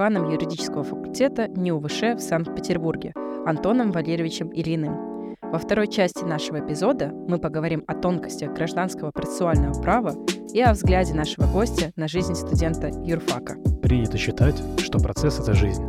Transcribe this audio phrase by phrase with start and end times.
[0.00, 3.12] деканом юридического факультета НИУВШ в Санкт-Петербурге
[3.44, 5.36] Антоном Валерьевичем Ильиным.
[5.42, 10.14] Во второй части нашего эпизода мы поговорим о тонкостях гражданского процессуального права
[10.54, 13.56] и о взгляде нашего гостя на жизнь студента юрфака.
[13.82, 15.84] Принято считать, что процесс— это жизнь.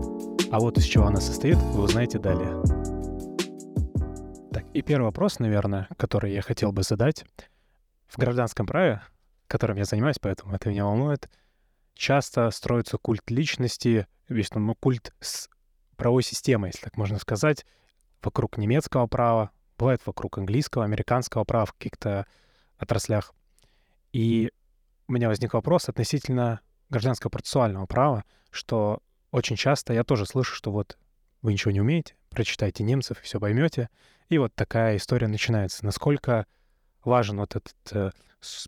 [0.52, 2.62] А вот из чего она состоит, вы узнаете далее.
[4.52, 7.24] Так, и первый вопрос, наверное, который я хотел бы задать.
[8.10, 9.04] В гражданском праве,
[9.48, 11.30] которым я занимаюсь, поэтому это меня волнует,
[11.94, 15.50] часто строится культ личности, весь ну, культ с
[15.96, 17.66] правовой системы, если так можно сказать,
[18.22, 22.26] вокруг немецкого права, бывает вокруг английского, американского права в каких-то
[22.78, 23.34] отраслях.
[24.14, 24.52] И
[25.08, 29.00] у меня возник вопрос относительно гражданского процессуального права, что
[29.32, 30.98] очень часто я тоже слышу, что вот
[31.42, 33.90] вы ничего не умеете, прочитайте немцев и все поймете.
[34.30, 35.86] И вот такая история начинается.
[35.86, 36.46] Насколько
[37.04, 38.12] важен вот этот э,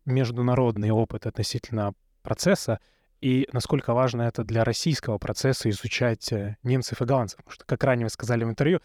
[0.06, 2.80] международный опыт относительно процесса
[3.24, 7.38] и насколько важно это для российского процесса изучать э, немцев и голландцев.
[7.38, 8.82] Потому что, как ранее вы сказали в интервью,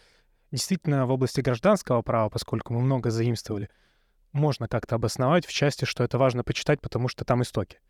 [0.49, 3.69] действительно в области гражданского права, поскольку мы много заимствовали,
[4.31, 7.81] можно как-то обосновать в части, что это важно почитать, потому что там истоки.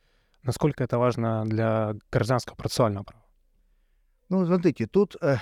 [0.42, 3.26] Насколько это важно для гражданского процессуального права?
[4.30, 5.38] Ну, смотрите, тут, э,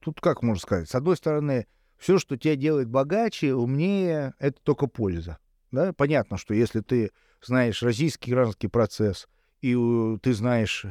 [0.00, 1.66] тут как можно сказать, с одной стороны,
[1.98, 5.36] все, что тебя делает богаче, умнее, это только польза.
[5.70, 5.92] Да?
[5.92, 7.10] Понятно, что если ты
[7.42, 9.28] знаешь российский гражданский процесс,
[9.64, 10.84] и ты знаешь,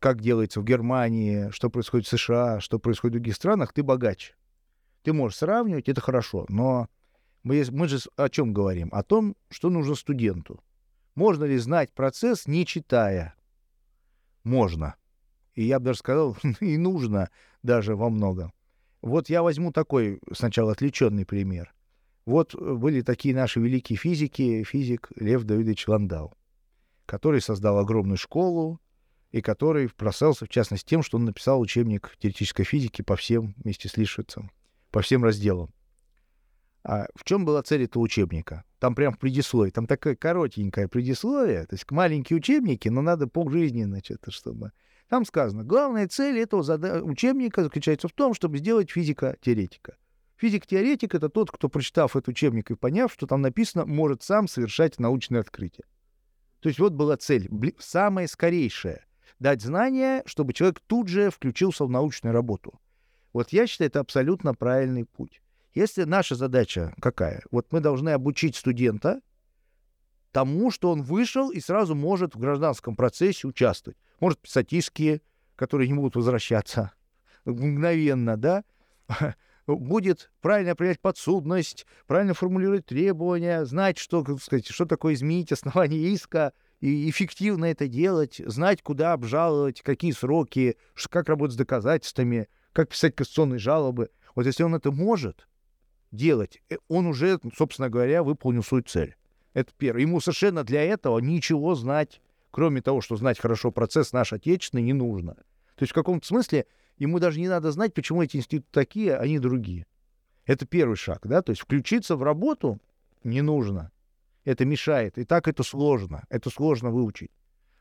[0.00, 4.34] как делается в Германии, что происходит в США, что происходит в других странах, ты богаче.
[5.02, 6.88] Ты можешь сравнивать, это хорошо, но
[7.44, 8.88] мы, мы же о чем говорим?
[8.90, 10.60] О том, что нужно студенту.
[11.14, 13.36] Можно ли знать процесс, не читая?
[14.42, 14.96] Можно.
[15.54, 17.30] И я бы даже сказал, и нужно
[17.62, 18.52] даже во многом.
[19.00, 21.72] Вот я возьму такой сначала отвлеченный пример.
[22.26, 26.34] Вот были такие наши великие физики, физик Лев Давидович Ландау
[27.08, 28.80] который создал огромную школу
[29.30, 33.88] и который прославился, в частности, тем, что он написал учебник теоретической физики по всем, вместе
[33.88, 34.50] с Лишвицем,
[34.90, 35.72] по всем разделам.
[36.84, 38.64] А в чем была цель этого учебника?
[38.78, 43.84] Там прям в предисловии, там такое коротенькое предисловие, то есть маленькие учебники, но надо полжизни,
[43.84, 44.72] значит, чтобы...
[45.08, 46.60] Там сказано, главная цель этого
[47.00, 49.96] учебника заключается в том, чтобы сделать физика-теоретика.
[50.36, 54.98] Физик-теоретик— это тот, кто, прочитав этот учебник и поняв, что там написано, может сам совершать
[54.98, 55.84] научные открытия.
[56.60, 57.48] То есть вот была цель,
[57.78, 59.04] самая скорейшая—
[59.38, 62.80] дать знания, чтобы человек тут же включился в научную работу.
[63.32, 65.42] Вот я считаю, это абсолютно правильный путь.
[65.74, 67.42] Если наша задача какая?
[67.50, 69.20] Вот мы должны обучить студента
[70.32, 73.98] тому, что он вышел и сразу может в гражданском процессе участвовать.
[74.20, 75.22] Может писать иски,
[75.56, 76.92] которые не будут возвращаться
[77.44, 78.64] мгновенно, да?
[79.76, 86.52] будет правильно определять подсудность, правильно формулировать требования, знать, что, сказать, что такое изменить основание иска,
[86.80, 90.76] и эффективно это делать, знать, куда обжаловать, какие сроки,
[91.10, 94.10] как работать с доказательствами, как писать кассационные жалобы.
[94.34, 95.48] Вот если он это может
[96.12, 99.16] делать, э, он уже, собственно говоря, выполнил свою цель.
[99.54, 100.02] Это первое.
[100.02, 102.20] Ему совершенно для этого ничего знать,
[102.52, 105.34] кроме того, что знать хорошо процесс наш отечественный, не нужно.
[105.34, 106.66] То есть в каком-то смысле
[106.98, 109.86] ему даже не надо знать, почему эти институты такие, а не другие.
[110.46, 112.80] Это первый шаг, да, то есть включиться в работу
[113.24, 113.90] не нужно.
[114.44, 115.18] Это мешает.
[115.18, 116.24] И так это сложно.
[116.30, 117.30] Это сложно выучить.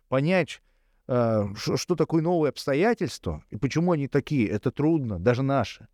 [0.10, 0.62] Понять,
[1.08, 5.88] э, что, что такое новые обстоятельства и почему они такие, это трудно, даже наши.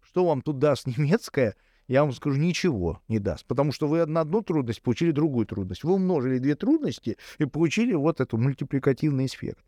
[0.00, 1.56] Что вам тут даст немецкое,
[1.88, 3.44] я вам скажу, ничего не даст.
[3.46, 5.82] Потому что вы на одну трудность получили другую трудность.
[5.82, 9.64] Вы умножили две трудности и получили вот эту мультипликативный эффект.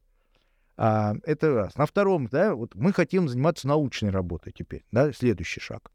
[0.77, 1.77] А, это раз.
[1.77, 5.93] На втором, да, вот мы хотим заниматься научной работой теперь, да, следующий шаг.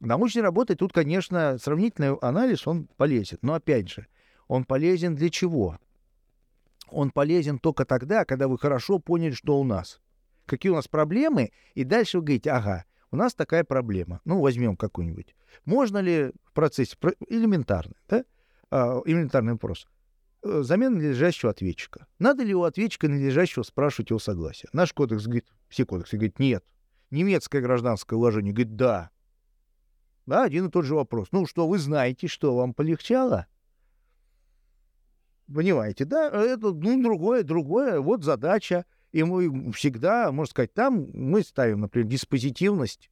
[0.00, 3.38] Научной работой тут, конечно, сравнительный анализ, он полезен.
[3.42, 4.06] Но опять же,
[4.48, 5.78] он полезен для чего?
[6.88, 10.00] Он полезен только тогда, когда вы хорошо поняли, что у нас.
[10.46, 14.20] Какие у нас проблемы, и дальше вы говорите, ага, у нас такая проблема.
[14.24, 15.34] Ну, возьмем какую-нибудь.
[15.64, 16.96] Можно ли в процессе,
[17.28, 18.24] элементарный, да,
[18.70, 19.86] а, элементарный вопрос,
[20.42, 22.06] замена надлежащего ответчика.
[22.18, 24.68] Надо ли у ответчика надлежащего спрашивать его согласия?
[24.72, 26.64] Наш кодекс говорит, все кодексы говорят, нет.
[27.10, 29.10] Немецкое гражданское уложение говорит, да.
[30.26, 31.28] Да, один и тот же вопрос.
[31.32, 33.46] Ну что, вы знаете, что вам полегчало?
[35.52, 36.28] Понимаете, да?
[36.28, 38.00] Это, ну, другое, другое.
[38.00, 38.84] Вот задача.
[39.10, 43.10] И мы всегда, можно сказать, там мы ставим, например, диспозитивность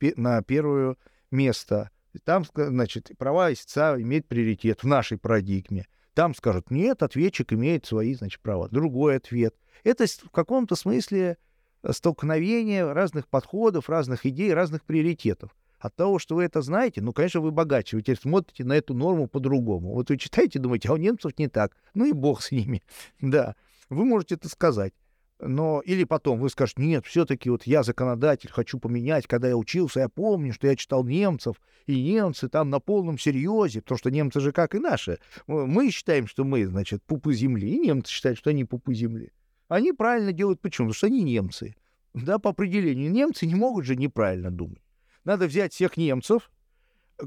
[0.00, 0.96] на первое
[1.30, 1.90] место.
[2.24, 5.86] Там, значит, права истца имеют приоритет в нашей парадигме.
[6.18, 8.68] Там скажут, нет, ответчик имеет свои, значит, права.
[8.68, 9.54] Другой ответ.
[9.84, 11.38] Это в каком-то смысле
[11.84, 15.54] э, столкновение разных подходов, разных идей, разных приоритетов.
[15.78, 18.94] От того, что вы это знаете, ну, конечно, вы богаче, вы теперь смотрите на эту
[18.94, 19.94] норму по-другому.
[19.94, 21.76] Вот вы читаете, думаете, а у немцев не так.
[21.94, 22.82] Ну и бог с ними.
[23.20, 23.54] Да,
[23.88, 24.94] вы можете это сказать.
[25.40, 29.26] Но или потом вы скажете, нет, все-таки вот я законодатель, хочу поменять.
[29.26, 33.80] Когда я учился, я помню, что я читал немцев, и немцы там на полном серьезе,
[33.80, 35.18] потому что немцы же как и наши.
[35.46, 39.30] Мы считаем, что мы, значит, пупы земли, и немцы считают, что они пупы земли.
[39.68, 40.88] Они правильно делают почему?
[40.88, 41.76] Потому что они немцы.
[42.14, 43.10] Да, по определению.
[43.12, 44.82] Немцы не могут же неправильно думать.
[45.24, 46.50] Надо взять всех немцев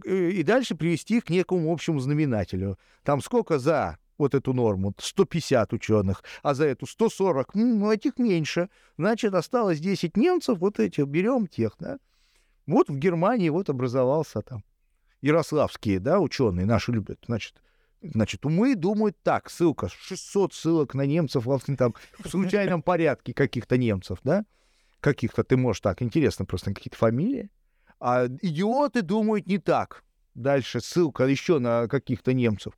[0.05, 2.77] э, и дальше привести их к некому общему знаменателю.
[3.03, 8.69] Там сколько за вот эту норму, 150 ученых, а за эту 140, ну, этих меньше.
[8.97, 11.97] Значит, осталось 10 немцев, вот этих берем тех, да.
[12.67, 14.63] Вот в Германии вот образовался там
[15.21, 17.55] ярославские, да, ученые наши любят, значит,
[18.03, 21.45] Значит, умы думают так, ссылка, 600 ссылок на немцев,
[21.77, 24.43] там, в случайном порядке каких-то немцев, да?
[25.01, 27.51] Каких-то, ты можешь так, интересно просто какие-то фамилии.
[27.99, 30.03] А идиоты думают не так.
[30.33, 32.73] Дальше ссылка еще на каких-то немцев.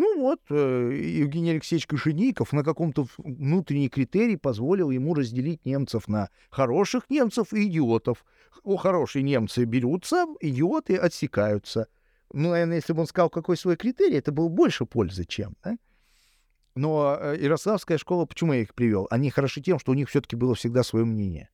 [0.00, 6.30] Ну вот, э, Евгений Алексеевич Кошеников на каком-то внутренний критерий позволил ему разделить немцев на
[6.50, 8.24] хороших немцев и идиотов.
[8.62, 11.88] О, хорошие немцы берутся, идиоты отсекаются.
[12.32, 15.56] Ну, наверное, если бы он сказал, какой свой критерий, это было больше пользы, чем.
[15.64, 15.76] Да?
[16.76, 19.08] Но э, Ярославская школа, почему я их привел?
[19.10, 21.50] Они хороши тем, что у них все-таки было всегда свое мнение.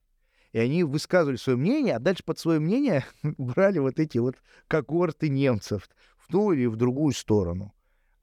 [0.52, 4.36] И они высказывали свое мнение, а дальше под свое мнение брали вот эти вот
[4.68, 5.88] когорты немцев
[6.18, 7.72] в ту или в другую сторону.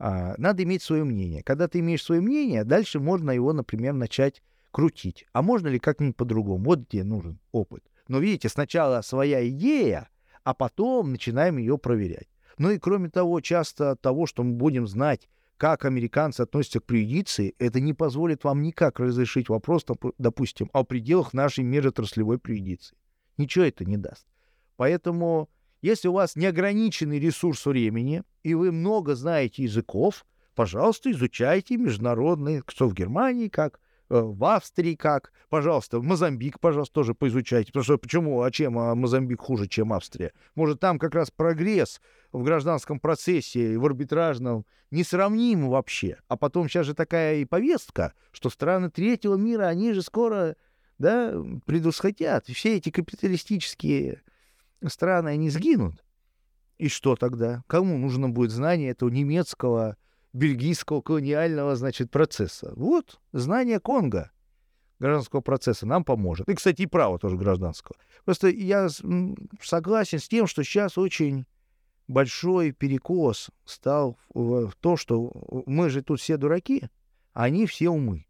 [0.03, 1.43] А, надо иметь свое мнение.
[1.43, 5.27] Когда ты имеешь свое мнение, дальше можно его, например, начать крутить.
[5.31, 6.63] А можно ли как-нибудь по-другому?
[6.65, 7.83] Вот где нужен опыт.
[8.07, 10.09] Но видите, сначала своя идея,
[10.43, 12.29] а потом начинаем ее проверять.
[12.57, 17.53] Ну и кроме того, часто того, что мы будем знать, как американцы относятся к преюдиции,
[17.59, 19.85] это не позволит вам никак разрешить вопрос,
[20.17, 22.97] допустим, о пределах нашей межотраслевой преюдиции.
[23.37, 24.25] Ничего это не даст.
[24.77, 25.47] Поэтому
[25.81, 30.25] если у вас неограниченный ресурс времени, и вы много знаете языков,
[30.55, 33.79] пожалуйста, изучайте международные, что в Германии как,
[34.09, 37.67] э, в Австрии как, пожалуйста, Мозамбик, пожалуйста, тоже поизучайте.
[37.67, 40.33] Потому что почему, а чем а Мозамбик хуже, чем Австрия?
[40.55, 41.99] Может, там как раз прогресс
[42.31, 46.17] в гражданском процессе, в арбитражном, несравним вообще.
[46.27, 50.55] А потом сейчас же такая и повестка, что страны третьего мира, они же скоро
[50.99, 51.33] да,
[51.65, 52.45] предусхотят.
[52.47, 54.21] Все эти капиталистические
[54.89, 56.03] страны, они сгинут.
[56.77, 57.63] И что тогда?
[57.67, 59.97] Кому нужно будет знание этого немецкого,
[60.33, 62.73] бельгийского колониального, значит, процесса?
[62.75, 64.31] Вот, знание Конго
[65.01, 66.47] гражданского процесса нам поможет.
[66.47, 67.97] И, кстати, и право тоже гражданского.
[68.23, 68.87] Просто я
[69.61, 71.45] согласен с тем, что сейчас очень
[72.07, 75.31] большой перекос стал в то, что
[75.65, 76.83] мы же тут все дураки,
[77.33, 78.27] а они все умы.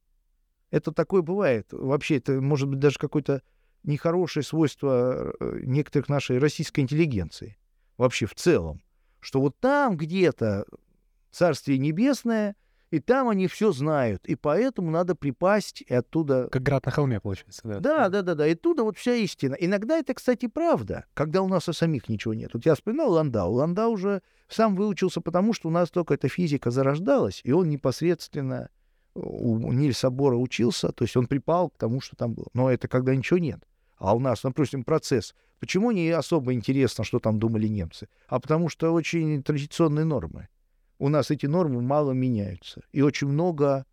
[0.69, 1.67] Это такое бывает.
[1.71, 3.41] Вообще, это может быть даже какой-то
[3.83, 7.57] нехорошее свойство э, некоторых нашей российской интеллигенции
[7.97, 8.81] вообще в целом,
[9.19, 10.65] что вот там где-то
[11.31, 12.55] Царствие Небесное,
[12.89, 16.49] и там они все знают, и поэтому надо припасть и оттуда...
[16.51, 17.79] Как град на холме, получается, да?
[17.79, 19.55] Да, да, да, да, и оттуда вот вся истина.
[19.55, 22.53] Иногда это, кстати, правда, когда у нас у самих ничего нет.
[22.53, 23.53] Вот я вспоминал Ландау.
[23.53, 28.69] Ландау уже сам выучился потому, что у нас только эта физика зарождалась, и он непосредственно
[29.13, 32.47] у Нильса Бора учился, то есть он припал к тому, что там было.
[32.53, 33.61] Но это когда ничего нет.
[34.01, 35.35] А у нас, допустим, процесс.
[35.59, 38.09] Почему не особо интересно, что там думали немцы?
[38.27, 40.47] А потому что очень традиционные нормы.
[40.97, 42.81] У нас эти нормы мало меняются.
[42.91, 43.85] И очень много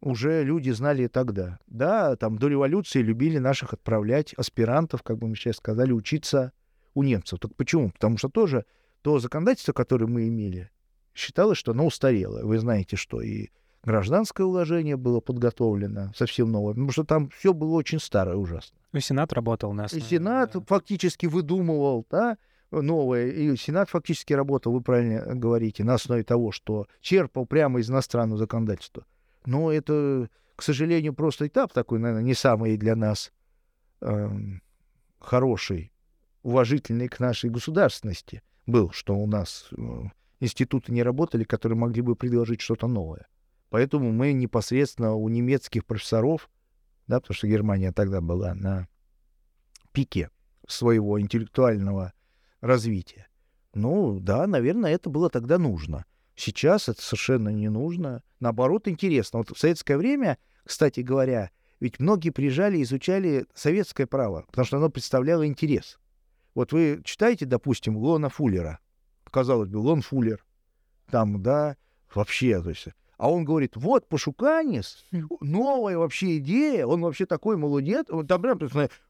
[0.00, 1.58] уже люди знали тогда.
[1.66, 6.52] Да, там до революции любили наших отправлять аспирантов, как бы мы сейчас сказали, учиться
[6.94, 7.40] у немцев.
[7.40, 7.90] Так почему?
[7.90, 8.64] Потому что тоже
[9.02, 10.70] то законодательство, которое мы имели,
[11.14, 12.46] считалось, что оно устарело.
[12.46, 13.48] Вы знаете, что и
[13.86, 18.76] гражданское уложение было подготовлено совсем новое, потому что там все было очень старое, ужасно.
[18.92, 20.04] Ну, Сенат работал на основе...
[20.04, 20.60] И Сенат да.
[20.66, 22.36] фактически выдумывал, да,
[22.70, 23.28] новое.
[23.28, 28.38] И Сенат фактически работал, вы правильно говорите, на основе того, что черпал прямо из иностранного
[28.38, 29.06] законодательства.
[29.46, 33.32] Но это, к сожалению, просто этап такой, наверное, не самый для нас
[34.00, 34.28] э,
[35.20, 35.92] хороший,
[36.42, 39.82] уважительный к нашей государственности был, что у нас э,
[40.40, 43.28] институты не работали, которые могли бы предложить что-то новое.
[43.70, 46.48] Поэтому мы непосредственно у немецких профессоров,
[47.06, 48.88] да, потому что Германия тогда была на
[49.92, 50.30] пике
[50.66, 52.12] своего интеллектуального
[52.60, 53.28] развития.
[53.74, 56.04] Ну, да, наверное, это было тогда нужно.
[56.34, 58.22] Сейчас это совершенно не нужно.
[58.40, 59.38] Наоборот, интересно.
[59.38, 64.90] Вот в советское время, кстати говоря, ведь многие приезжали изучали советское право, потому что оно
[64.90, 65.98] представляло интерес.
[66.54, 68.78] Вот вы читаете, допустим, Лона Фуллера.
[69.30, 70.44] Казалось бы, Лон Фуллер.
[71.10, 71.76] Там, да,
[72.14, 75.06] вообще, то есть а он говорит, вот Пашуканис,
[75.40, 78.06] новая вообще идея, он вообще такой молодец.
[78.10, 78.58] Он, там прям,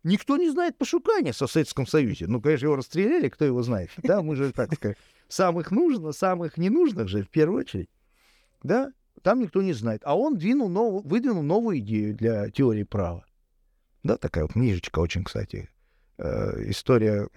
[0.04, 2.26] никто не знает Пашуканиса в Советском Союзе.
[2.28, 3.90] Ну, конечно, его расстреляли, кто его знает.
[4.02, 4.96] Да, мы же, так сказать,
[5.26, 7.90] самых нужных, самых ненужных же в первую очередь.
[8.62, 8.92] Да?
[9.22, 10.02] Там никто не знает.
[10.04, 11.04] А он двинул нов...
[11.04, 13.24] выдвинул новую идею для теории права.
[14.04, 15.68] Да, такая вот книжечка очень, кстати,
[16.18, 17.28] э, история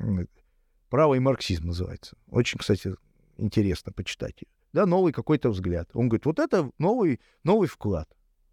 [0.90, 2.16] права и марксизм называется.
[2.30, 2.94] Очень, кстати,
[3.38, 4.59] интересно почитать ее.
[4.74, 5.90] Да, новый какой-то взгляд.
[5.94, 8.08] Он говорит, вот это новый, новый вклад.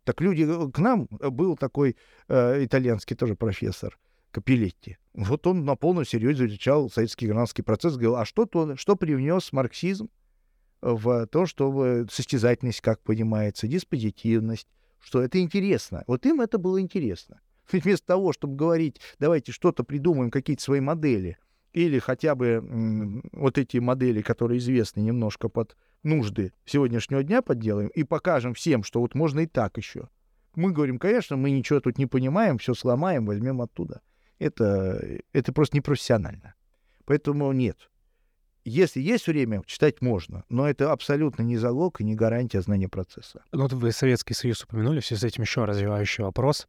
[0.05, 1.97] Так люди, э, к нам был такой
[2.29, 3.99] э, итальянский тоже профессор,
[4.31, 4.99] Капелетти.
[5.15, 9.53] Вот он на полном серьезе изучал советский гражданский процесс, говорил, а что, то, что привнес
[9.53, 10.09] марксизм
[10.81, 14.69] в то, чтобы состязательность, как понимается, диспозитивность,
[15.01, 16.05] что это интересно.
[16.07, 17.41] Вот им это было интересно.
[17.73, 21.39] Вместо того, чтобы говорить, давайте что-то придумаем, какие-то свои модели,
[21.73, 28.05] или хотя бы вот эти модели, которые известны немножко под нужды сегодняшнего дня подделаем, и
[28.05, 30.09] покажем всем, что вот можно и так еще.
[30.55, 34.01] Мы говорим, конечно, мы ничего тут не понимаем, все сломаем, возьмем оттуда.
[34.39, 36.55] Это, это просто непрофессионально.
[37.05, 37.91] Поэтому нет.
[38.65, 43.45] Если есть время, читать можно, но это абсолютно не залог и не гарантия знания процесса.
[43.53, 46.67] Ну, вот вы Советский Союз упомянули, в связи с этим еще развивающий вопрос.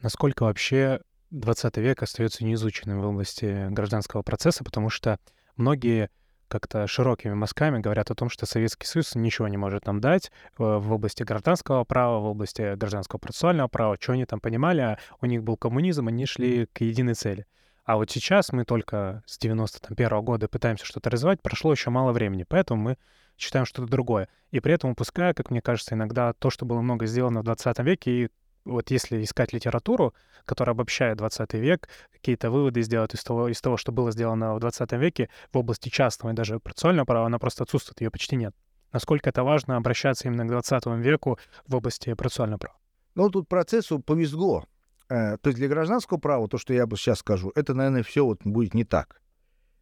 [0.00, 1.00] Насколько вообще
[1.32, 5.18] 20 век остается неизученным в области гражданского процесса, потому что
[5.56, 6.10] многие
[6.48, 10.30] как-то широкими мазками говорят о том, что Советский Союз ничего не может нам дать э,
[10.58, 15.26] в области гражданского права, в области гражданского процессуального права, что они там понимали, а у
[15.26, 17.46] них был коммунизм, они шли к единой цели.
[17.86, 22.12] А вот сейчас мы только с 91 -го года пытаемся что-то развивать, прошло еще мало
[22.12, 22.98] времени, поэтому мы
[23.38, 24.28] считаем что-то другое.
[24.50, 27.78] И при этом упуская, как мне кажется, иногда то, что было много сделано в 20
[27.78, 28.28] веке, и
[28.64, 30.14] вот если искать литературу,
[30.44, 34.60] которая обобщает 20 век, какие-то выводы сделать из того, из того, что было сделано в
[34.60, 38.54] 20 веке в области частного и даже процессуального права, она просто отсутствует, ее почти нет.
[38.92, 42.76] Насколько это важно обращаться именно к 20 веку в области процессуального права?
[43.14, 44.64] Ну, тут процессу повезло.
[45.08, 48.24] Э, то есть для гражданского права, то, что я бы сейчас скажу, это, наверное, все
[48.24, 49.20] вот будет не так.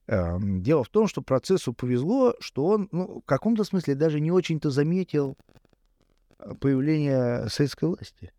[0.07, 4.33] Эм, дело в том, что процессу повезло, что он, ну, в каком-то смысле даже не
[4.33, 5.37] очень-то заметил
[6.39, 8.33] э, появление советской власти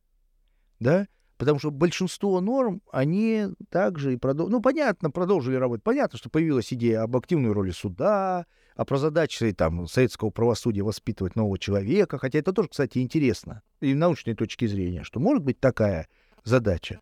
[0.81, 1.07] да,
[1.38, 5.83] потому что большинство норм, они также и продолжили, ну, понятно, продолжили работать.
[5.83, 8.45] Понятно, что появилась идея об активной роли суда,
[8.75, 14.33] о прозадаче там, советского правосудия воспитывать нового человека, хотя это тоже, кстати, интересно, и научной
[14.33, 16.07] точки зрения, что может быть такая
[16.43, 17.00] задача,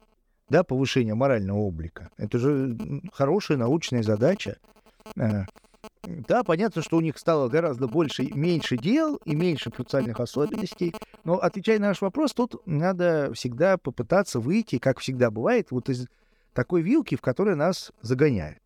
[0.50, 2.10] да, повышение морального облика.
[2.18, 2.78] Это же
[3.14, 4.58] хорошая научная задача.
[6.04, 10.94] Да, понятно, что у них стало гораздо больше, меньше дел и меньше социальных особенностей.
[11.24, 16.08] Но отвечая на наш вопрос, тут надо всегда попытаться выйти, как всегда бывает, вот из
[16.54, 18.60] такой вилки, в которой нас загоняют.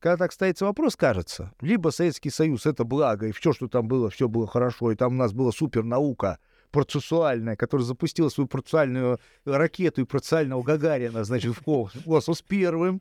[0.00, 4.10] Когда так ставится вопрос, кажется, либо Советский Союз— это благо, и все, что там было,
[4.10, 6.38] все было хорошо, и там у нас была супер наука
[6.72, 13.00] процессуальная, которая запустила свою процессуальную ракету и процессуального Гагарина, значит, в космос первым,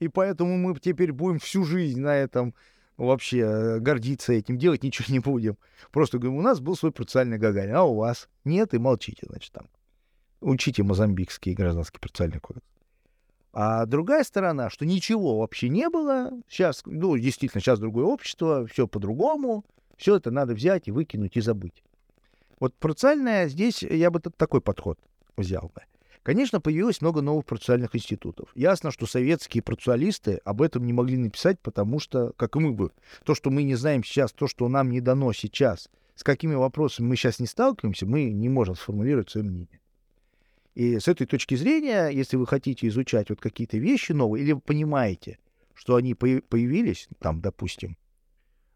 [0.00, 2.54] и поэтому мы теперь будем всю жизнь на этом
[2.96, 5.56] вообще э, гордиться этим, делать ничего не будем.
[5.92, 9.52] Просто говорим, у нас был свой процессуальный Гагарин, а у вас нет, и молчите, значит,
[9.52, 9.68] там.
[10.40, 12.64] Учите мозамбикский гражданский процессуальный кодекс.
[13.52, 18.86] А другая сторона, что ничего вообще не было, сейчас, ну, действительно, сейчас другое общество, все
[18.86, 19.64] по-другому,
[19.96, 21.82] все это надо взять и выкинуть и забыть.
[22.60, 24.98] Вот процессуальное здесь я бы такой подход
[25.36, 25.82] взял бы.
[26.22, 28.50] Конечно, появилось много новых процессуальных институтов.
[28.54, 32.90] Ясно, что советские процессуалисты об этом не могли написать, потому что, как и мы бы,
[33.24, 37.06] то, что мы не знаем сейчас, то, что нам не дано сейчас, с какими вопросами
[37.06, 39.80] мы сейчас не сталкиваемся, мы не можем сформулировать свое мнение.
[40.74, 44.60] И с этой точки зрения, если вы хотите изучать вот какие-то вещи новые, или вы
[44.60, 45.38] понимаете,
[45.74, 47.96] что они появились, там, допустим,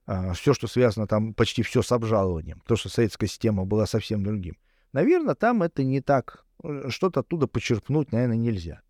[0.07, 4.25] а, все, что связано там, почти все с обжалованием, то, что советская система была совсем
[4.25, 4.57] другим,
[4.93, 6.45] наверное, там это не так
[6.89, 8.83] что-то оттуда почерпнуть, наверное, нельзя.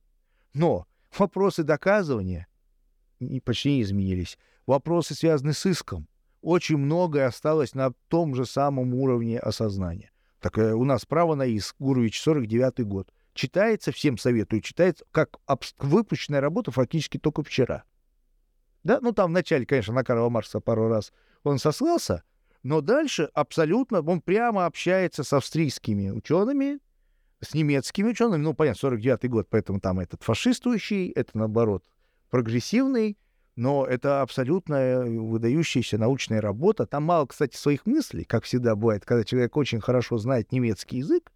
[0.55, 0.87] Но
[1.17, 2.47] вопросы доказывания
[3.45, 4.39] почти не изменились.
[4.67, 6.09] Вопросы, связанные с иском,
[6.41, 10.11] очень многое осталось на том же самом уровне осознания.
[10.41, 13.13] Так э, у нас право на иск, Гурович, 49 год.
[13.33, 15.39] Читается, всем советую, читается, как
[15.79, 17.85] выпущенная работа фактически только вчера.
[18.85, 21.13] Да, ну там вначале, конечно, на Карла Марса пару раз
[21.45, 22.25] он сослался,
[22.63, 26.81] но дальше абсолютно он прямо общается с австрийскими учеными,
[27.43, 31.85] с немецкими учеными, ну, понятно, 49-й год, поэтому там этот фашистующий, это, наоборот,
[32.31, 33.19] прогрессивный,
[33.57, 36.87] но это абсолютно выдающаяся научная работа.
[36.87, 41.33] Там мало, кстати, своих мыслей, как всегда бывает, когда человек очень хорошо знает немецкий язык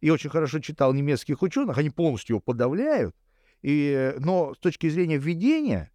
[0.00, 3.14] и очень хорошо читал немецких ученых, они полностью его подавляют.
[3.60, 5.90] И, но с точки зрения введения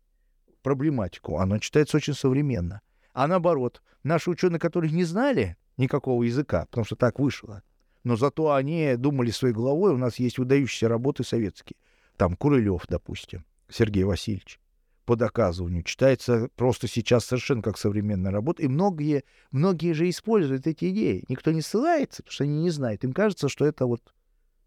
[0.61, 2.81] проблематику, оно читается очень современно.
[3.13, 7.63] А наоборот, наши ученые, которые не знали никакого языка, потому что так вышло,
[8.03, 9.93] но зато они думали своей головой.
[9.93, 11.77] У нас есть выдающиеся работы советские.
[12.17, 14.59] Там Курылев, допустим, Сергей Васильевич.
[15.05, 20.91] по доказыванию, читается просто сейчас совершенно как современная работа, и многие, многие же используют эти
[20.91, 21.25] идеи.
[21.27, 23.03] Никто не ссылается, потому что они не знают.
[23.03, 24.01] Им кажется, что это вот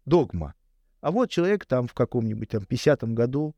[0.05, 0.53] догма.
[1.01, 3.55] А вот человек там в каком-нибудь там 50-м году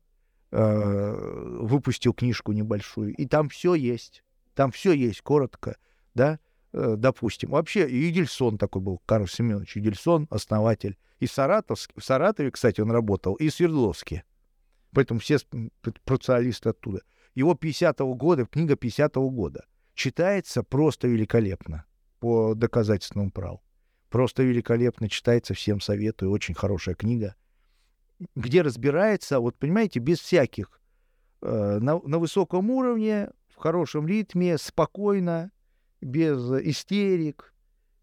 [0.52, 4.22] э, выпустил книжку небольшую, и там все есть.
[4.54, 5.76] Там все есть, коротко,
[6.14, 6.38] да,
[6.72, 7.50] допустим.
[7.50, 10.96] Вообще, Юдельсон такой был, Карл Семенович Юдельсон, основатель.
[11.18, 14.24] И в, Саратовске, в Саратове, кстати, он работал, и в Свердловске.
[14.92, 15.38] Поэтому все
[16.04, 17.02] процессуалисты оттуда.
[17.34, 21.84] Его 50-го года, книга 50-го года, читается просто великолепно
[22.18, 23.62] по доказательственному праву.
[24.08, 27.36] Просто великолепно читается, всем советую, очень хорошая книга,
[28.34, 30.80] где разбирается, вот понимаете, без всяких,
[31.42, 35.52] э, на, на высоком уровне, в хорошем ритме, спокойно,
[36.00, 37.54] без истерик,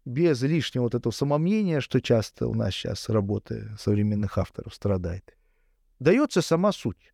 [0.04, 5.38] без лишнего вот этого самомнения, что часто у нас сейчас работы современных авторов страдает
[5.98, 7.12] дается сама суть.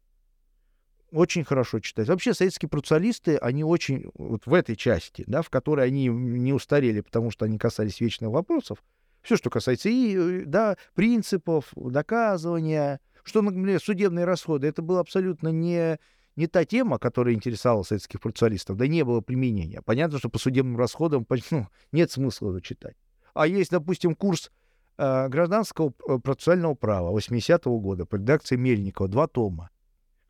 [1.11, 2.09] Очень хорошо читать.
[2.09, 7.01] Вообще советские процессуалисты, они очень, вот в этой части, да, в которой они не устарели,
[7.01, 8.83] потому что они касались вечных вопросов,
[9.23, 15.99] все, что касается и, да, принципов, доказывания, что, например, судебные расходы, это было абсолютно не,
[16.37, 19.83] не та тема, которая интересовала советских процессуалистов, да не было применения.
[19.83, 22.97] Понятно, что по судебным расходам ну, нет смысла его читать.
[23.35, 24.51] А есть, допустим, курс
[24.99, 29.71] э, гражданского э, процессуального права 80-го года по редакции Мельникова, два тома.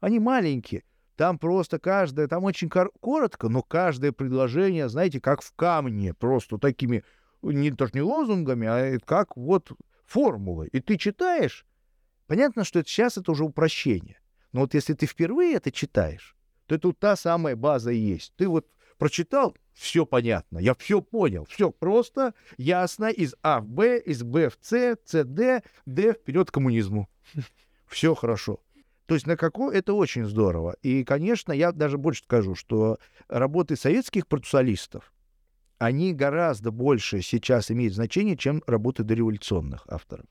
[0.00, 0.84] Они маленькие,
[1.16, 6.58] там просто каждое, там очень кор- коротко, но каждое предложение, знаете, как в камне, просто
[6.58, 7.04] такими,
[7.42, 9.72] не, тоже не лозунгами, а как вот
[10.04, 10.68] формулы.
[10.68, 11.66] И ты читаешь,
[12.26, 14.18] понятно, что это, сейчас это уже упрощение.
[14.54, 18.32] Но вот если ты впервые это читаешь, то вот та самая база и есть.
[18.36, 18.68] Ты вот
[18.98, 24.50] прочитал, все понятно, я все понял, все просто, ясно, из А в Б, из Б
[24.50, 27.10] в С, С, Д, Д вперед к коммунизму.
[27.88, 28.60] Все хорошо.
[29.06, 30.76] То есть на какой это очень здорово.
[30.82, 35.12] И, конечно, я даже больше скажу, что работы советских процессуалистов,
[35.78, 40.26] они гораздо больше сейчас имеют значение, чем работы дореволюционных авторов.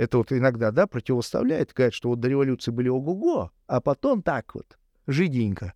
[0.00, 4.54] Это вот иногда, да, противоставляет, говорят, что вот до революции были ого-го, а потом так
[4.54, 5.74] вот, жиденько,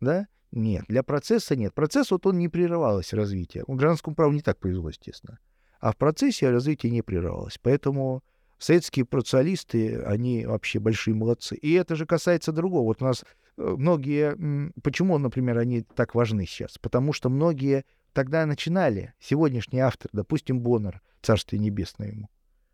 [0.00, 1.74] да, нет, для процесса нет.
[1.74, 3.64] Процесс вот он не прерывалось развитие.
[3.66, 5.38] У гражданскому праву не так повезло, естественно.
[5.78, 7.58] А в процессе развитие не прерывалось.
[7.60, 8.24] Поэтому
[8.56, 11.54] советские процессуалисты, они вообще большие молодцы.
[11.54, 12.84] И это же касается другого.
[12.84, 13.26] Вот у нас
[13.58, 14.72] э, многие...
[14.82, 16.78] Почему, например, они так важны сейчас?
[16.78, 19.12] Потому что многие тогда начинали.
[19.20, 22.30] Сегодняшний автор, допустим, Боннер, Царствие Небесное ему.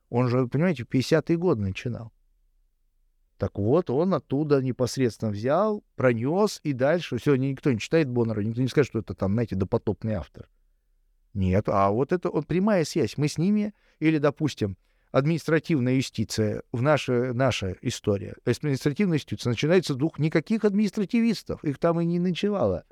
[0.09, 2.13] Он же, понимаете, в 50-е годы начинал.
[3.39, 7.19] Так вот, он оттуда непосредственно взял, пронес и дальше.
[7.23, 10.49] Сегодня никто не читает Боннера, никто не скажет, что это там, знаете, допотопный автор.
[11.35, 13.19] Нет, а вот это вот прямая связь.
[13.19, 14.79] Мы с ними, или, допустим,
[15.11, 18.37] административная юстиция, в наша, наша история.
[18.47, 22.85] Административная юстиция начинается с двух никаких административистов, их там и не ночевало.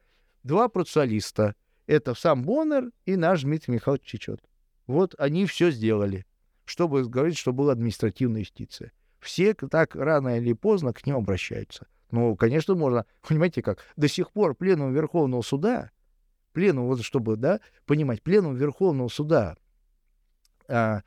[0.42, 1.54] Два процессуалиста.
[1.86, 4.40] Это сам Боннер и наш Дмитрий Михайлович Чечет.
[4.86, 6.26] Вот они все сделали,
[6.64, 8.92] чтобы говорить, что была административная юстиция
[9.24, 11.86] все так рано или поздно к ним обращаются.
[12.10, 15.90] Ну, конечно, можно, понимаете как, до сих пор пленум Верховного суда,
[16.52, 19.56] пленум, вот чтобы, да, понимать, пленум Верховного суда
[20.68, 21.02] а,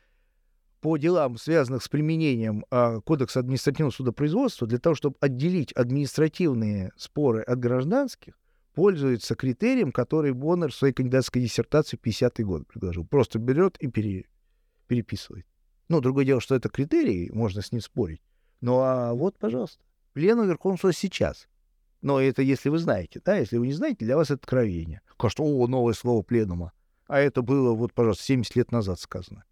[0.81, 7.41] по делам, связанных с применением а, Кодекса административного судопроизводства, для того, чтобы отделить административные споры
[7.41, 8.37] от гражданских,
[8.73, 13.05] пользуется критерием, который Боннер в своей кандидатской диссертации в 50-й год предложил.
[13.05, 14.25] Просто берет и пере,
[14.87, 15.45] переписывает.
[15.89, 18.21] Ну, другое дело, что это критерий, можно с ним спорить.
[18.61, 21.47] Ну, а вот, пожалуйста, плену Верховного суда сейчас.
[22.01, 25.01] Но это если вы знаете, да, если вы не знаете, для вас это откровение.
[25.17, 26.73] Кажется, о, новое слово пленума.
[27.07, 29.45] А это было, вот, пожалуйста, 70 лет назад сказано.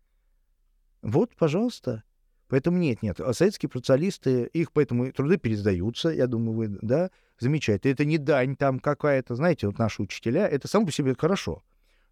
[1.01, 2.03] Вот, пожалуйста.
[2.47, 3.19] Поэтому нет, нет.
[3.19, 7.91] А советские процессуалисты, их поэтому труды пересдаются, я думаю, вы, да, замечательно.
[7.91, 11.63] Это не дань там какая-то, знаете, вот наши учителя, это само по себе хорошо.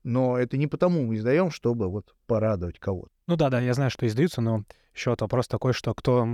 [0.04, 3.10] Но это не потому мы издаем, чтобы вот порадовать кого-то.
[3.28, 4.64] Ну да, да, я знаю, что издаются, но
[4.94, 6.28] еще вот вопрос такой, что кто,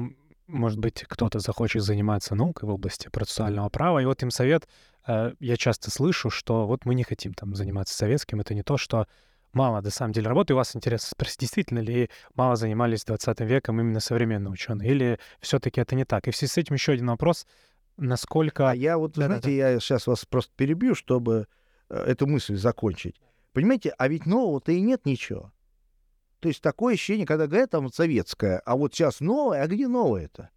[0.47, 4.67] может быть, кто-то захочет заниматься наукой в области процессуального права, и вот им совет,
[5.07, 8.77] э, я часто слышу, что вот мы не хотим там заниматься советским, это не то,
[8.77, 9.07] что
[9.53, 10.53] мало на самом деле работы.
[10.53, 15.81] У вас интересно спросить, действительно ли мало занимались 20 веком именно современные ученые, или все-таки
[15.81, 16.27] это не так?
[16.27, 17.45] И в связи с этим еще один вопрос,
[17.97, 18.69] насколько...
[18.69, 19.69] А я вот, да, знаете, да, да.
[19.69, 21.47] я сейчас вас просто перебью, чтобы
[21.89, 23.15] э, эту мысль закончить.
[23.53, 25.51] Понимаете, а ведь нового-то и нет ничего.
[26.39, 30.49] То есть такое ощущение, когда говорят там советское, а вот сейчас новое, а где новое-то?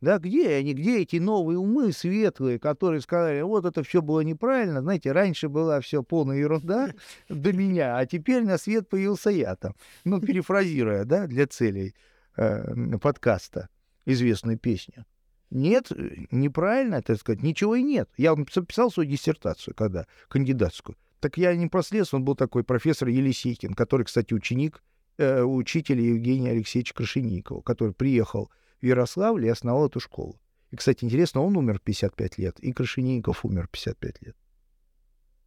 [0.00, 4.80] Да, где они, где эти новые умы светлые, которые сказали, вот это все было неправильно,
[4.80, 6.90] знаете, раньше была все полная ерунда
[7.28, 9.74] до меня, а теперь на свет появился я там.
[10.04, 11.94] Ну, перефразируя, да, для целей
[12.36, 13.68] э, подкаста
[14.06, 15.04] известную песню.
[15.50, 18.08] Нет, э, неправильно, так сказать, ничего и нет.
[18.16, 20.96] Я писал свою диссертацию, когда кандидатскую.
[21.20, 24.82] Так я не проследствовал, он был такой профессор Елисейкин, который, кстати, ученик
[25.18, 30.40] э, учителя Евгения Алексеевича Крашеникова, который приехал в Ярославль и основал эту школу.
[30.70, 34.36] И, кстати, интересно, он умер в 55 лет, и Крашеников умер в 55 лет.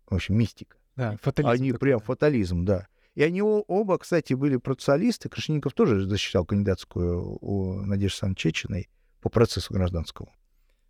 [0.07, 0.77] В общем, мистика.
[0.95, 1.49] Да, фатализм.
[1.49, 2.87] Они такой, прям фатализм, да.
[3.15, 5.29] И они оба, кстати, были процессуалисты.
[5.29, 8.89] Крашеников тоже защищал кандидатскую у Надежды Александровны Чечиной
[9.21, 10.31] по процессу гражданскому.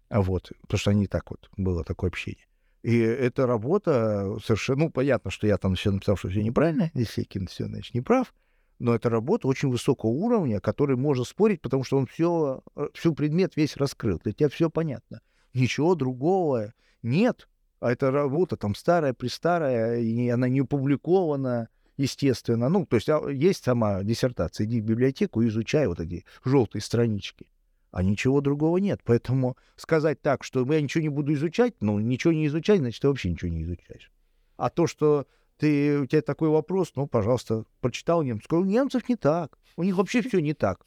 [0.10, 2.46] А вот, потому что они так вот, было такое общение.
[2.84, 7.48] И эта работа совершенно, ну, понятно, что я там все написал, что все неправильно, Есекин
[7.48, 8.34] все, значит, не прав,
[8.78, 12.62] но это работа очень высокого уровня, который можно спорить, потому что он все,
[12.94, 14.20] всю предмет весь раскрыл.
[14.22, 15.22] Для тебя все понятно.
[15.54, 17.48] Ничего другого нет.
[17.80, 22.68] А эта работа там старая, престарая, и она не опубликована, естественно.
[22.68, 24.66] Ну, то есть а, есть сама диссертация.
[24.66, 27.48] Иди в библиотеку и изучай вот эти желтые странички.
[27.94, 29.02] А ничего другого нет.
[29.06, 33.08] Поэтому сказать так, что я ничего не буду изучать, ну, ничего не изучать, значит, ты
[33.08, 34.12] вообще ничего не изучаешь.
[34.58, 35.28] А то, что
[35.58, 38.52] ты, у тебя такой вопрос, ну, пожалуйста, прочитал немцев.
[38.52, 39.60] У немцев не так.
[39.78, 40.84] У них вообще все не так.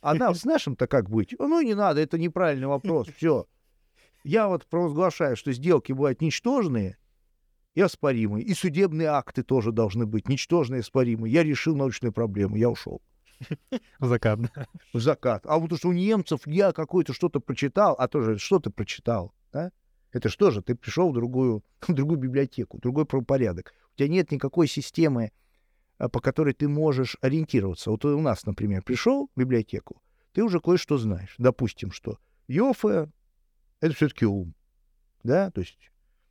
[0.00, 1.34] А нам с нашим-то как быть?
[1.36, 3.08] Ну, не надо, это неправильный вопрос.
[3.16, 3.46] Все.
[4.22, 6.96] Я вот провозглашаю, что сделки бывают ничтожные
[7.74, 8.44] и оспоримые.
[8.44, 11.32] И судебные акты тоже должны быть ничтожные и оспоримые.
[11.32, 13.02] Я решил научную проблему, я ушел
[14.00, 14.40] закат.
[14.92, 15.46] закат.
[15.46, 19.72] А вот что у немцев я какое-то что-то прочитал, а тоже что ты прочитал, да?
[20.12, 23.74] Это что же, ты пришел в другую, в другую библиотеку, другой правопорядок.
[23.94, 25.32] У тебя нет никакой системы,
[25.98, 27.90] а, по которой ты можешь ориентироваться.
[27.90, 31.34] Вот у нас, например, пришел в библиотеку, ты уже кое-что знаешь.
[31.38, 32.18] Допустим, что
[32.48, 33.10] Йофе—
[33.80, 34.54] это все-таки ум,
[35.22, 35.90] да, то есть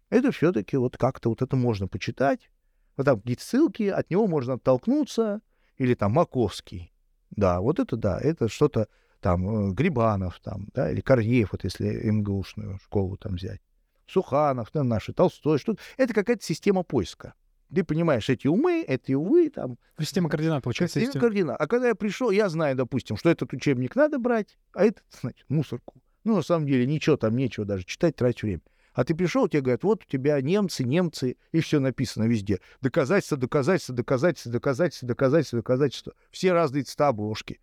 [0.09, 2.49] это все-таки вот как-то вот это можно почитать,
[2.97, 5.41] вот там какие-то ссылки, от него можно оттолкнуться,
[5.77, 6.93] или там Маковский,
[7.35, 8.87] да, вот это да, это что-то
[9.21, 13.61] там э, Грибанов там, да, или Корьеев, вот если МГУшную школу там взять,
[14.07, 17.33] Суханов, да, наши, Толстой, что это какая-то система поиска.
[17.73, 20.99] Ты понимаешь, эти умы, эти увы, там, Ну, Система координат, получается.
[20.99, 21.57] система система- координат.
[21.59, 25.45] А когда я пришел, я знаю, допустим, что этот учебник надо брать, а этот, значит,
[25.49, 25.95] мусорку.
[26.23, 28.61] Ну, на самом деле, ничего там, нечего даже читать, тратить время.
[28.95, 32.62] А ты пришел, тебе говорят, вот у тебя немцы, немцы, и все написано везде.
[32.81, 36.13] Доказательства, доказательства, доказательства, доказательства, доказательства, доказательства.
[36.31, 37.60] Все разные цвета обложки.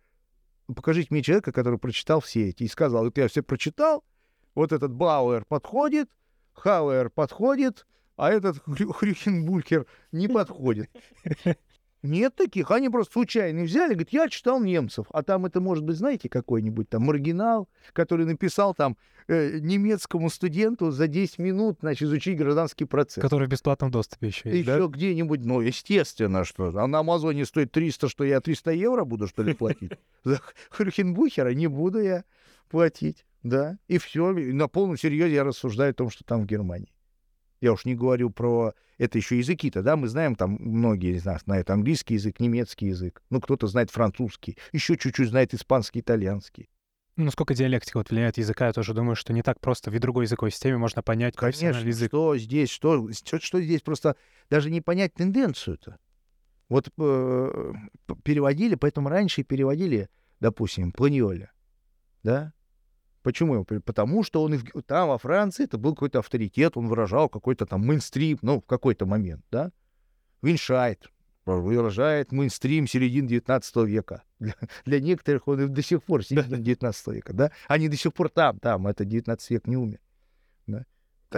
[0.67, 4.03] Покажите мне человека, который прочитал все эти и сказал, вот я все прочитал,
[4.53, 6.07] вот этот Бауэр подходит,
[6.53, 10.91] Хауэр подходит, а этот Хрю- Хрюхенбулькер не подходит.
[12.03, 15.95] Нет таких, они просто случайно взяли, говорят, я читал немцев, а там это может быть,
[15.95, 18.97] знаете, какой-нибудь там маргинал, который написал там
[19.29, 23.21] э, немецкому студенту за 10 минут, значит, изучить гражданский процесс.
[23.21, 24.75] Который в бесплатном доступе еще есть, да?
[24.75, 26.77] Еще где-нибудь, ну, естественно, что.
[26.77, 29.93] А на Амазоне стоит 300, что я 300 евро буду, что ли, платить?
[30.25, 32.25] За Хрюхенбухера не буду я
[32.69, 33.77] платить, да.
[33.87, 36.91] И все, на полном серьезе я рассуждаю о том, что там в Германии.
[37.63, 38.73] Я уж не говорю про...
[38.97, 43.23] Это еще языки-то, да, мы знаем, там многие из нас знают английский язык, немецкий язык,
[43.29, 46.69] ну, кто-то знает французский, еще чуть-чуть знает испанский, итальянский.
[47.15, 50.25] Ну, сколько диалектика вот влияет языка, я тоже думаю, что не так просто в другой
[50.25, 52.09] языковой системе можно понять Конечно, язык.
[52.09, 54.17] что здесь, что, что, что здесь, просто
[54.49, 55.97] даже не понять тенденцию-то.
[56.67, 57.73] Вот э,
[58.23, 60.09] переводили, поэтому раньше переводили,
[60.41, 61.53] допустим, Планьоля,
[62.23, 62.51] да?
[63.23, 63.63] Почему?
[63.63, 68.37] Потому что он там, во Франции, это был какой-то авторитет, он выражал какой-то там мейнстрим,
[68.41, 69.71] ну, в какой-то момент, да?
[70.41, 71.09] Виншайт
[71.45, 74.23] выражает мейнстрим середины 19 века.
[74.39, 74.55] Для,
[74.85, 77.51] для некоторых он и до сих пор середина 19 века, да?
[77.67, 79.99] Они до сих пор там, там, это 19 век не умер.
[80.67, 80.85] Да?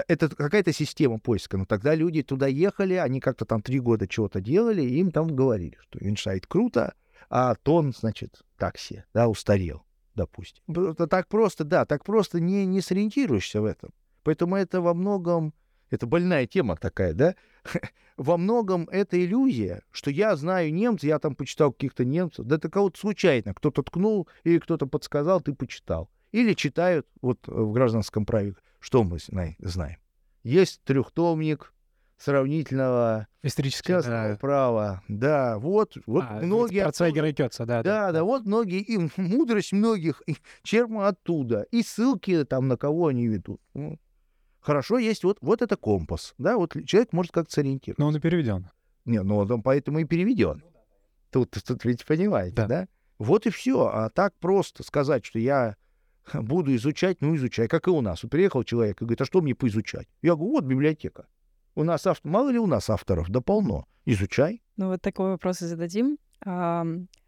[0.08, 1.58] Это какая-то система поиска.
[1.58, 5.28] Но тогда люди туда ехали, они как-то там три года чего-то делали, и им там
[5.28, 6.96] говорили, что иншайт круто,
[7.30, 9.86] а тон, значит, такси, да, устарел,
[10.16, 10.64] допустим.
[11.10, 13.92] Так просто, да, так просто не, не сориентируешься в этом.
[14.24, 15.54] Поэтому это во многом,
[15.90, 17.36] это больная тема такая, да,
[18.18, 22.70] во многом это иллюзия, что я знаю немцев, я там почитал каких-то немцев, да это
[22.70, 26.10] кого-то случайно, кто-то ткнул или кто-то подсказал, ты почитал.
[26.32, 29.98] Или читают, вот в гражданском праве, что мы зна- знаем.
[30.44, 31.74] Есть трехтомник
[32.18, 34.38] сравнительного Исторически, частного да.
[34.38, 35.04] права.
[35.08, 36.80] Да, вот, вот А, многие...
[36.80, 37.84] Про оттуда- Цвайгера и Кётца, да.
[37.84, 43.08] да, да, вот многие, и мудрость многих и черпана оттуда, и ссылки там на кого
[43.08, 43.62] они ведут.
[44.60, 48.02] Хорошо, есть вот, вот это компас, да, вот человек может как-то сориентироваться.
[48.02, 48.70] Но он и переведен.
[49.06, 50.64] Не, ну он поэтому и переведен.
[51.32, 52.68] Тут, тут ведь понимаете, Да.
[52.68, 52.88] да.
[53.20, 53.88] Вот и все.
[53.94, 55.76] А так просто сказать, что я
[56.34, 58.24] буду изучать, ну изучай, как и у нас.
[58.24, 60.08] Вот приехал человек и говорит, а что мне поизучать?
[60.22, 61.28] Я говорю, вот библиотека.
[61.76, 63.86] У нас автор, мало ли у нас авторов, да полно.
[64.06, 64.62] Изучай.
[64.78, 66.18] Ну вот такой вопрос и зададим.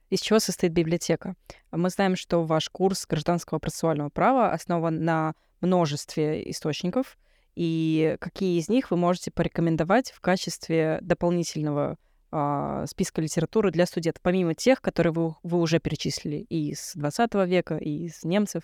[0.09, 1.35] Из чего состоит библиотека?
[1.71, 7.17] Мы знаем, что ваш курс гражданского процессуального права основан на множестве источников,
[7.55, 11.97] и какие из них вы можете порекомендовать в качестве дополнительного
[12.31, 17.33] э, списка литературы для студентов, помимо тех, которые вы, вы уже перечислили и из 20
[17.47, 18.63] века, и из немцев.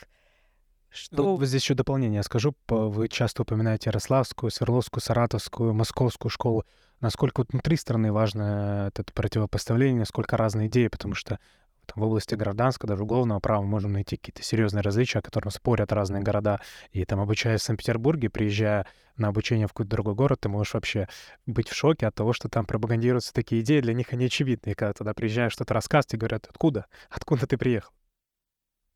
[0.93, 1.35] Что...
[1.35, 2.55] Вот здесь еще дополнение скажу.
[2.67, 6.65] Вы часто упоминаете Ярославскую, Свердловскую, Саратовскую, Московскую школу.
[7.01, 11.39] Насколько вот внутри страны важно это противопоставление, насколько разные идеи, потому что
[11.85, 15.51] там, в области гражданского, даже уголовного права мы можем найти какие-то серьезные различия, о которых
[15.53, 16.61] спорят разные города.
[16.91, 18.85] И там, обучаясь в Санкт-Петербурге, приезжая
[19.17, 21.09] на обучение в какой-то другой город, ты можешь вообще
[21.45, 24.71] быть в шоке от того, что там пропагандируются такие идеи, для них они очевидны.
[24.71, 26.85] И когда туда приезжаешь, что-то рассказывать, тебе говорят, откуда?
[27.09, 27.91] Откуда ты приехал?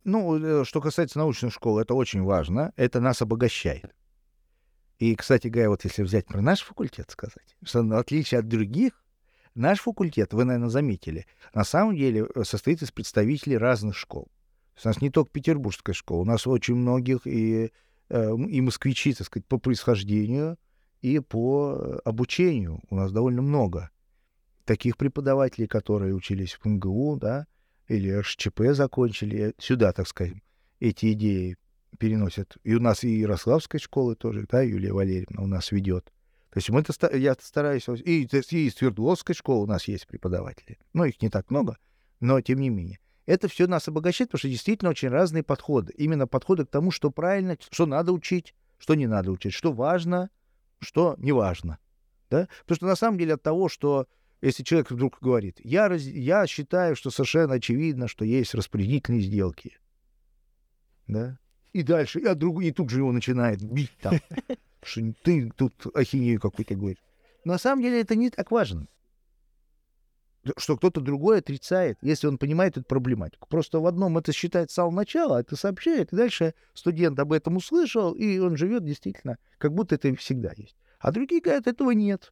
[0.08, 2.72] Ну, э, что касается научной школы, это очень важно.
[2.78, 3.94] Это нас обогащает.
[5.00, 8.94] И, кстати говоря, вот если взять про наш факультет сказать, что в отличие от других,
[9.58, 14.28] Наш факультет, вы, наверное, заметили, на самом деле э, состоит из представителей разных школ.
[14.84, 17.72] у нас не только петербургская школа, у нас очень многих и,
[18.10, 20.58] э, и москвичи, так сказать, по происхождению
[21.02, 22.82] и по обучению.
[22.92, 23.90] У нас довольно много
[24.64, 27.48] таких преподавателей, которые учились в МГУ, да,
[27.88, 30.34] или РШЧП закончили, сюда, так сказать,
[30.80, 31.58] эти идеи
[31.98, 32.58] переносят.
[32.64, 36.12] И у нас и Ярославская школа тоже, да, Юлия Валерьевна у нас ведет.
[36.52, 36.84] То есть мы
[37.18, 37.88] я стараюсь...
[38.04, 40.80] И, и из Свердловской школы у нас есть преподаватели.
[40.94, 41.78] Ну, их не так много,
[42.20, 43.00] но тем не менее.
[43.26, 45.94] Это все нас обогащает, потому что действительно очень разные подходы.
[45.98, 50.30] Именно подходы к тому, что правильно, что надо учить, что не надо учить, что важно,
[50.80, 51.78] что не важно.
[52.30, 52.48] Да?
[52.62, 54.08] Потому что на самом деле от того, что
[54.42, 59.78] если человек вдруг говорит, я, раз, я считаю, что совершенно очевидно, что есть распределительные сделки,
[61.08, 61.40] да,
[61.74, 64.16] и дальше, и, а друг, и тут же его начинает бить там,
[64.84, 67.04] что ты тут ахинею какую-то говоришь.
[67.44, 68.88] На самом деле это не так важно.
[70.56, 73.48] Что кто-то другой отрицает, если он понимает эту проблематику.
[73.50, 77.58] Просто в одном это считает с самого начала, это сообщает, и дальше студент об этом
[77.58, 80.78] услышал, и он живет действительно, как будто это всегда есть.
[81.00, 82.32] А другие говорят, этого нет.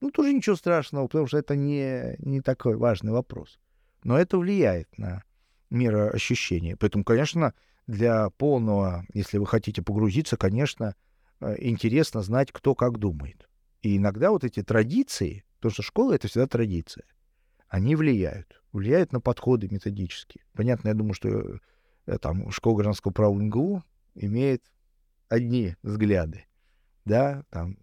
[0.00, 3.58] Ну, тоже ничего страшного, потому что это не, не такой важный вопрос.
[4.04, 5.22] Но это влияет на
[5.70, 6.76] мироощущение.
[6.76, 7.54] Поэтому, конечно,
[7.86, 10.94] для полного, если вы хотите погрузиться, конечно,
[11.40, 13.48] Э, интересно знать, кто как думает.
[13.82, 17.04] И иногда вот эти традиции, потому что школа— это всегда традиция,
[17.68, 18.62] они влияют.
[18.72, 20.44] Влияют на подходы методические.
[20.54, 21.58] Понятно, я думаю, что
[22.06, 23.82] э, там школа гражданского права МГУ
[24.14, 24.64] имеет
[25.28, 26.46] одни взгляды.
[27.04, 27.78] Да, там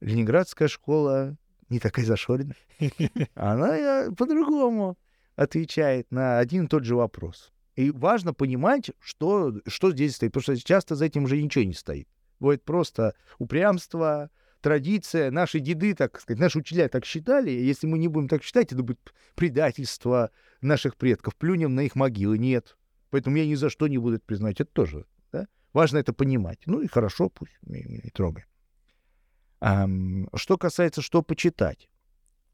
[0.00, 1.36] Ленинградская школа
[1.68, 2.56] не такая зашоренная.
[3.34, 4.98] Она э, по-другому
[5.36, 7.52] отвечает на один и тот же вопрос.
[7.76, 11.74] И важно понимать, что, что здесь стоит, потому что часто за этим уже ничего не
[11.74, 12.08] стоит.
[12.40, 14.30] Бывает просто упрямство,
[14.60, 15.30] традиция.
[15.30, 17.50] Наши деды, так сказать, наши учителя так считали.
[17.50, 20.30] Если мы не будем так считать, это будет предательство
[20.60, 21.36] наших предков.
[21.36, 22.38] Плюнем на их могилы.
[22.38, 22.76] Нет.
[23.10, 24.60] Поэтому я ни за что не буду это признать.
[24.60, 25.06] Это тоже.
[25.32, 25.46] Да?
[25.72, 26.60] Важно это понимать.
[26.66, 28.44] Ну и хорошо, пусть не, не трогай.
[29.60, 31.88] Что касается, что почитать.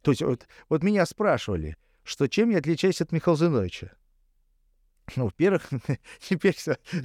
[0.03, 3.93] То есть вот, вот меня спрашивали, что чем я отличаюсь от Михаила Зиновича.
[5.17, 5.69] Ну, во-первых,
[6.21, 6.57] теперь,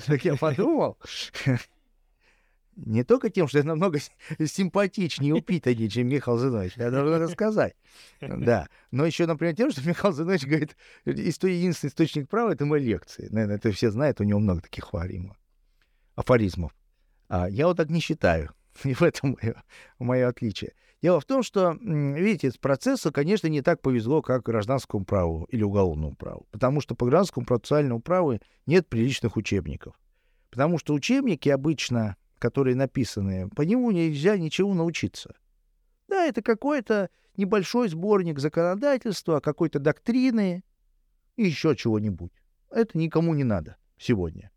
[0.06, 0.98] как я подумал,
[2.76, 4.00] не только тем, что я намного
[4.40, 7.76] симпатичнее и упитаннее, чем Михаил Зинович, я должен рассказать.
[8.22, 8.70] Да.
[8.92, 13.28] Но еще, например, тем, что Михаил Зинович говорит, единственный источник права— это мои лекции.
[13.32, 15.38] Наверное, это все знают, у него много таких афоризмов.
[16.16, 16.74] афоризмов.
[17.28, 18.54] А я вот так не считаю.
[18.84, 19.64] И в этом мое,
[20.00, 20.74] мое отличие.
[21.02, 25.64] Дело в том, что, видите, с процессу, конечно, не так повезло, как гражданскому праву или
[25.64, 26.46] уголовному праву.
[26.52, 29.96] Потому что по гражданскому процессуальному праву нет приличных учебников.
[30.50, 35.36] Потому что учебники обычно которые написаны, по нему нельзя ничего научиться.
[36.08, 40.64] Да, это какой-то небольшой сборник законодательства, какой-то доктрины
[41.36, 42.32] и еще чего-нибудь.
[42.72, 44.52] Это никому не надо сегодня.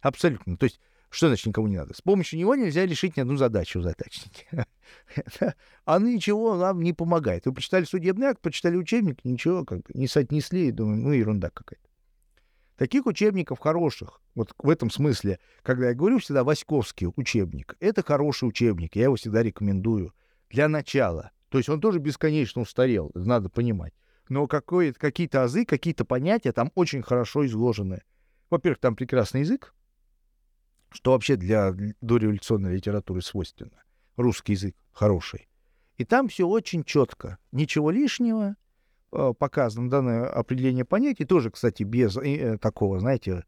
[0.00, 0.56] Абсолютно.
[0.58, 1.94] То есть, что значит никому не надо?
[1.94, 4.46] С помощью него нельзя решить ни одну задачу в задачнике.
[5.84, 7.46] А ничего нам не помогает.
[7.46, 11.50] Вы почитали судебный акт, почитали учебник, ничего как бы не соотнесли, и думаю, ну, ерунда
[11.50, 11.88] какая-то.
[12.76, 18.48] Таких учебников хороших, вот в этом смысле, когда я говорю всегда Васьковский учебник, это хороший
[18.48, 20.14] учебник, я его всегда рекомендую
[20.48, 21.32] для начала.
[21.48, 23.94] То есть он тоже бесконечно устарел, надо понимать.
[24.28, 28.02] Но какие-то азы, какие-то понятия там очень хорошо изложены.
[28.50, 29.74] Во-первых, там прекрасный язык,
[30.90, 33.82] что вообще для дореволюционной литературы свойственно.
[34.16, 35.48] Русский язык хороший.
[35.96, 37.38] И там все очень четко.
[37.52, 38.56] Ничего лишнего,
[39.10, 43.44] Э, показано данное определение понятий, тоже, кстати, без э, такого, знаете,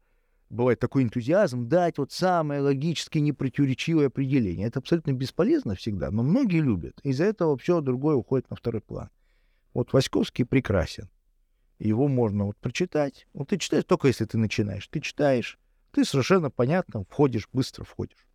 [0.49, 4.67] бывает такой энтузиазм дать вот самое логически непротиворечивое определение.
[4.67, 6.99] Это абсолютно бесполезно всегда, но многие любят.
[7.03, 9.09] Из-за этого все другое уходит на второй план.
[9.73, 11.09] Вот Васьковский прекрасен.
[11.77, 13.27] Его можно вот прочитать.
[13.33, 14.87] Вот ты читаешь только если ты начинаешь.
[14.87, 15.59] Ты читаешь,
[15.91, 18.27] ты совершенно понятно входишь, быстро входишь.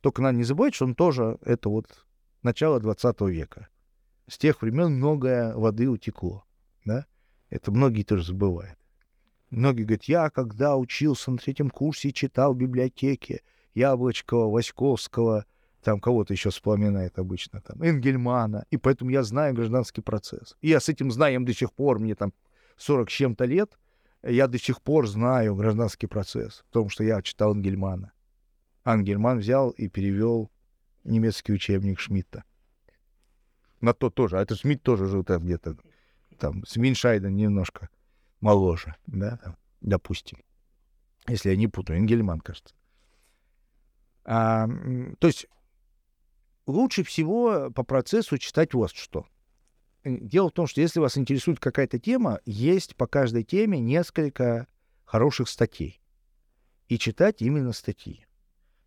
[0.00, 2.06] Только надо не забывать, что он тоже это вот
[2.42, 3.68] начало 20 века.
[4.28, 6.44] С тех времен многое воды утекло.
[6.84, 7.06] Да?
[7.50, 8.78] Это многие тоже забывают.
[9.50, 13.42] Многие говорят, я когда учился на третьем курсе, читал в библиотеке
[13.74, 15.46] Яблочкова, Васьковского,
[15.82, 20.56] там кого-то еще вспоминает обычно, там, Энгельмана, и поэтому я знаю гражданский процесс.
[20.60, 22.34] И я с этим знаем до сих пор, мне там
[22.76, 23.78] 40 с чем-то лет,
[24.22, 28.12] я до сих пор знаю гражданский процесс, потому что я читал Энгельмана.
[28.84, 30.50] Ангельман взял и перевел
[31.04, 32.44] немецкий учебник Шмидта.
[33.80, 34.38] На то тоже.
[34.38, 35.76] А это Шмидт тоже жил там где-то,
[36.38, 37.90] там, с Миншайден немножко
[38.40, 40.38] моложе, да, там, допустим.
[41.28, 42.74] Если я не путаю, Энгельман, кажется.
[44.24, 44.66] А,
[45.18, 45.46] то есть
[46.66, 49.26] лучше всего по процессу читать вот что.
[50.08, 54.66] Дело в том, что если вас интересует какая-то тема, есть по каждой теме несколько
[55.04, 56.00] хороших статей.
[56.88, 58.26] И читать именно статьи.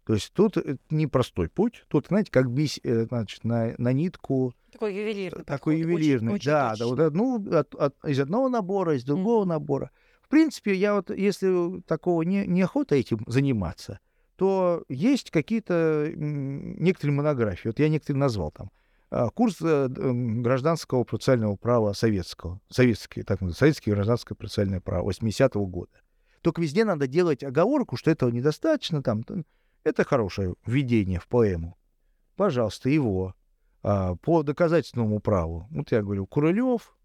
[0.06, 1.86] То есть тут э, непростой путь.
[1.88, 4.54] Тут, знаете, как бись, э, значит, на, на нитку.
[4.72, 5.44] Такой ювелирный.
[5.46, 6.72] Такой ювелирный, очень, да.
[6.72, 9.48] Очень да вот одну, от, от, из одного набора, из другого mm.
[9.48, 9.92] набора.
[10.22, 14.00] В принципе, я вот, если такого не, неохота этим заниматься,
[14.38, 17.68] то есть какие-то некоторые монографии.
[17.68, 18.72] Вот я некоторые назвал там.
[19.12, 22.62] А, курс э, гражданского процессуального права советского.
[22.70, 25.92] Советский, так называемый, советский гражданское процессуальное право 80-го года.
[26.42, 29.04] Только везде надо делать оговорку, что этого недостаточно.
[29.04, 29.24] Там,
[29.84, 31.78] это хорошее введение в поэму.
[32.38, 33.36] Пожалуйста, его.
[33.84, 35.68] А, по доказательственному праву.
[35.72, 36.96] Вот я говорю, Курылев,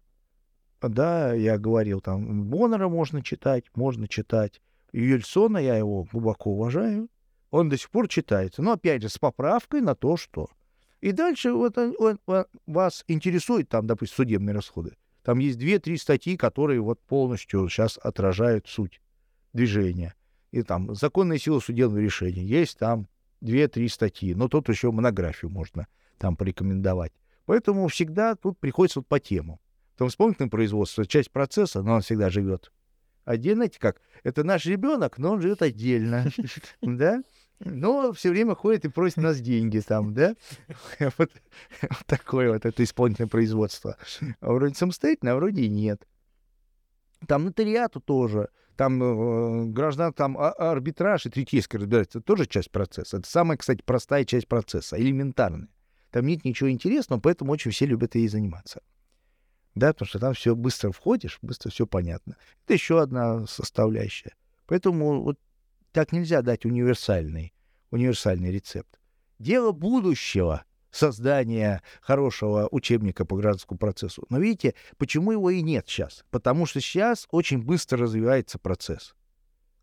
[0.81, 4.61] да, я говорил, там, Боннера можно читать, можно читать.
[4.93, 7.09] Юльсона, я его глубоко уважаю,
[7.49, 8.61] он до сих пор читается.
[8.61, 10.49] Но, опять же, с поправкой на то, что...
[11.01, 14.93] И дальше вот он, он, он, вас интересует там, допустим, судебные расходы.
[15.23, 19.01] Там есть две-три статьи, которые вот полностью сейчас отражают суть
[19.53, 20.15] движения.
[20.51, 22.43] И там законная сила судебного решения.
[22.43, 23.07] Есть там
[23.41, 24.33] две-три статьи.
[24.33, 27.11] Но тут еще монографию можно там порекомендовать.
[27.45, 29.59] Поэтому всегда тут приходится вот по тему.
[29.97, 32.71] Там исполнительное производство, часть процесса, но он всегда живет
[33.27, 33.57] отдельно.
[33.57, 34.01] Знаете как?
[34.23, 36.25] Это наш ребенок, но он живет отдельно.
[36.81, 37.21] Да?
[37.59, 40.35] Но все время ходит и просит нас деньги там, да?
[40.99, 41.11] Вот,
[41.81, 43.97] вот такое вот это исполнительное производство.
[44.39, 46.07] А вроде самостоятельно, а вроде и нет.
[47.27, 53.17] Там нотариату тоже, там э, граждан, там а, арбитраж и третейский разбирательство, тоже часть процесса.
[53.17, 55.69] Это самая, кстати, простая часть процесса, элементарная.
[56.11, 58.81] Там нет ничего интересного, поэтому очень все любят ей заниматься.
[59.73, 62.37] Да, потому что там все быстро входишь, быстро все понятно.
[62.65, 64.35] Это еще одна составляющая.
[64.67, 65.39] Поэтому вот
[65.91, 67.53] так нельзя дать универсальный,
[67.91, 68.99] универсальный рецепт.
[69.39, 74.25] Дело будущего создания хорошего учебника по гражданскому процессу.
[74.29, 76.25] Но видите, почему его и нет сейчас?
[76.31, 79.15] Потому что сейчас очень быстро развивается процесс.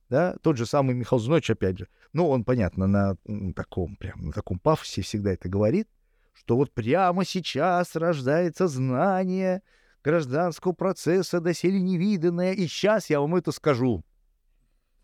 [0.09, 0.37] Да?
[0.43, 3.17] Тот же самый Михаил Зинович, опять же, ну, он, понятно, на
[3.55, 5.89] таком, прям, на таком пафосе всегда это говорит,
[6.33, 9.63] что вот прямо сейчас рождается знание
[10.03, 14.05] гражданского процесса доселе невиданное, и сейчас я вам это скажу.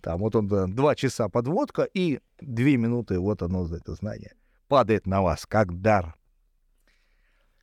[0.00, 4.34] Там вот он, два часа подводка, и две минуты, вот оно, это знание,
[4.68, 6.14] падает на вас, как дар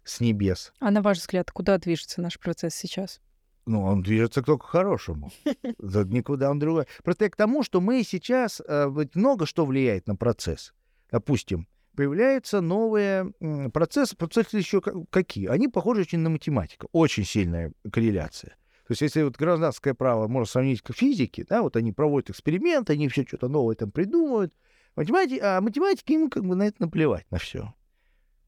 [0.03, 0.71] с небес.
[0.79, 3.19] А на ваш взгляд, куда движется наш процесс сейчас?
[3.65, 5.31] Ну, он движется только к хорошему.
[5.79, 6.85] Никуда он другой.
[7.03, 8.61] Просто я к тому, что мы сейчас...
[8.65, 10.73] Э, много что влияет на процесс.
[11.11, 13.33] Допустим, появляются новые
[13.73, 14.15] процессы.
[14.15, 15.47] Процессы еще какие?
[15.47, 16.87] Они похожи очень на математику.
[16.93, 18.55] Очень сильная корреляция.
[18.87, 22.93] То есть если вот гражданское право можно сравнить к физике, да, вот они проводят эксперименты,
[22.93, 24.53] они все что-то новое там придумывают,
[24.95, 27.73] математики, а математики им как бы на это наплевать, на все.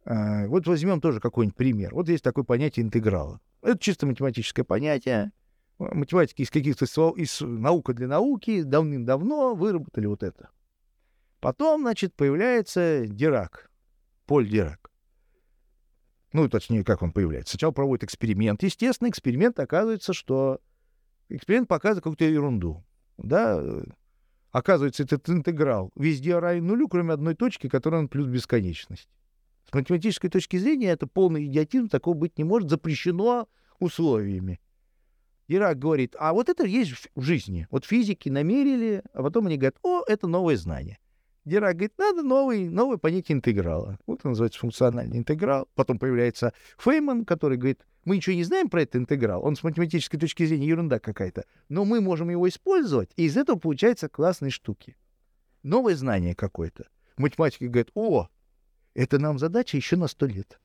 [0.06, 1.94] А, вот возьмем тоже какой-нибудь пример.
[1.94, 3.42] Вот есть такое понятие интеграла.
[3.62, 5.34] Это чисто математическое понятие.
[5.78, 6.86] Математики из каких-то
[7.18, 10.52] из наука для науки давным-давно выработали вот это.
[11.42, 13.70] Потом, значит, появляется Дирак,
[14.26, 14.89] Поль Дирак.
[16.32, 17.52] Ну, точнее, как он появляется.
[17.52, 18.62] Сначала проводит эксперимент.
[18.64, 20.60] Естественно, эксперимент оказывается, что
[21.30, 22.84] эксперимент показывает какую-то ерунду.
[23.18, 23.62] Да,
[24.52, 29.10] оказывается, этот интеграл везде равен нулю, кроме одной точки, которая плюс бесконечность.
[29.70, 33.48] С математической точки зрения это полный идиотизм, такого быть не может, запрещено
[33.80, 34.60] условиями.
[35.48, 37.68] Ирак говорит, а вот это есть в жизни.
[37.72, 41.00] Вот физики намерили, а потом они говорят, о, это новое знание.
[41.46, 43.98] Дирак говорит, надо новый, новое понятие интеграла.
[44.06, 45.68] Вот он называется функциональный интеграл.
[45.76, 50.18] Потом появляется Фейман, который говорит, мы ничего не знаем про этот интеграл, он с математической
[50.18, 54.96] точки зрения ерунда какая-то, но мы можем его использовать, и из этого получаются классные штуки.
[55.64, 56.88] Новое знание какое-то.
[57.18, 58.30] Математики говорят, о,
[58.94, 60.60] это нам задача еще на сто лет.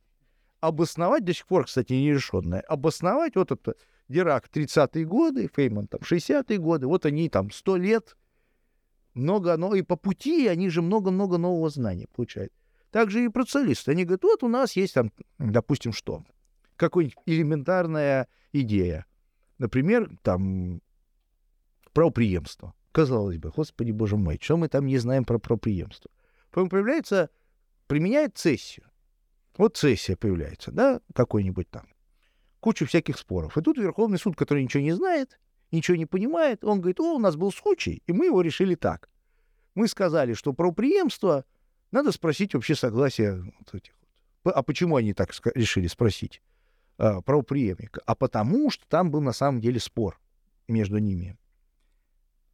[0.61, 2.61] Обосновать до сих пор, кстати, нерешенная.
[2.61, 3.75] Обосновать вот это
[4.09, 8.17] Дирак 30-е годы, Фейман там 60-е годы, вот они там 100 лет,
[9.15, 12.53] много, но и по пути они же много-много нового знания получают.
[12.91, 16.25] Также и процессуалисты, они говорят, вот у нас есть там, допустим, что?
[16.77, 19.07] Какая-нибудь элементарная идея.
[19.59, 20.81] Например, там,
[21.93, 22.75] правоприемство.
[22.93, 26.11] Казалось бы, господи боже мой, что мы там не знаем про правоприемство?
[26.51, 27.31] Потом появляется,
[27.89, 28.87] применяет цессию.
[29.57, 31.89] Вот цессия появляется, да, какой-нибудь там.
[32.61, 33.59] Куча всяких споров.
[33.59, 35.39] И тут Верховный суд, который ничего не знает,
[35.73, 39.09] ничего не понимает, он говорит, о, у нас был случай, и мы его решили так.
[39.75, 41.45] Мы сказали, что правоприемство
[41.91, 43.93] надо спросить вообще согласие вот этих
[44.45, 44.53] вот.
[44.55, 46.43] А почему они так решили спросить
[46.99, 48.01] а, правоприемника?
[48.07, 50.21] А потому что там был на самом деле спор
[50.69, 51.37] между ними.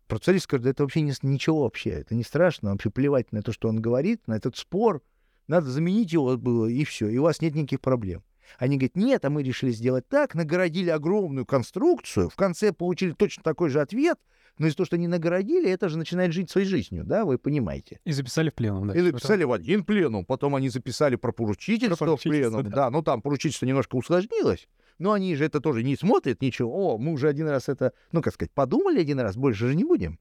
[0.07, 3.69] Процессист скажет, это вообще не, ничего вообще, это не страшно, вообще плевать на то, что
[3.69, 5.03] он говорит, на этот спор,
[5.47, 8.25] надо заменить его было, и все, и у вас нет никаких проблем.
[8.59, 13.43] Они говорят, нет, а мы решили сделать так, нагородили огромную конструкцию, в конце получили точно
[13.43, 14.19] такой же ответ,
[14.59, 18.01] но из-за того, что они нагородили, это же начинает жить своей жизнью, да, вы понимаете.
[18.05, 18.95] И записали в пленум, да.
[18.95, 22.77] И записали в один пленум, потом они записали про поручительство, про поручительство в пленум, да.
[22.77, 26.71] да, ну там поручительство немножко усложнилось, но они же это тоже не смотрят ничего.
[26.71, 29.85] О, мы уже один раз это, ну, как сказать, подумали один раз, больше же не
[29.85, 30.19] будем.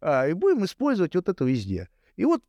[0.00, 1.88] А, и будем использовать вот это везде.
[2.16, 2.42] И вот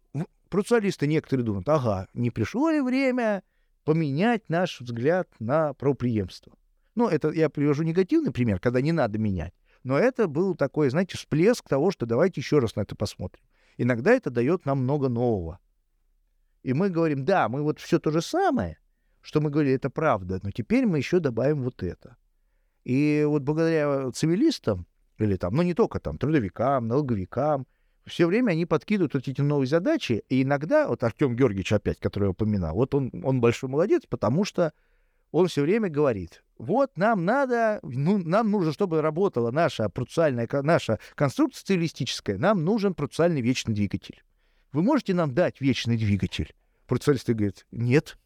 [0.50, 3.44] процессуалисты некоторые думают, ага, не пришло ли время
[3.84, 6.54] поменять наш взгляд на правоприемство?
[6.96, 9.54] Ну, это я привожу негативный пример, когда не надо менять.
[9.84, 13.44] Но это был такой, знаете, всплеск того, что давайте еще раз на это посмотрим.
[13.78, 15.60] Иногда это дает нам много нового.
[16.62, 18.78] И мы говорим, да, мы вот все то же самое,
[19.22, 22.16] что мы говорили, это правда, но теперь мы еще добавим вот это.
[22.86, 24.86] И вот благодаря цивилистам,
[25.18, 27.68] или там, ну не только там, трудовикам, налоговикам,
[28.06, 32.26] все время они подкидывают вот эти новые задачи, и иногда, вот Артем Георгиевич опять, который
[32.26, 34.74] я упоминал, вот он, он большой молодец, потому что
[35.32, 41.00] он все время говорит, вот нам надо, ну, нам нужно, чтобы работала наша процессуальная, наша
[41.16, 44.22] конструкция цивилистическая, нам нужен процессуальный вечный двигатель.
[44.72, 46.54] Вы можете нам дать вечный двигатель?
[46.88, 48.18] Процессуалисты говорят, нет.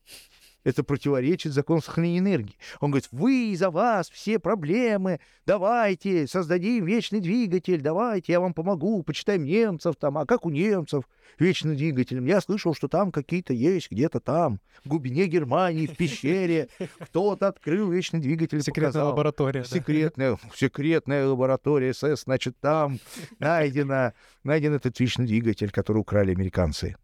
[0.68, 2.58] Это противоречит закону сохранения энергии.
[2.82, 9.02] Он говорит, вы за вас все проблемы, давайте создадим вечный двигатель, давайте, я вам помогу,
[9.02, 11.06] почитаем немцев там, а как у немцев
[11.40, 12.22] вечный двигатель?
[12.28, 16.68] Я слышал, что там какие-то есть, где-то там, в глубине Германии, в пещере,
[17.00, 18.62] кто-то открыл вечный двигатель.
[18.62, 19.10] Секретная показал.
[19.12, 19.64] лаборатория.
[19.64, 20.50] Секретная, да.
[20.54, 23.00] секретная лаборатория СС, значит, там
[23.40, 24.12] найдено,
[24.44, 26.98] найден этот вечный двигатель, который украли американцы.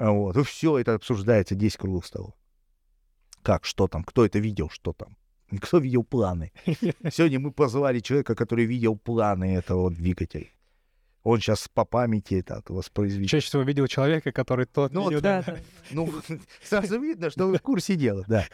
[0.00, 0.34] А вот.
[0.34, 2.32] И все это обсуждается 10 круглых столов.
[3.42, 5.14] Как, что там, кто это видел, что там.
[5.60, 6.52] Кто видел планы?
[7.12, 10.48] Сегодня мы позвали человека, который видел планы этого двигателя.
[11.22, 13.28] Он сейчас по памяти это воспроизведет.
[13.28, 15.20] Чаще всего видел человека, который тот ну, видел.
[15.20, 15.58] Да, да.
[15.90, 16.10] Ну,
[16.62, 18.46] сразу видно, что вы в курсе дела, да.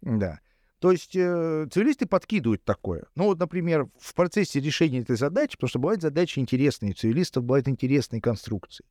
[0.00, 0.40] Да.
[0.78, 3.04] То есть э, цивилисты подкидывают такое.
[3.16, 7.44] Ну вот, например, в процессе решения этой задачи, потому что бывают задачи интересные, у цивилистов
[7.44, 8.86] бывают интересные конструкции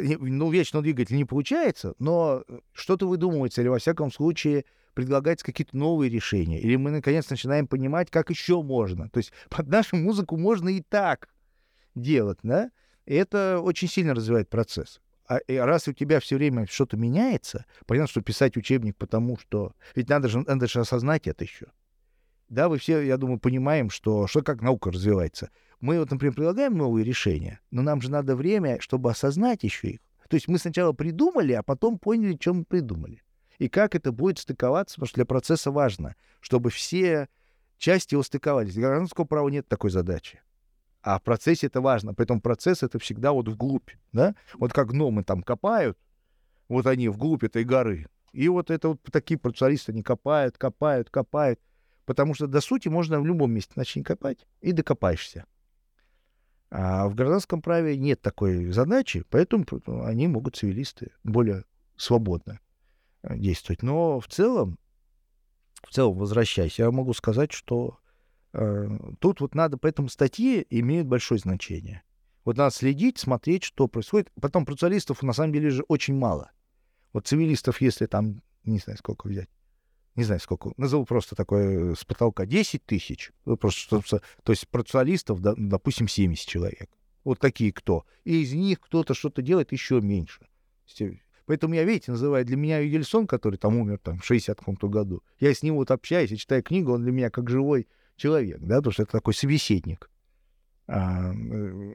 [0.00, 5.76] ну, вечного двигателя не получается, но э, что-то выдумывается, или, во всяком случае, предлагаются какие-то
[5.76, 6.60] новые решения.
[6.60, 9.08] Или мы, наконец, начинаем понимать, как еще можно.
[9.10, 11.28] То есть под нашу музыку можно и так
[11.94, 12.70] делать, да?
[13.06, 15.00] И это очень сильно развивает процесс.
[15.26, 19.72] А раз у тебя все время что-то меняется, понятно, что писать учебник, потому что...
[19.94, 21.66] Ведь надо же, надо же осознать это еще.
[22.48, 25.50] Да, вы все, я думаю, понимаем, что, что как наука развивается.
[25.80, 30.00] Мы вот, например, предлагаем новые решения, но нам же надо время, чтобы осознать еще их.
[30.28, 33.22] То есть мы сначала придумали, а потом поняли, что мы придумали.
[33.58, 37.28] И как это будет стыковаться, потому что для процесса важно, чтобы все
[37.78, 38.74] части его стыковались.
[38.74, 40.40] Для гражданского права нет такой задачи.
[41.02, 42.12] А в процессе это важно.
[42.12, 43.90] Поэтому процесс— это всегда вот вглубь.
[44.12, 44.34] Да?
[44.54, 45.98] Вот как гномы там копают,
[46.68, 48.06] вот они вглубь этой горы.
[48.32, 51.60] И вот это вот такие процессуалисты, они копают, копают, копают.
[52.04, 55.46] Потому что до сути можно в любом месте начать копать и докопаешься.
[56.70, 59.64] А в гражданском праве нет такой задачи, поэтому
[60.04, 61.64] они могут, цивилисты, более
[61.96, 62.60] свободно
[63.22, 63.82] э, действовать.
[63.82, 64.78] Но в целом,
[65.82, 67.98] в целом, возвращаясь, я могу сказать, что
[68.52, 68.88] э,
[69.18, 72.02] тут вот надо, поэтому статьи имеют большое значение.
[72.44, 74.30] Вот надо следить, смотреть, что происходит.
[74.40, 76.50] Потом процессуалистов на самом деле же очень мало.
[77.12, 79.48] Вот цивилистов, если там, не знаю, сколько взять,
[80.18, 84.00] не знаю сколько, назову просто такое с потолка, 10 тысяч, ну, просто,
[84.42, 86.90] то есть процессуалистов, допустим, 70 человек.
[87.22, 88.04] Вот такие кто.
[88.24, 90.40] И из них кто-то что-то делает еще меньше.
[91.46, 95.22] Поэтому я, видите, называю для меня Юдельсон, который там умер там, в 60 каком-то году.
[95.38, 98.78] Я с ним вот общаюсь, я читаю книгу, он для меня как живой человек, да,
[98.78, 100.10] потому что это такой собеседник.
[100.88, 101.94] А, э,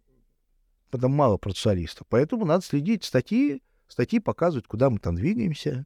[0.90, 2.08] потому мало процессуалистов.
[2.08, 3.04] Поэтому надо следить.
[3.04, 5.86] Статьи, статьи показывают, куда мы там двигаемся,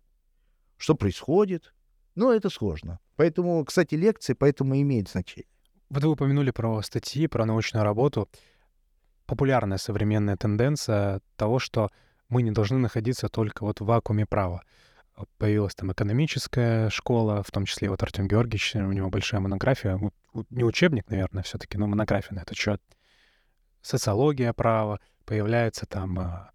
[0.77, 1.73] что происходит,
[2.17, 2.99] Но это сложно.
[3.15, 5.47] Поэтому, кстати, лекции поэтому имеют значение.
[5.91, 8.27] Вот вы упомянули про статьи, про научную работу.
[9.27, 11.89] Популярная современная тенденция того, что
[12.27, 14.63] мы не должны находиться только вот в вакууме права.
[15.37, 19.99] Появилась там экономическая школа, в том числе вот Артем Георгиевич, у него большая монография,
[20.49, 22.81] не учебник, наверное, все таки но монография на этот счет.
[23.83, 26.51] Социология права, появляется там а,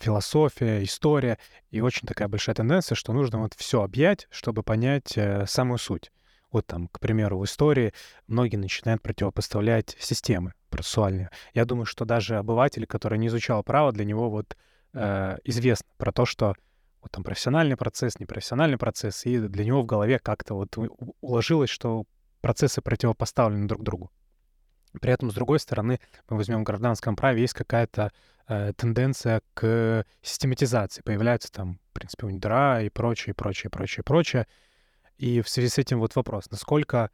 [0.00, 1.38] философия, история,
[1.70, 6.10] и очень такая большая тенденция, что нужно вот все объять, чтобы понять э, самую суть.
[6.50, 7.92] Вот там, к примеру, в истории
[8.28, 11.30] многие начинают противопоставлять системы процессуальные.
[11.52, 14.56] Я думаю, что даже обыватель, который не изучал право, для него вот
[14.92, 16.54] э, известно про то, что
[17.02, 20.78] вот там профессиональный процесс, непрофессиональный процесс, и для него в голове как-то вот
[21.20, 22.04] уложилось, что
[22.40, 24.10] процессы противопоставлены друг другу.
[25.00, 28.12] При этом, с другой стороны, мы возьмем в гражданском праве, есть какая-то
[28.48, 31.02] э, тенденция к систематизации.
[31.02, 34.46] Появляются там, в принципе, унидера и прочее, прочее, прочее, прочее.
[35.16, 37.10] И в связи с этим вот вопрос, насколько,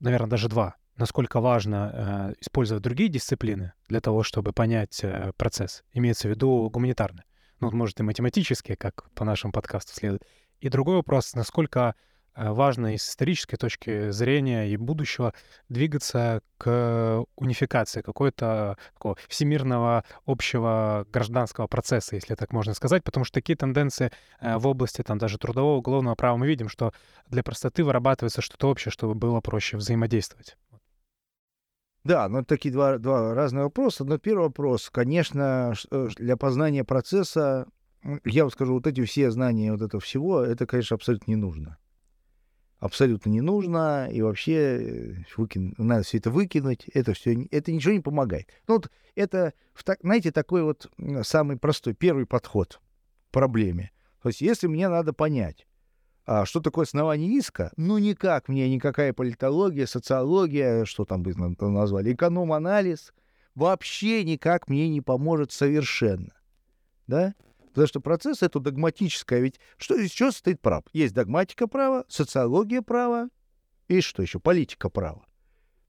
[0.00, 5.84] наверное, даже два, насколько важно э, использовать другие дисциплины для того, чтобы понять э, процесс.
[5.92, 7.24] Имеется в виду гуманитарные.
[7.60, 10.24] Ну, может, и математические, как по нашему подкасту следует.
[10.60, 11.94] И другой вопрос, насколько
[12.38, 15.34] важно и с исторической точки зрения и будущего
[15.68, 23.34] двигаться к унификации какой-то такого всемирного общего гражданского процесса, если так можно сказать, потому что
[23.34, 26.92] такие тенденции э, в области там даже трудового уголовного права мы видим, что
[27.28, 30.56] для простоты вырабатывается что-то общее, чтобы было проще взаимодействовать.
[32.04, 34.04] Да, но такие два, два разных вопроса.
[34.04, 37.66] Но первый вопрос, конечно, э, для познания процесса,
[38.24, 41.78] я вот скажу, вот эти все знания вот этого всего, это, конечно, абсолютно не нужно
[42.78, 45.74] абсолютно не нужно, и вообще э, выкин...
[45.78, 48.48] надо все это выкинуть, это все, это ничего не помогает.
[48.66, 49.52] Ну вот это,
[50.00, 50.90] знаете, такой вот
[51.22, 52.80] самый простой, первый подход
[53.28, 53.90] к проблеме.
[54.22, 55.66] То есть если мне надо понять,
[56.24, 62.12] а, что такое основание иска, ну никак мне никакая политология, социология, что там бы назвали,
[62.12, 63.12] эконом-анализ,
[63.54, 66.32] вообще никак мне не поможет совершенно.
[67.06, 67.34] Да?
[67.78, 69.38] Потому что процесс это догматическое.
[69.38, 70.82] Ведь что, из чего состоит право?
[70.92, 73.28] Есть догматика права, социология права
[73.86, 74.40] и что еще?
[74.40, 75.24] Политика права.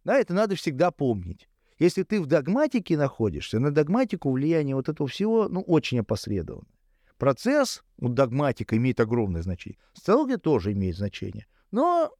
[0.03, 1.49] Да, это надо всегда помнить.
[1.79, 6.69] Если ты в догматике находишься, на догматику влияние вот этого всего, ну, очень опосредованно.
[7.17, 9.79] Процесс, вот догматика имеет огромное значение.
[9.93, 11.47] Социология тоже имеет значение.
[11.71, 12.13] Но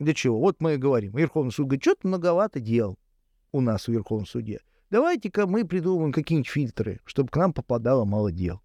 [0.00, 0.40] для чего?
[0.40, 1.16] Вот мы и говорим.
[1.16, 2.98] Верховный суд говорит, что-то многовато дел
[3.52, 4.62] у нас в Верховном суде.
[4.90, 8.60] Давайте-ка мы придумаем какие-нибудь фильтры, чтобы к нам попадало мало дел.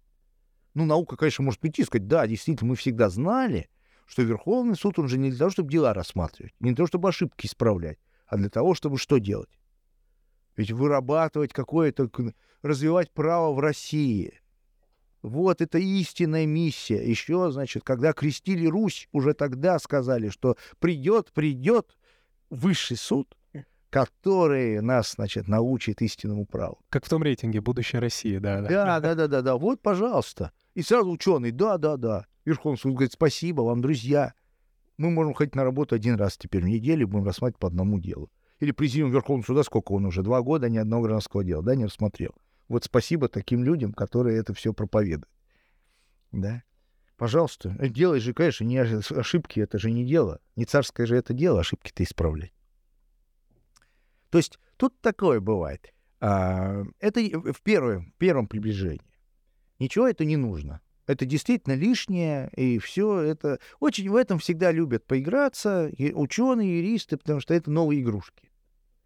[0.78, 3.68] Ну, наука, конечно, может и сказать, да, действительно, мы всегда знали,
[4.06, 7.08] что Верховный суд, он же не для того, чтобы дела рассматривать, не для того, чтобы
[7.08, 7.98] ошибки исправлять,
[8.28, 9.58] а для того, чтобы что делать?
[10.56, 12.08] Ведь вырабатывать какое-то,
[12.62, 14.40] развивать право в России.
[15.20, 17.04] Вот это истинная миссия.
[17.04, 21.96] Еще, значит, когда крестили Русь, уже тогда сказали, что придет, придет
[22.50, 23.36] высший суд,
[23.90, 26.78] который нас, значит, научит истинному праву.
[26.88, 28.60] Как в том рейтинге «Будущее России», да.
[28.60, 29.56] Да, да, да, да, да.
[29.56, 30.52] Вот, пожалуйста.
[30.78, 32.26] И сразу ученый, да, да, да.
[32.44, 34.32] Верховный суд говорит, спасибо вам, друзья.
[34.96, 38.30] Мы можем ходить на работу один раз теперь в неделю, будем рассматривать по одному делу.
[38.60, 41.86] Или президиум Верховного суда, сколько он уже, два года, ни одного гражданского дела, да, не
[41.86, 42.32] рассмотрел.
[42.68, 45.28] Вот спасибо таким людям, которые это все проповедуют.
[46.30, 46.62] Да.
[47.16, 50.38] Пожалуйста, делай же, конечно, не ошибки, это же не дело.
[50.54, 52.52] Не царское же это дело, ошибки-то исправлять.
[54.30, 55.92] То есть тут такое бывает.
[56.20, 59.07] А, это в первом, в первом приближении.
[59.78, 60.80] Ничего это не нужно.
[61.06, 63.60] Это действительно лишнее, и все это...
[63.80, 68.50] Очень в этом всегда любят поиграться и ученые, юристы, потому что это новые игрушки.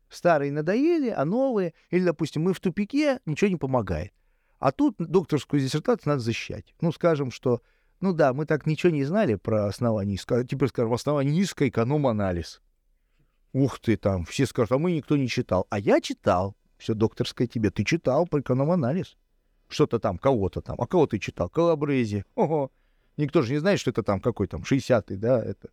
[0.09, 1.75] Старые надоели, а новые...
[1.91, 4.13] Или, допустим, мы в тупике, ничего не помогает.
[4.59, 6.75] А тут докторскую диссертацию надо защищать.
[6.81, 7.63] Ну, скажем, что...
[8.01, 10.19] Ну да, мы так ничего не знали про основание.
[10.19, 12.61] Теперь скажем, основание низкого эконом-анализ.
[13.53, 15.69] Ух ты, там, все скажут, а мы никто не читал.
[15.71, 16.57] А я читал.
[16.79, 17.71] Все докторское тебе.
[17.71, 19.17] Ты читал про эконом-анализ
[19.73, 20.81] что-то там, кого-то там.
[20.81, 21.49] А кого ты читал?
[21.49, 22.25] Калабрези.
[22.35, 22.71] Ого.
[23.17, 25.69] Никто же не знает, что это там какой там 60-й, да, это.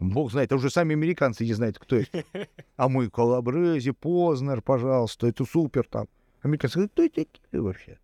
[0.00, 2.24] Бог знает, а уже сами американцы не знают, кто это.
[2.76, 6.08] А мы Калабрези, Познер, пожалуйста, это супер там.
[6.42, 7.98] Американцы говорят, кто это такие вообще?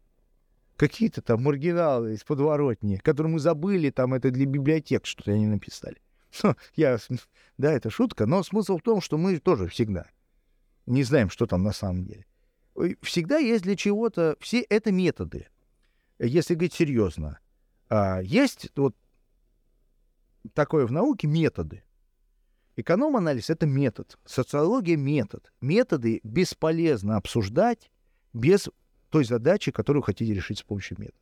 [0.76, 5.96] Какие-то там маргиналы из подворотни, которые мы забыли, там это для библиотек что-то они написали.
[6.76, 6.98] Я,
[7.56, 10.06] да, это шутка, но смысл в том, что мы тоже всегда
[10.86, 12.24] не знаем, что там на самом деле
[13.02, 15.48] всегда есть для чего-то, все это методы,
[16.18, 17.38] если говорить серьезно.
[17.88, 18.96] А, есть вот
[20.54, 21.82] такое в науке методы.
[22.76, 25.52] Эконом-анализ— это метод, социология— метод.
[25.60, 27.90] Методы бесполезно обсуждать
[28.32, 28.68] без
[29.10, 31.18] той задачи, которую хотите решить с помощью метода.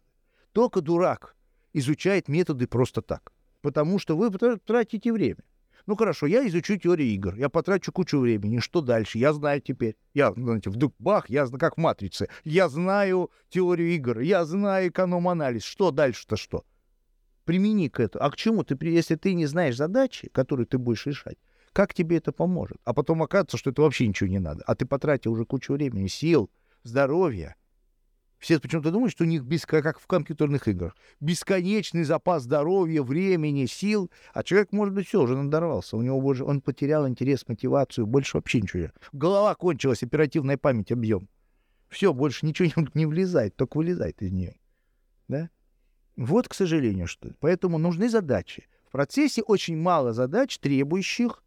[0.53, 1.35] Только дурак
[1.73, 3.33] изучает методы просто так.
[3.63, 5.43] Потому что вы тратите время.
[5.87, 8.59] Ну хорошо, я изучу теорию игр, я потрачу кучу времени.
[8.59, 9.19] Что дальше?
[9.19, 9.97] Я знаю теперь.
[10.15, 12.29] Я, знаете, вдруг бах, я знаю, как в «Матрице».
[12.43, 15.63] Я знаю теорию игр, я знаю эконом-анализ.
[15.63, 16.65] Что дальше-то что?
[17.45, 18.25] Примени к этому.
[18.25, 21.37] А к чему ты, если ты не знаешь задачи, которые ты будешь решать,
[21.73, 22.79] как тебе это поможет?
[22.85, 24.65] А потом окажется, что это вообще ничего не надо.
[24.67, 26.51] А ты потратил уже кучу времени, сил,
[26.83, 27.55] здоровья,
[28.39, 33.67] все почему-то думают, что у них, без, как в компьютерных играх, бесконечный запас здоровья, времени,
[33.67, 38.07] сил, а человек, может быть, все, уже надорвался, у него уже, он потерял интерес, мотивацию,
[38.07, 38.91] больше вообще ничего.
[39.13, 41.29] Голова кончилась, оперативная память, объем.
[41.89, 44.57] Все, больше ничего не, не влезает, только вылезает из нее.
[45.29, 45.51] Да?
[46.17, 47.35] Вот, к сожалению, что.
[47.41, 48.67] Поэтому нужны задачи.
[48.89, 51.43] В процессе очень мало задач, требующих...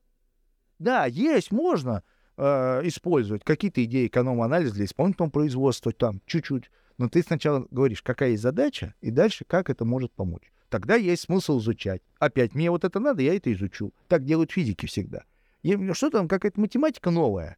[0.80, 2.04] Да, есть, можно
[2.40, 6.70] э, использовать какие-то идеи эконом-анализа для исполнительного производства, там, чуть-чуть
[7.00, 10.52] но ты сначала говоришь, какая есть задача, и дальше как это может помочь.
[10.68, 12.02] Тогда есть смысл изучать.
[12.20, 13.94] Опять, мне вот это надо, я это изучу.
[14.10, 15.24] Так делают физики всегда.
[15.64, 17.58] Я, что там, какая-то математика новая?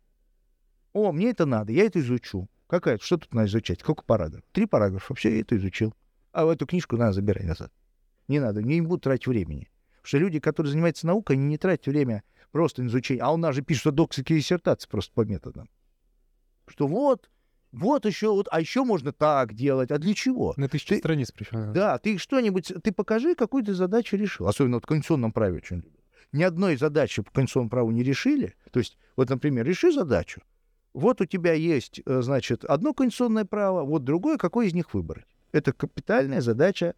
[0.94, 2.48] О, мне это надо, я это изучу.
[2.68, 3.00] Какая?
[3.00, 3.80] Что тут надо изучать?
[3.80, 4.46] Сколько параграфов?
[4.52, 5.14] Три параграфа.
[5.16, 5.94] Все, я это изучил.
[6.34, 7.74] А эту книжку надо забирать назад.
[8.28, 9.70] Не надо, не будут тратить времени.
[9.96, 13.24] Потому что люди, которые занимаются наукой, они не тратят время просто изучение.
[13.24, 15.70] А у нас же пишут докторские диссертации просто по методам.
[16.68, 17.30] Что вот,
[17.72, 19.92] вот еще, вот, а еще можно так делать.
[19.92, 20.54] А для чего?
[20.58, 21.74] На тысячу ты, страниц причем.
[21.74, 24.48] Да, ты что-нибудь, ты покажи, какую ты задачу решил.
[24.48, 26.02] Особенно вот в конституционном праве очень любят.
[26.32, 28.56] Ни одной задачи по конституционному праву не решили.
[28.72, 30.42] То есть, вот, например, реши задачу.
[30.94, 35.26] Вот у тебя есть, э, значит, одно конституционное право, вот другое, какое из них выбрать.
[35.52, 36.96] Это капитальная задача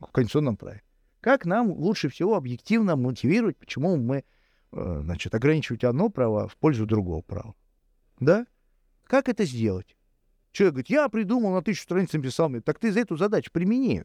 [0.00, 0.82] в конституционном праве.
[1.20, 4.24] Как нам лучше всего объективно мотивировать, почему мы,
[4.74, 7.54] значит, ограничивать одно право в пользу другого права?
[8.20, 8.46] Да?
[9.04, 9.96] Как это сделать?
[10.52, 12.48] Человек говорит, я придумал, на тысячу страниц написал.
[12.48, 12.60] Мне.
[12.60, 14.04] Так ты за эту задачу примени.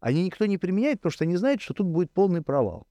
[0.00, 2.86] Они никто не применяет, потому что они знают, что тут будет полный провал.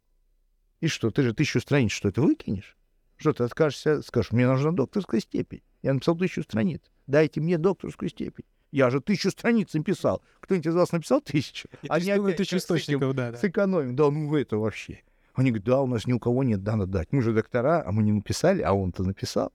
[0.79, 2.77] И что, ты же тысячу страниц, что это выкинешь?
[3.17, 5.61] Что ты откажешься, скажешь, мне нужна докторская степень.
[5.81, 6.81] Я написал тысячу страниц.
[7.07, 8.45] Дайте мне докторскую степень.
[8.71, 10.23] Я же тысячу страниц написал.
[10.39, 11.67] Кто-нибудь из вас написал тысячу?
[11.81, 13.37] Я Они опять тысячу источников, да, да.
[13.37, 13.95] Сэкономим.
[13.95, 15.03] Да, ну это вообще.
[15.33, 17.11] Они говорят, да, у нас ни у кого нет, надо дать.
[17.11, 19.53] Мы же доктора, а мы не написали, а он-то написал.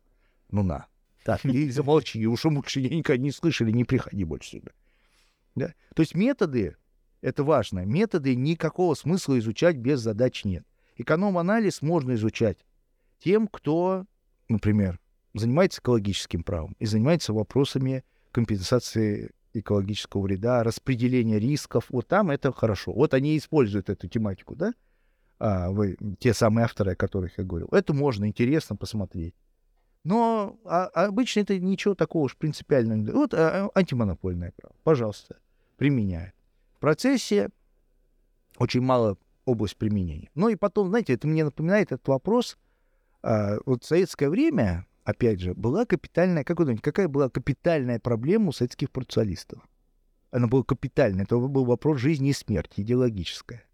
[0.51, 0.87] Ну на.
[1.25, 4.71] Так, и замолчи, уж лучше я никогда не слышали, не приходи больше сюда.
[5.55, 5.75] Да?
[5.95, 6.77] То есть методы,
[7.21, 10.65] это важно, методы никакого смысла изучать без задач нет.
[10.97, 12.59] Эконом-анализ можно изучать
[13.19, 14.07] тем, кто,
[14.49, 14.99] например,
[15.35, 21.87] занимается экологическим правом и занимается вопросами компенсации экологического вреда, распределения рисков.
[21.89, 22.93] Вот там это хорошо.
[22.93, 24.73] Вот они используют эту тематику, да?
[25.39, 27.69] А, вы, те самые авторы, о которых я говорил.
[27.73, 29.35] Это можно, интересно посмотреть.
[30.05, 33.13] Но а, обычно это ничего такого уж принципиального.
[33.13, 34.75] Вот а, антимонопольное право.
[34.83, 35.37] Пожалуйста,
[35.77, 36.33] применяй.
[36.77, 37.51] В процессе
[38.57, 40.31] очень мало область применения.
[40.35, 42.57] Ну и потом, знаете, это мне напоминает этот вопрос.
[43.23, 47.99] А, вот в советское время, опять же, была капитальная, как вы думаете, какая была капитальная
[47.99, 49.61] проблема у советских процессуалистов?
[50.31, 51.25] Она была капитальная.
[51.25, 53.66] Это был вопрос жизни и смерти, идеологическая.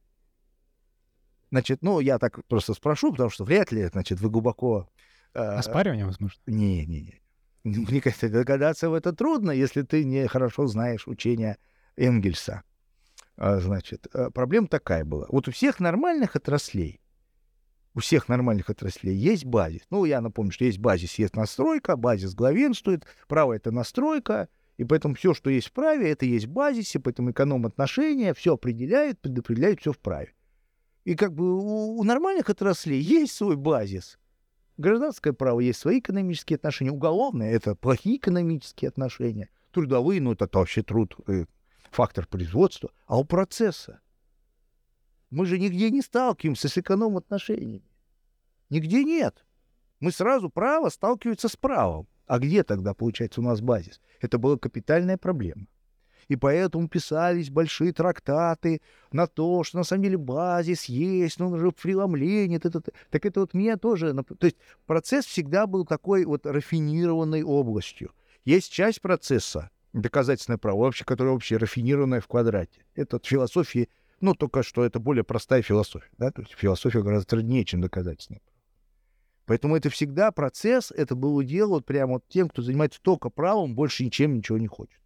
[1.53, 4.89] Значит, ну, я так просто спрошу, потому что вряд ли, значит, вы глубоко
[5.35, 6.41] а, Оспаривание, возможно?
[6.47, 7.21] Не-не-не.
[7.63, 11.59] Мне кажется, догадаться в это трудно, если ты не хорошо знаешь учения
[11.95, 12.63] Энгельса.
[13.37, 15.27] А, значит, а, проблема такая была.
[15.29, 17.03] Вот у всех нормальных отраслей,
[17.93, 19.83] у всех нормальных отраслей есть базис.
[19.91, 24.49] Ну, я напомню, что есть базис, есть настройка, базис главенствует, право— это настройка,
[24.79, 29.21] и поэтому все, что есть в праве, это есть в базисе, поэтому эконом-отношения все определяет,
[29.21, 30.33] предопределяет все в праве.
[31.05, 34.19] И как бы у, у нормальных отраслей есть свой базис,
[34.79, 40.83] Гражданское право есть свои экономические отношения, уголовное— это плохие экономические отношения, трудовые, ну, это вообще
[40.83, 41.45] труд, э,
[41.91, 44.01] фактор производства, а у процесса
[45.31, 47.89] мы же нигде не сталкиваемся с эконом-отношениями.
[48.71, 49.45] Нигде нет.
[50.01, 52.07] Мы сразу право сталкиваются с правом.
[52.27, 54.01] А где тогда, получается, у нас базис?
[54.21, 55.67] Это была капитальная проблема
[56.29, 58.81] и поэтому писались большие трактаты
[59.13, 62.59] на то, что на самом деле базис есть, но он уже преломление.
[62.59, 62.95] Т -т.
[63.11, 64.15] Так это вот мне тоже...
[64.15, 64.57] То есть
[64.87, 68.13] процесс всегда был такой вот рафинированной областью.
[68.45, 72.85] Есть часть процесса, доказательное право, вообще, которое вообще рафинированное в квадрате.
[72.95, 73.89] Это от философии,
[74.21, 76.11] ну, только что это более простая философия.
[76.19, 76.31] Да?
[76.31, 78.53] То есть философия гораздо труднее, чем доказательное право.
[79.47, 83.75] Поэтому это всегда процесс, это было дело вот прямо вот тем, кто занимается только правом,
[83.75, 85.02] больше ничем ничего не хочет.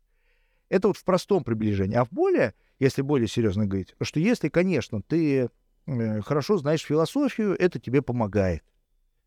[0.68, 1.96] Это вот в простом приближении.
[1.96, 5.48] А в более, если более серьезно говорить, что если, конечно, ты
[5.86, 8.64] э, хорошо знаешь философию, это тебе помогает.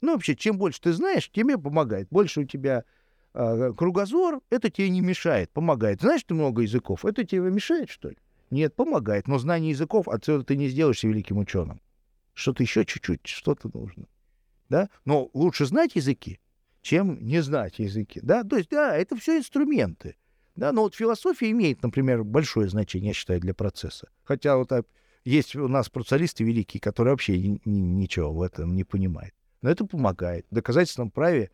[0.01, 2.07] Ну, вообще, чем больше ты знаешь, тебе помогает.
[2.09, 2.83] Больше у тебя
[3.33, 6.01] э, кругозор, это тебе не мешает, помогает.
[6.01, 8.17] Знаешь ты много языков, это тебе мешает, что ли?
[8.49, 9.27] Нет, помогает.
[9.27, 11.81] Но знание языков отсюда ты не сделаешься великим ученым.
[12.33, 14.05] Что-то еще чуть-чуть, что-то нужно.
[14.69, 14.89] Да?
[15.05, 16.39] Но лучше знать языки,
[16.81, 18.19] чем не знать языки.
[18.23, 18.43] Да?
[18.43, 20.15] То есть, да, это все инструменты.
[20.60, 24.10] Да, но вот философия имеет, например, большое значение, я считаю, для процесса.
[24.26, 24.72] Хотя вот
[25.24, 29.34] есть у нас процессуалисты великие, которые вообще ничего в этом не понимают.
[29.62, 30.45] Но это помогает.
[30.51, 31.51] В доказательственном праве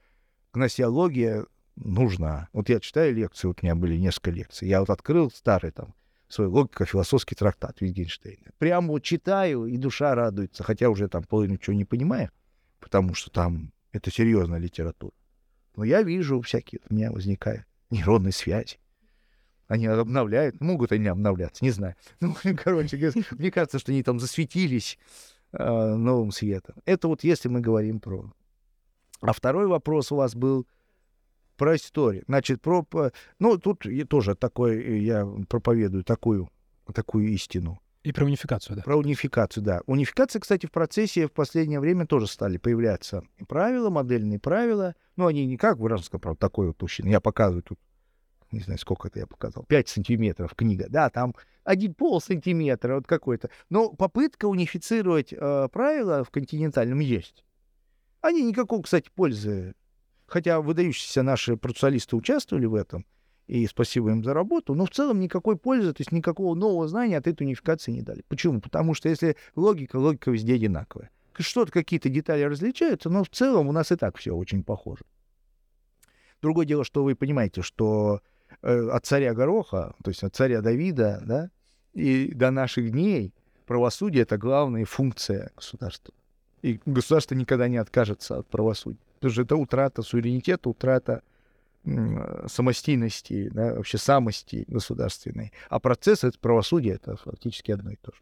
[0.53, 1.45] гносеология
[1.75, 2.49] нужна.
[2.51, 4.67] Вот я читаю лекции, вот у меня были несколько лекций.
[4.67, 5.93] Я вот открыл старый там
[6.27, 8.51] свой логико-философский трактат Витгенштейна.
[8.57, 12.31] Прямо вот читаю, и душа радуется, хотя уже там половину ничего не понимаю,
[12.79, 15.13] потому что там это серьезная литература.
[15.75, 18.79] Но я вижу всякие, у меня возникают нейронные связи.
[19.67, 21.95] Они обновляют, могут они обновляться, не знаю.
[22.19, 22.97] Ну, короче,
[23.31, 24.97] мне кажется, что они там засветились
[25.53, 26.75] э, новым светом.
[26.85, 28.31] Это вот если мы говорим про...
[29.21, 30.67] А второй вопрос у вас был
[31.57, 32.23] про историю.
[32.27, 32.85] Значит, про...
[33.39, 36.49] Ну, тут я тоже такой, я проповедую такую,
[36.93, 37.79] такую истину.
[38.03, 38.83] И про унификацию, да.
[38.83, 39.81] Про унификацию, да.
[39.87, 44.93] Унификация, кстати, в процессе в последнее время тоже стали появляться правила, модельные правила.
[45.15, 47.07] Ну, они не как в гражданском праве, такой вот толщины.
[47.07, 47.79] Я показываю тут,
[48.51, 53.07] не знаю, сколько это я показал, 5 сантиметров книга, да, там один пол сантиметра, вот
[53.07, 53.49] какой-то.
[53.69, 57.43] Но попытка унифицировать э, правила в континентальном есть.
[58.21, 59.73] Они никакой, кстати, пользы
[60.27, 63.05] хотя выдающиеся наши процессуалисты участвовали в этом,
[63.47, 67.17] и спасибо им за работу, но в целом никакой пользы, то есть никакого нового знания
[67.17, 68.23] от этой унификации не дали.
[68.27, 68.59] Почему?
[68.59, 71.11] Потому что если логика, логика везде одинаковая.
[71.37, 75.03] Что-то, какие-то детали различаются, но в целом у нас и так все очень похоже.
[76.41, 78.21] Другое дело, что вы понимаете, что
[78.65, 81.49] от царя Гороха, то есть от царя Давида, да,
[81.93, 83.33] и до наших дней
[83.65, 86.13] правосудие— это главная функция государства.
[86.61, 88.99] И государство никогда не откажется от правосудия.
[89.15, 91.21] Потому что это утрата суверенитета, утрата
[92.47, 95.53] самостийности, да, вообще самости государственной.
[95.69, 98.21] А процесс это правосудие, это фактически одно и то же.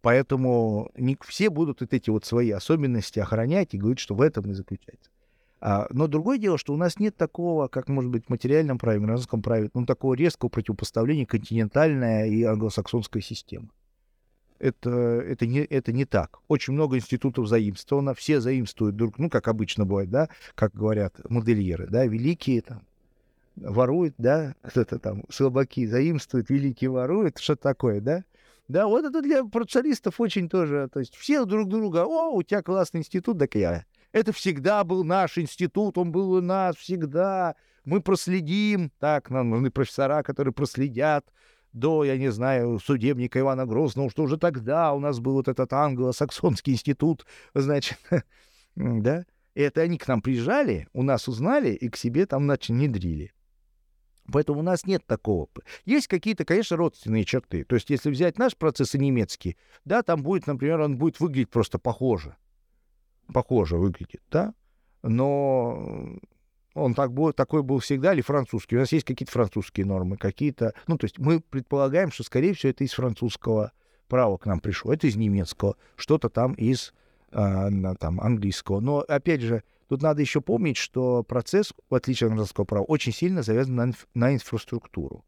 [0.00, 4.48] Поэтому не все будут вот эти вот свои особенности охранять и говорить, что в этом
[4.50, 5.10] и заключается.
[5.60, 9.00] А, но другое дело, что у нас нет такого, как может быть в материальном праве,
[9.00, 13.68] в гражданском праве, ну, такого резкого противопоставления континентальная и англосаксонская система
[14.58, 16.38] это, это, не, это не так.
[16.48, 21.86] Очень много институтов заимствовано, все заимствуют друг, ну, как обычно бывает, да, как говорят модельеры,
[21.86, 22.82] да, великие там
[23.56, 28.24] воруют, да, кто-то там слабаки заимствуют, великие воруют, что такое, да.
[28.68, 32.62] Да, вот это для процессуалистов очень тоже, то есть все друг друга, о, у тебя
[32.62, 33.84] классный институт, так я.
[34.12, 37.56] Это всегда был наш институт, он был у нас всегда.
[37.84, 41.26] Мы проследим, так, нам нужны профессора, которые проследят,
[41.72, 45.72] до, я не знаю, судебника Ивана Грозного, что уже тогда у нас был вот этот
[45.72, 47.98] англо-саксонский институт, значит,
[48.76, 52.70] да, и это они к нам приезжали, у нас узнали и к себе там, значит,
[52.70, 53.32] внедрили.
[54.30, 55.48] Поэтому у нас нет такого.
[55.86, 57.64] Есть какие-то, конечно, родственные черты.
[57.64, 59.56] То есть, если взять наш процесс и немецкий,
[59.86, 62.36] да, там будет, например, он будет выглядеть просто похоже.
[63.32, 64.54] Похоже выглядит, да.
[65.02, 66.18] Но
[66.74, 68.76] он так был, такой был всегда, или французский.
[68.76, 70.74] У нас есть какие-то французские нормы, какие-то...
[70.86, 73.72] Ну, то есть мы предполагаем, что, скорее всего, это из французского
[74.08, 76.94] права к нам пришло, это из немецкого, что-то там из
[77.30, 78.80] э, там, английского.
[78.80, 83.12] Но, опять же, тут надо еще помнить, что процесс, в отличие от гражданского права, очень
[83.12, 85.24] сильно завязан на, инф- на инфраструктуру.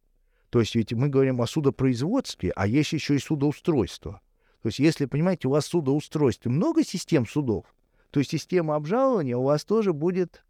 [0.50, 4.20] То есть ведь мы говорим о судопроизводстве, а есть еще и судоустройство.
[4.62, 7.66] То есть если, понимаете, у вас судоустройство, много систем судов,
[8.10, 10.44] то система обжалования у вас тоже будет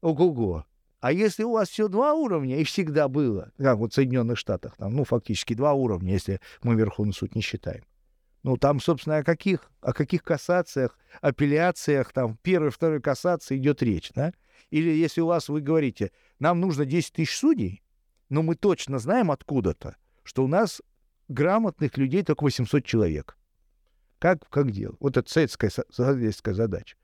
[0.00, 0.64] Ого-го.
[1.00, 4.76] А если у вас все два уровня, и всегда было, как вот в Соединенных Штатах,
[4.76, 7.84] там, ну, фактически два уровня, если мы Верховный суд не считаем.
[8.42, 14.10] Ну, там, собственно, о каких, о каких кассациях, апелляциях, там, первой, второй кассации идет речь,
[14.14, 14.32] да?
[14.70, 17.82] Или если у вас, вы говорите, нам нужно 10 тысяч судей,
[18.28, 20.82] но мы точно знаем откуда-то, что у нас
[21.28, 23.37] грамотных людей только 800 человек.
[24.18, 24.96] Как, как дело?
[25.00, 26.96] Вот это советская, советская задача.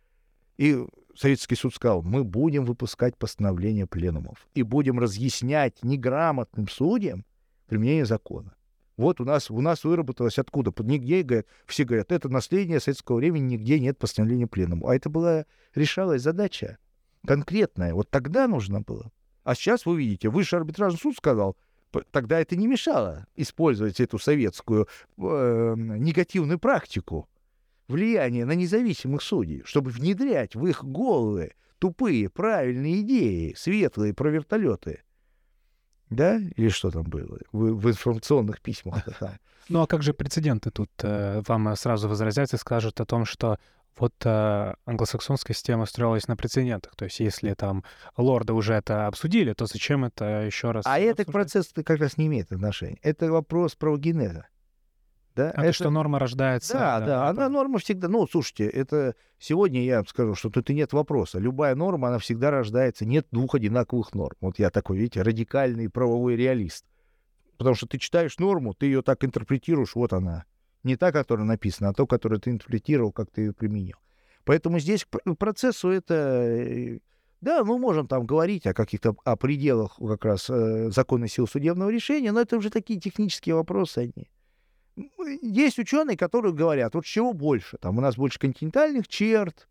[0.57, 0.85] И
[1.17, 7.25] Советский суд сказал, мы будем выпускать постановления пленумов и будем разъяснять неграмотным судьям
[7.67, 8.55] применение закона.
[8.97, 10.73] Вот у нас, у нас выработалось откуда?
[10.83, 14.91] Нигде, говорят, все говорят, это наследие советского времени, нигде нет постановления пленума.
[14.91, 16.79] А это была, решалась задача
[17.27, 17.95] конкретная.
[17.95, 19.11] Вот тогда нужно было.
[19.43, 21.57] А сейчас вы видите, высший арбитражный суд сказал,
[22.11, 24.89] тогда это не мешало использовать эту советскую
[25.19, 27.29] э, негативную практику
[27.89, 35.03] влияние на независимых судей, чтобы внедрять в их головы тупые, правильные идеи, светлые про вертолеты.
[36.11, 36.39] Да?
[36.57, 39.07] Или что там было в, в информационных письмах?
[39.71, 40.91] Ну а как же прецеденты тут?
[41.03, 43.59] Э, вам сразу возразят и скажут о том, что
[43.97, 46.97] Вот э, англосаксонская система строилась на прецедентах.
[46.97, 47.85] То есть, если там
[48.17, 50.85] лорды уже это обсудили, то зачем это еще раз?
[50.87, 51.33] А это к обсуждать?
[51.33, 52.99] процессу как раз не имеет отношения.
[53.03, 54.47] Это вопрос правогенеза.
[55.37, 56.75] Да, А то, что норма рождается.
[56.75, 58.09] Да, э, да, она норма всегда.
[58.09, 61.39] Ну, слушайте, это сегодня я скажу, что тут и нет вопроса.
[61.39, 63.05] Любая норма, она всегда рождается.
[63.05, 64.37] Нет двух одинаковых норм.
[64.41, 66.85] Вот я такой, видите, радикальный правовой реалист.
[67.59, 70.45] Потому что ты читаешь норму, ты ее так интерпретируешь, вот она.
[70.85, 73.97] Не та, которая написана, а то, которую ты интерпретировал, как ты ее применил.
[74.45, 76.15] Поэтому здесь к пр- процессу это...
[76.15, 76.99] э,
[77.41, 81.91] Да, мы можем там говорить о каких-то о пределах как раз э, законной силы судебного
[81.91, 84.31] решения, но это уже такие технические вопросы они.
[84.97, 85.09] М,
[85.43, 89.69] Есть ученые, которые говорят, вот чего больше, там у нас больше континентальных черт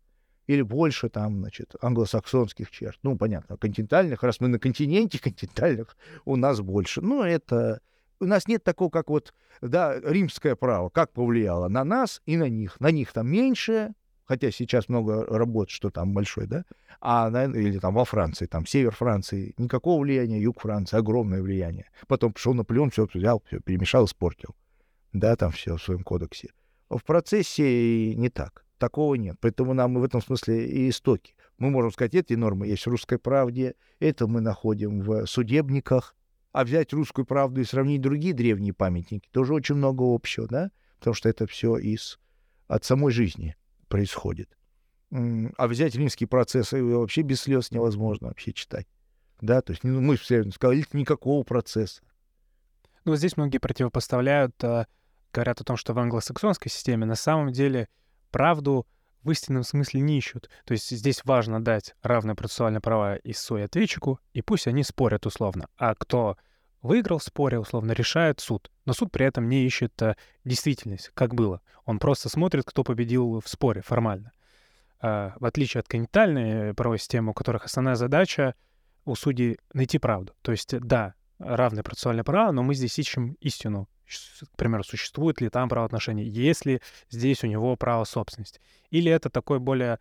[0.48, 2.98] или больше там, значит, англосаксонских черт.
[3.02, 7.00] Ну, понятно, континентальных, раз мы на континенте континентальных, у нас больше.
[7.00, 7.80] Ну, это...
[8.20, 12.48] У нас нет такого, как вот, да, римское право, как повлияло на нас и на
[12.48, 12.78] них.
[12.80, 13.92] На них там меньше,
[14.24, 16.64] хотя сейчас много работ, что там большой, да,
[17.00, 21.90] а на, или там во Франции, там север Франции, никакого влияния, юг Франции, огромное влияние.
[22.06, 24.54] Потом пришел Наполеон, все взял, все перемешал, испортил.
[25.12, 26.50] Да, там все в своем кодексе.
[26.90, 28.64] В процессе не так.
[28.78, 29.36] Такого нет.
[29.40, 31.34] Поэтому нам в этом смысле и истоки.
[31.58, 36.16] Мы можем сказать, эти нормы есть в «Русской правде», это мы находим в судебниках,
[36.54, 40.70] а взять «Русскую правду» и сравнить другие древние памятники, тоже очень много общего, да?
[41.00, 42.20] Потому что это все из,
[42.68, 43.56] от самой жизни
[43.88, 44.56] происходит.
[45.10, 48.86] А взять римские процессы его вообще без слез невозможно вообще читать.
[49.40, 52.02] Да, то есть ну, мы все сказали, никакого процесса.
[53.04, 54.86] Ну, вот здесь многие противопоставляют, э,
[55.32, 57.88] говорят о том, что в англосаксонской системе на самом деле
[58.30, 58.86] правду
[59.24, 60.50] в истинном смысле не ищут.
[60.64, 65.26] То есть здесь важно дать равные процессуальные права истцу и ответчику, и пусть они спорят
[65.26, 65.66] условно.
[65.76, 66.36] А кто
[66.82, 68.70] выиграл в споре, условно, решает суд.
[68.84, 71.62] Но суд при этом не ищет э, действительность, как было.
[71.86, 74.32] Он просто смотрит, кто победил в споре формально.
[75.00, 78.54] А, в отличие от континентальной э, правовой системы, у которых основная задача
[79.06, 80.34] у судей найти правду.
[80.42, 83.88] То есть, да, равные процессуальные права, но мы здесь ищем истину.
[84.52, 86.80] К примеру, существует ли там правоотношения, есть ли
[87.10, 88.60] здесь у него право собственности.
[88.90, 89.98] Или это такой более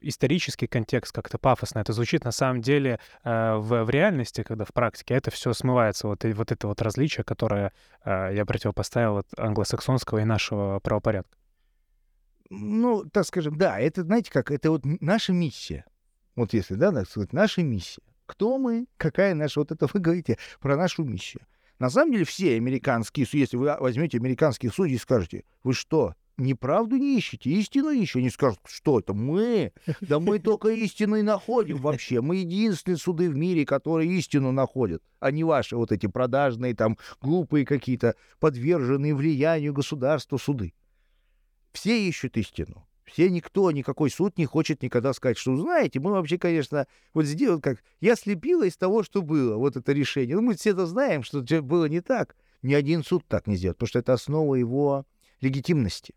[0.00, 4.72] исторический контекст, как-то пафосно это звучит, на самом деле э, в, в реальности, когда в
[4.72, 7.72] практике это все смывается, вот, и вот это вот различие, которое
[8.04, 11.36] э, я противопоставил от англосаксонского и нашего правопорядка.
[12.50, 15.84] Ну, так скажем, да, это, знаете как, это вот наша миссия.
[16.36, 18.02] Вот если, да, так сказать, наша миссия.
[18.26, 21.42] Кто мы, какая наша, вот это вы говорите про нашу миссию.
[21.78, 26.96] На самом деле все американские если вы возьмете американских судей и скажете, вы что, неправду
[26.96, 28.20] не ищете, истину ищете?
[28.20, 29.72] Они скажут, что это мы?
[30.00, 32.20] Да мы только истину и находим вообще.
[32.20, 36.96] Мы единственные суды в мире, которые истину находят, а не ваши вот эти продажные, там,
[37.20, 40.72] глупые какие-то, подверженные влиянию государства суды.
[41.72, 42.85] Все ищут истину.
[43.06, 47.60] Все, никто, никакой суд не хочет никогда сказать, что, знаете, мы вообще, конечно, вот сделали
[47.60, 47.82] как...
[48.00, 50.34] Я слепила из того, что было, вот это решение.
[50.34, 52.36] Ну, мы все это знаем, что было не так.
[52.62, 55.06] Ни один суд так не сделает, потому что это основа его
[55.40, 56.14] легитимности.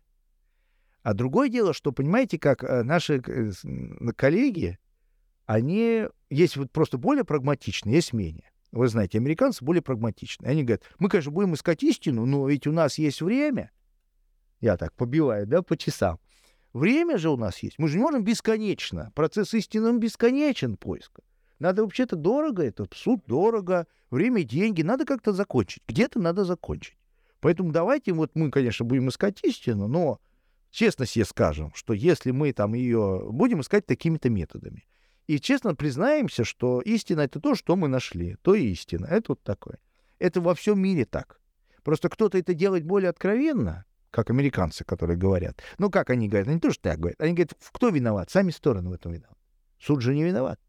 [1.02, 3.52] А другое дело, что, понимаете, как э, наши э,
[4.16, 4.78] коллеги,
[5.46, 8.50] они есть вот просто более прагматичные, есть менее.
[8.72, 10.50] Вы знаете, американцы более прагматичные.
[10.50, 13.70] Они говорят, мы, конечно, будем искать истину, но ведь у нас есть время.
[14.60, 16.18] Я так побиваю, да, по часам.
[16.72, 17.78] Время же у нас есть.
[17.78, 19.12] Мы же не можем бесконечно.
[19.14, 21.22] Процесс истины он бесконечен поиска.
[21.58, 24.82] Надо вообще-то дорого, это суд дорого, время, деньги.
[24.82, 25.82] Надо как-то закончить.
[25.88, 26.96] Где-то надо закончить.
[27.40, 30.20] Поэтому давайте, вот мы, конечно, будем искать истину, но
[30.70, 34.86] честно себе скажем, что если мы там ее будем искать такими-то методами,
[35.26, 39.06] и честно признаемся, что истина— это то, что мы нашли, то и истина.
[39.06, 39.78] Это вот такое.
[40.18, 41.40] Это во всем мире так.
[41.82, 45.62] Просто кто-то это делает более откровенно, как американцы, которые говорят.
[45.78, 46.48] Ну, как они говорят?
[46.48, 47.20] Они тоже так говорят.
[47.20, 48.30] Они говорят, кто виноват?
[48.30, 49.40] Сами стороны в этом виноваты.
[49.78, 50.60] Суд же не виноват.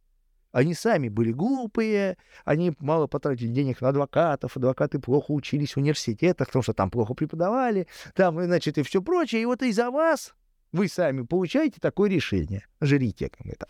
[0.51, 6.47] Они сами были глупые, они мало потратили денег на адвокатов, адвокаты плохо учились в университетах,
[6.47, 9.43] потому что там плохо преподавали, там, значит, и все прочее.
[9.43, 10.33] И вот из-за вас
[10.73, 12.65] вы сами получаете такое решение.
[12.81, 13.67] Жрите, как это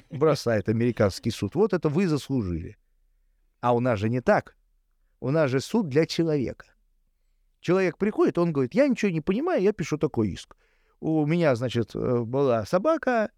[0.10, 1.54] бросает американский суд.
[1.54, 2.76] Вот это вы заслужили.
[3.60, 4.56] А у нас же не так.
[5.20, 6.66] У нас же суд для человека.
[7.62, 10.56] Человек приходит, он говорит, я ничего не понимаю, я пишу такой иск.
[11.00, 13.30] У меня, значит, э, была собака,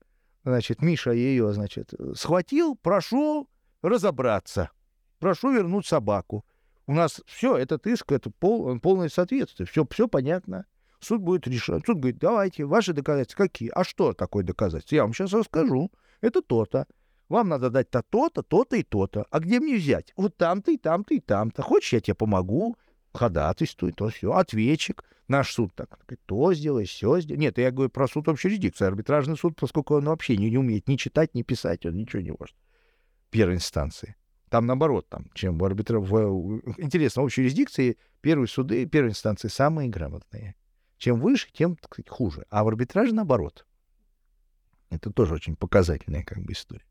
[0.44, 3.48] значит, Миша ее, значит, схватил, прошу
[3.82, 4.70] разобраться.
[5.18, 6.44] Прошу вернуть собаку.
[6.86, 10.64] У нас все, этот иск, это пол, полное соответствие, все, все понятно.
[11.00, 11.84] Суд будет решать.
[11.84, 13.68] Суд говорит, давайте, ваши доказательства какие?
[13.74, 14.96] А что такое доказательство?
[14.96, 15.92] Я вам сейчас расскажу.
[16.22, 16.86] Это то-то.
[17.28, 19.26] Вам надо дать то, то-то, то-то и то-то.
[19.30, 20.14] А где мне взять?
[20.16, 21.60] Вот там-то и там-то и там-то.
[21.60, 22.76] Хочешь, я тебе помогу?
[23.14, 27.38] Ходатайствует, то все, ответчик, наш суд так, то сделай, все сделай.
[27.38, 30.88] Нет, я говорю про суд общей юрисдикции, арбитражный суд, поскольку он вообще не, не умеет
[30.88, 32.56] ни читать, ни писать, он ничего не может.
[33.30, 34.16] Первой инстанции.
[34.48, 35.98] Там наоборот, там, чем в арбитра...
[35.98, 36.60] В...
[36.78, 40.54] Интересно, в общей юрисдикции первые суды, первой инстанции самые грамотные.
[40.98, 42.46] Чем выше, тем так сказать, хуже.
[42.50, 43.66] А в арбитраже наоборот.
[44.90, 46.86] Это тоже очень показательная как бы история.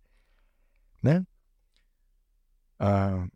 [1.02, 1.24] Да?
[2.80, 3.28] А,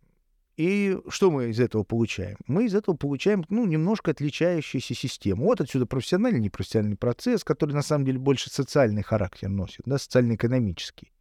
[0.58, 2.38] и что мы из этого получаем?
[2.47, 5.45] Мы из этого получаем, ну, немножко отличающуюся систему.
[5.45, 11.14] Вот отсюда профессиональный, непрофессиональный процесс, который на самом деле больше социальный характер носит, да, социально-экономический,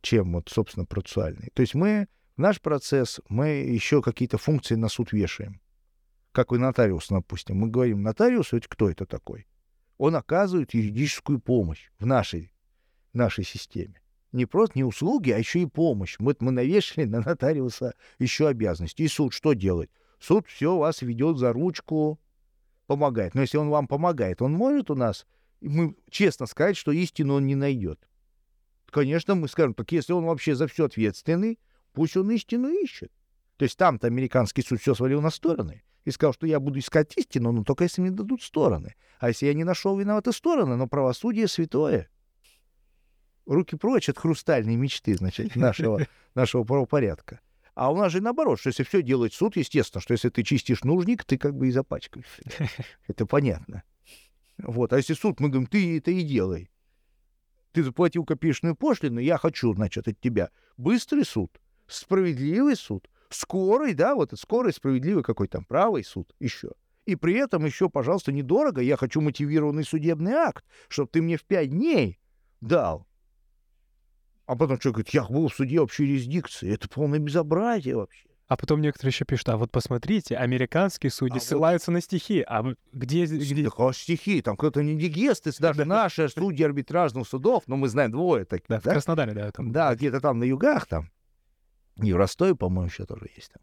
[0.00, 1.50] чем вот, собственно, процессуальный.
[1.54, 2.06] То есть мы,
[2.36, 5.60] наш процесс, мы еще какие-то функции на суд вешаем.
[6.30, 7.56] Как у нотариуса, допустим.
[7.56, 9.48] Мы говорим, нотариус, ведь кто это такой?
[9.98, 12.54] Он оказывает юридическую помощь в нашей,
[13.12, 14.01] нашей системе
[14.32, 16.16] не просто не услуги, а еще и помощь.
[16.18, 19.02] Мы, мы навешали на нотариуса еще обязанности.
[19.02, 19.90] И суд что делает?
[20.18, 22.18] Суд все вас ведет за ручку,
[22.86, 23.34] помогает.
[23.34, 25.26] Но если он вам помогает, он может у нас,
[25.60, 28.08] мы честно сказать, что истину он не найдет.
[28.90, 31.58] Конечно, мы скажем, так если он вообще за все ответственный,
[31.92, 33.10] пусть он истину ищет.
[33.56, 37.16] То есть там-то американский суд все свалил на стороны и сказал, что я буду искать
[37.16, 38.94] истину, но только если мне дадут стороны.
[39.18, 42.10] А если я не нашел виноваты стороны, но правосудие святое
[43.52, 47.40] руки прочь от хрустальной мечты, значит, нашего, нашего правопорядка.
[47.74, 50.84] А у нас же наоборот, что если все делает суд, естественно, что если ты чистишь
[50.84, 52.42] нужник, ты как бы и запачкаешься.
[53.06, 53.82] Это понятно.
[54.58, 54.92] Вот.
[54.92, 56.70] А если суд, мы говорим, ты это и делай.
[57.72, 64.14] Ты заплатил копеечную пошлину, я хочу, значит, от тебя быстрый суд, справедливый суд, скорый, да,
[64.14, 66.72] вот скорый, справедливый какой там, правый суд еще.
[67.06, 71.44] И при этом еще, пожалуйста, недорого, я хочу мотивированный судебный акт, чтобы ты мне в
[71.44, 72.20] пять дней
[72.60, 73.08] дал.
[74.52, 76.74] А потом человек говорит, я был в суде общей юрисдикции.
[76.74, 78.26] Это полное безобразие вообще.
[78.48, 81.94] А потом некоторые еще пишут, а вот посмотрите, американские судьи а ссылаются вот...
[81.94, 82.44] на стихи.
[82.46, 83.24] А где...
[83.24, 83.64] где...
[83.64, 87.88] Так, а стихи, там кто-то не дигесты, даже наши судьи арбитражных судов, но ну, мы
[87.88, 88.66] знаем двое таких.
[88.68, 88.90] Да, да?
[88.90, 89.50] в Краснодаре, да.
[89.52, 89.72] Там.
[89.72, 91.10] Да, где-то там на югах там.
[92.02, 93.62] И в Ростове, по-моему, еще тоже есть там.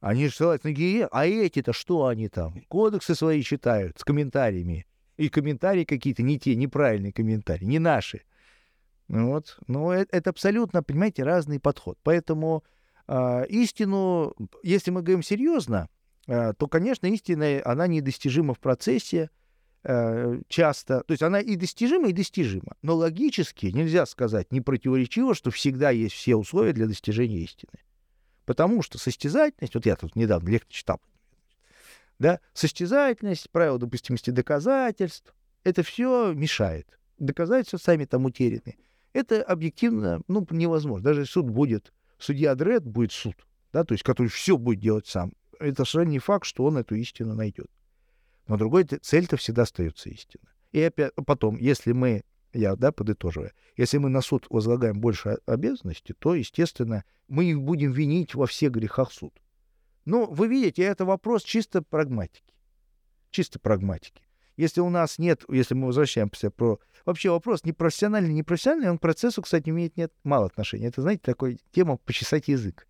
[0.00, 2.60] Они же ссылаются на ГИЕ, а эти-то что они там?
[2.68, 4.86] Кодексы свои читают с комментариями.
[5.16, 8.20] И комментарии какие-то не те, неправильные комментарии, не наши.
[9.08, 9.58] Вот.
[9.66, 11.98] Но это, это абсолютно, понимаете, разный подход.
[12.02, 12.62] Поэтому
[13.06, 15.88] э, истину, если мы говорим серьезно,
[16.26, 19.30] э, то, конечно, истина, она недостижима в процессе
[19.82, 21.02] э, часто.
[21.04, 22.76] То есть она и достижима, и достижима.
[22.82, 27.72] Но логически нельзя сказать не противоречиво, что всегда есть все условия для достижения истины.
[28.44, 31.00] Потому что состязательность, вот я тут недавно лекцию читал,
[32.18, 35.34] да, состязательность, правила допустимости доказательств,
[35.64, 36.98] это все мешает.
[37.18, 38.76] Доказательства сами там утеряны.
[39.18, 41.02] Это объективно ну, невозможно.
[41.02, 43.34] Даже суд будет, судья Дред будет суд,
[43.72, 45.32] да, то есть который все будет делать сам.
[45.58, 47.66] Это совершенно не факт, что он эту истину найдет.
[48.46, 50.44] Но другой цель-то всегда остается истина.
[50.70, 56.14] И опять потом, если мы, я да, подытоживая, если мы на суд возлагаем больше обязанностей,
[56.16, 59.34] то, естественно, мы их будем винить во всех грехах суд.
[60.04, 62.54] Но вы видите, это вопрос чисто прагматики.
[63.32, 64.22] Чисто прагматики.
[64.58, 66.80] Если у нас нет, если мы возвращаемся про...
[67.06, 70.88] Вообще вопрос не профессиональный, не профессиональный, он к процессу, кстати, имеет нет мало отношения.
[70.88, 72.88] Это, знаете, такой тема почесать язык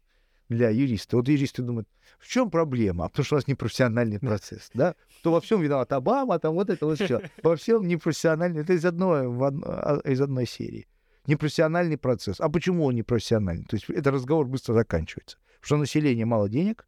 [0.49, 1.19] для юриста.
[1.19, 1.87] Вот юристы думают,
[2.19, 3.05] в чем проблема?
[3.05, 4.95] А потому что у нас непрофессиональный процесс, да?
[5.23, 7.21] То во всем виноват Обама, там вот это вот все.
[7.43, 8.63] Во всем непрофессиональный.
[8.63, 10.89] Это из одной, а, из одной серии.
[11.27, 12.41] Непрофессиональный процесс.
[12.41, 13.67] А почему он непрофессиональный?
[13.67, 15.37] То есть этот разговор быстро заканчивается.
[15.61, 16.88] Потому что население мало денег,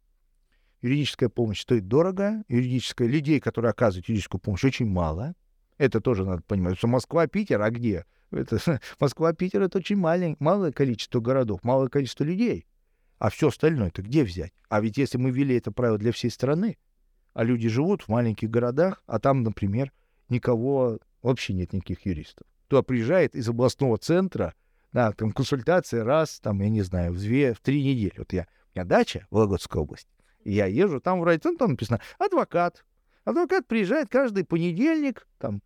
[0.81, 5.35] юридическая помощь стоит дорого, юридическая, людей, которые оказывают юридическую помощь, очень мало.
[5.77, 6.77] Это тоже надо понимать.
[6.77, 8.05] Что Москва, Питер, а где?
[8.31, 8.59] Это,
[8.99, 12.65] Москва, Питер— это очень маленькое, малое количество городов, малое количество людей.
[13.19, 14.53] А все остальное это где взять?
[14.69, 16.77] А ведь если мы ввели это правило для всей страны,
[17.33, 19.91] а люди живут в маленьких городах, а там, например,
[20.29, 22.47] никого, вообще нет никаких юристов.
[22.67, 24.55] Туда приезжает из областного центра,
[24.91, 28.13] да, там консультация раз, там, я не знаю, в две, в три недели.
[28.17, 30.09] Вот я, у меня дача в Вологодской области.
[30.43, 32.83] Я езжу, там в райцентре там написано адвокат.
[33.23, 35.61] Адвокат приезжает каждый понедельник, там,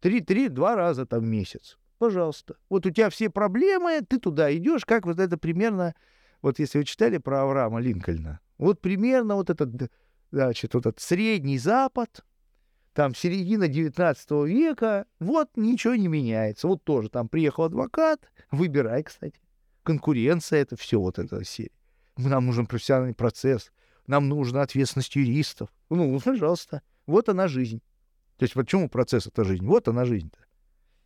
[0.00, 1.78] три-три-два раза там в месяц.
[1.98, 2.56] Пожалуйста.
[2.68, 5.94] Вот у тебя все проблемы, ты туда идешь, как вот это примерно,
[6.42, 9.90] вот если вы читали про Авраама Линкольна, вот примерно вот этот,
[10.30, 12.24] значит, вот этот Средний Запад,
[12.92, 16.66] там середина 19 века, вот ничего не меняется.
[16.66, 19.40] Вот тоже там приехал адвокат, выбирай, кстати.
[19.84, 21.70] Конкуренция, это все вот эта серия.
[22.16, 23.70] Нам нужен профессиональный процесс
[24.08, 25.68] нам нужна ответственность юристов.
[25.88, 27.80] Ну, пожалуйста, вот она жизнь.
[28.36, 29.64] То есть почему процесс— это жизнь?
[29.64, 30.38] Вот она жизнь-то.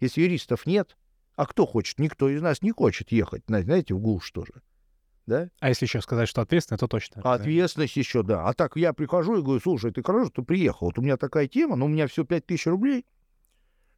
[0.00, 0.96] Если юристов нет,
[1.36, 1.98] а кто хочет?
[1.98, 4.53] Никто из нас не хочет ехать, знаете, в глушь тоже.
[5.26, 5.48] да?
[5.61, 7.22] А если еще сказать, что ответственность, то точно.
[7.24, 8.46] А ответственность еще, да.
[8.46, 11.48] А так я прихожу и говорю, слушай, ты хорошо, ты приехал, вот у меня такая
[11.48, 13.07] тема, но у меня все 5 тысяч рублей,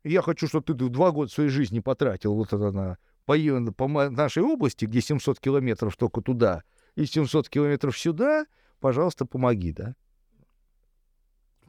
[0.04, 3.34] и я хочу, чтобы ты два года своей жизни потратил вот это на по,
[3.72, 6.62] по нашей области, где 700 километров только туда,
[6.94, 8.46] и 700 километров сюда,
[8.84, 9.94] пожалуйста, помоги, да?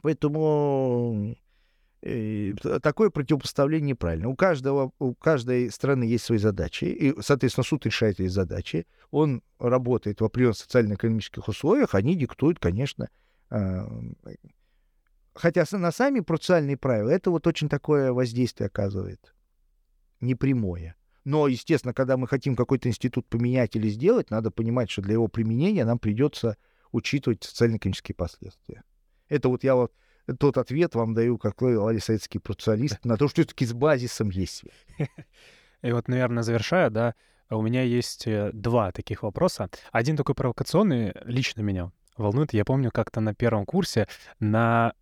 [0.02, 1.34] Поэтому
[2.02, 2.52] э,
[2.82, 4.28] такое противопоставление неправильно.
[4.28, 8.86] У каждого, у каждой страны есть свои задачи, и, соответственно, суд решает эти задачи.
[9.10, 13.08] Он работает в определенных социально-экономических условиях, они диктуют, конечно,
[13.48, 13.86] э,
[15.32, 19.34] хотя на сами процессуальные правила это вот очень такое воздействие оказывает,
[20.20, 20.96] непрямое.
[21.24, 25.28] Но, естественно, когда мы хотим какой-то институт поменять или сделать, надо понимать, что для его
[25.28, 26.58] применения нам придется
[26.96, 28.82] учитывать социально-экономические последствия.
[29.28, 29.92] Это вот я вот
[30.38, 34.64] тот ответ вам даю, как советский процессуалист, на то, что все-таки с базисом есть.
[35.82, 37.14] И вот, наверное, завершая, да,
[37.50, 39.68] у меня есть э, два таких вопроса.
[39.92, 42.52] Один такой провокационный лично меня волнует.
[42.52, 44.08] Я помню, как-то на первом курсе
[44.40, 44.94] на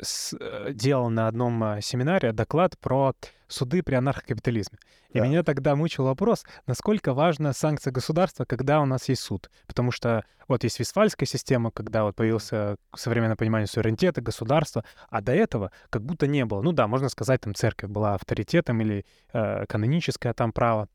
[0.00, 3.14] с, э, делал на одном а, семинаре доклад про
[3.48, 4.78] суды при анархокапитализме.
[5.10, 5.24] И да.
[5.24, 9.50] меня тогда мучил вопрос, насколько важна санкция государства, когда у нас есть суд.
[9.66, 15.32] Потому что вот есть Вестфальская система, когда вот появился современное понимание суверенитета, государства, а до
[15.32, 16.60] этого как будто не было.
[16.62, 20.88] Ну да, можно сказать, там церковь была авторитетом или э, каноническое там право.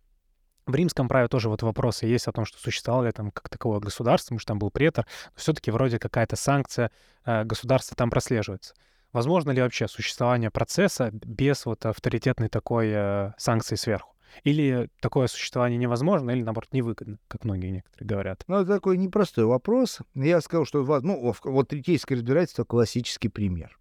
[0.67, 3.79] В римском праве тоже вот вопросы есть о том, что существовало ли там как таковое
[3.79, 6.91] государство, потому что там был претор, но все-таки вроде какая-то санкция
[7.25, 8.75] э, государства там прослеживается.
[9.13, 14.15] Возможно ли вообще существование процесса без вот авторитетной такой э, санкции сверху?
[14.43, 18.43] Или такое существование невозможно, или, наоборот, невыгодно, как многие некоторые говорят?
[18.47, 19.99] Ну, это такой непростой вопрос.
[20.15, 23.77] Я скажу, что ну, вот третейское разбирательство— классический пример.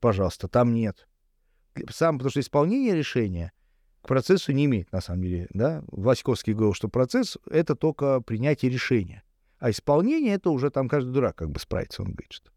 [0.00, 1.06] Пожалуйста, там нет.
[1.90, 3.52] Сам, потому что исполнение решения
[4.02, 5.46] к процессу не имеет, на самом деле.
[5.50, 5.84] Да?
[5.86, 9.22] Васьковский говорил, что процесс— это только принятие решения.
[9.58, 12.50] А исполнение— это уже там каждый дурак как бы справится, он говорит, что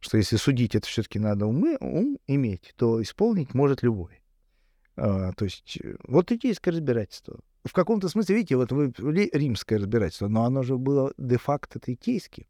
[0.00, 4.20] что если судить это все-таки надо умы, ум иметь, то исполнить может любой.
[4.96, 7.40] А, то есть э, вот третейское разбирательство.
[7.64, 8.92] В каком-то смысле, видите, вот вы
[9.32, 12.46] римское разбирательство, но оно же было де-факто третейским.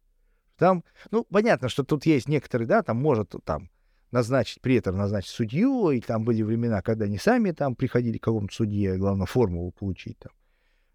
[0.57, 3.69] Там, ну, понятно, что тут есть некоторые, да, там может там
[4.11, 8.53] назначить, претор назначить судью, и там были времена, когда они сами там приходили к какому-то
[8.53, 10.31] судье, главное, формулу получить там.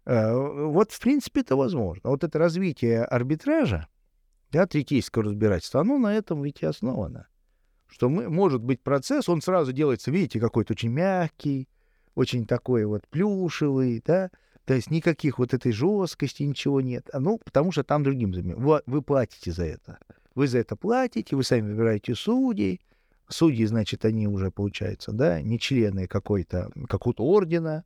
[0.05, 2.09] А, вот, в принципе, это возможно.
[2.09, 3.87] Вот это развитие арбитража,
[4.51, 7.27] да, третейского разбирательства, оно на этом ведь и основано.
[7.87, 11.69] Что мы, может быть процесс, он сразу делается, видите, какой-то очень мягкий,
[12.15, 14.29] очень такой вот плюшевый, да,
[14.67, 17.09] то есть никаких вот этой жесткости, ничего нет.
[17.13, 18.59] А, ну, потому что там другим заменим.
[18.59, 19.97] Вы, вы платите за это.
[20.35, 22.81] Вы за это платите, вы сами выбираете судей.
[23.29, 27.85] Судьи, значит, они уже, получается, да, не члены какой-то, какого-то ордена,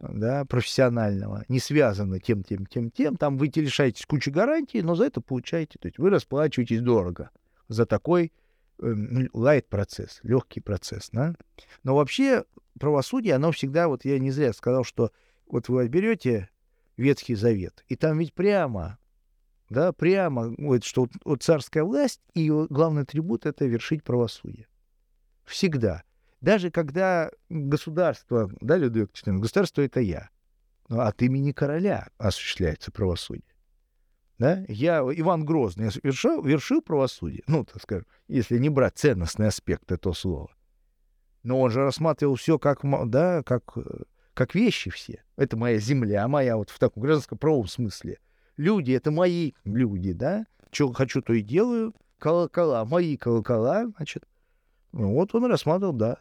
[0.00, 5.04] да, профессионального, не связано тем, тем, тем, тем, там вы лишаетесь кучи гарантий, но за
[5.06, 7.30] это получаете, то есть вы расплачиваетесь дорого
[7.68, 8.32] за такой
[8.80, 8.94] э,
[9.32, 11.34] лайт процесс, легкий процесс, да.
[11.82, 12.44] Но вообще
[12.78, 15.12] правосудие, оно всегда, вот я не зря сказал, что
[15.46, 16.50] вот вы берете
[16.96, 18.98] Ветхий Завет, и там ведь прямо,
[19.70, 24.66] да, прямо, вот, что вот царская власть, и главный атрибут— это вершить правосудие.
[25.44, 26.02] Всегда.
[26.44, 30.28] Даже когда государство, да, Людвиг XIV, государство— это я,
[30.90, 33.54] но от имени короля осуществляется правосудие.
[34.36, 34.62] Да?
[34.68, 40.12] Я, Иван Грозный, вершил, вершил правосудие, ну, так скажем, если не брать ценностный аспект этого
[40.12, 40.50] слова.
[41.44, 43.78] Но он же рассматривал все как, да, как,
[44.34, 45.24] как вещи все.
[45.36, 48.18] Это моя земля, моя вот в таком гражданском правом смысле.
[48.58, 50.44] Люди— это мои люди, да?
[50.70, 51.94] Что хочу, то и делаю.
[52.18, 54.24] Колокола, мои колокола, значит.
[54.92, 56.18] Ну, вот он рассматривал, да,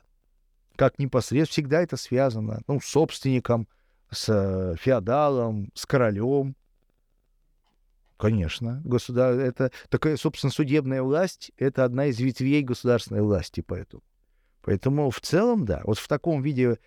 [0.75, 3.67] как непосредственно, всегда это связано, ну, с собственником,
[4.11, 6.55] с э, феодалом, с королем.
[8.17, 9.33] Конечно, государ...
[9.33, 14.03] это такая, собственно, судебная власть— это одна из ветвей государственной власти, поэтому.
[14.61, 16.79] Поэтому в целом, да, вот в таком виде,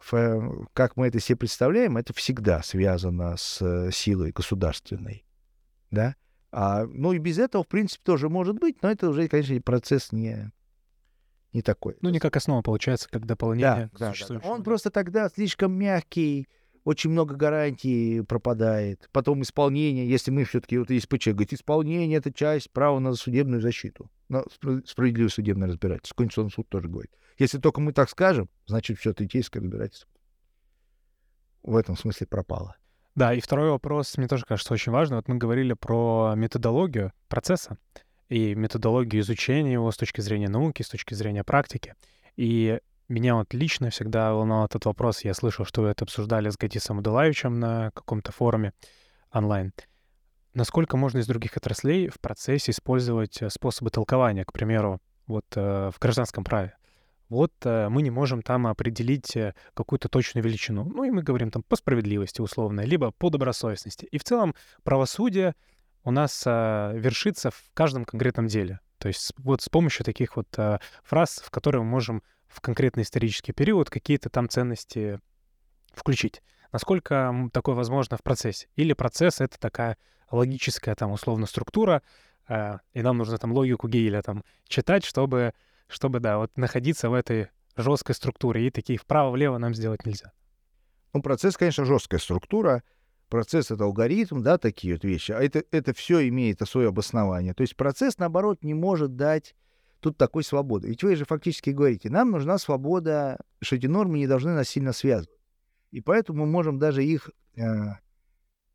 [0.00, 5.24] в, как мы это себе представляем, это всегда связано с э, силой государственной,
[5.90, 6.16] да.
[6.50, 10.10] А, ну и без этого, в принципе, тоже может быть, но это уже, конечно, процесс
[10.10, 10.50] не,
[11.52, 11.96] не такой.
[12.00, 14.40] Ну, не как основа получается, как дополнение да, да, да.
[14.48, 16.48] Он просто тогда слишком мягкий,
[16.84, 19.08] очень много гарантий пропадает.
[19.12, 24.10] Потом исполнение, если мы все-таки, вот ИСПЧ говорит, исполнение— это часть права на судебную защиту,
[24.28, 24.44] на
[24.86, 26.14] справедливое судебное разбирательство.
[26.14, 27.12] Конституционный суд тоже говорит.
[27.38, 30.10] Если только мы так скажем, значит, все третейское разбирательство
[31.62, 32.76] в этом смысле пропало.
[33.14, 35.16] Да, и второй вопрос, мне тоже кажется очень важный.
[35.16, 37.76] Вот мы говорили про методологию процесса
[38.30, 41.94] и методологию изучения его с точки зрения науки, с точки зрения практики.
[42.36, 42.78] И
[43.08, 45.24] меня вот лично всегда волновал этот вопрос.
[45.24, 48.72] Я слышал, что вы это обсуждали с Гатисом Адулаевичем на каком-то форуме.
[49.32, 49.72] онлайн.
[50.54, 55.90] Насколько можно из других отраслей в процессе использовать э, способы толкования, к примеру, вот э,
[55.94, 56.74] в гражданском праве?
[57.28, 60.84] Вот э, мы не можем там определить э, какую-то точную величину.
[60.84, 64.06] Ну и мы говорим там по справедливости условно, либо по добросовестности.
[64.06, 65.54] И в целом правосудие
[66.04, 68.80] у нас э, вершится в каждом конкретном деле.
[68.98, 73.02] То есть вот с помощью таких вот э, фраз, в которые мы можем в конкретный
[73.02, 75.20] исторический период какие-то там ценности
[75.92, 76.42] включить.
[76.72, 78.68] Насколько такое возможно в процессе?
[78.76, 79.96] Или процесс— это такая
[80.30, 82.02] логическая там условно структура,
[82.48, 85.54] э, и нам нужно там логику Гейля там читать, чтобы,
[85.88, 90.32] чтобы, да, вот находиться в этой жесткой структуре, и такие вправо-влево нам сделать нельзя.
[91.12, 92.82] Ну, процесс, конечно, жесткая структура,
[93.30, 97.54] процесс— это алгоритм, да, такие вот вещи, а это, это все имеет свое обоснование.
[97.54, 99.54] То есть процесс, наоборот, не может дать
[100.00, 100.88] тут такой свободы.
[100.88, 104.92] Ведь вы же фактически говорите, нам нужна свобода, что эти нормы не должны нас сильно
[104.92, 105.38] связывать.
[105.90, 107.62] И поэтому мы можем даже их э,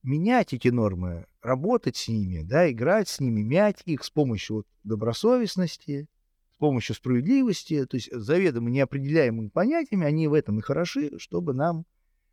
[0.03, 4.67] менять, эти нормы, работать с ними, да, играть с ними, мять их с помощью вот,
[4.83, 6.07] добросовестности,
[6.55, 11.85] с помощью справедливости, то есть заведомо неопределяемыми понятиями, они в этом и хороши, чтобы нам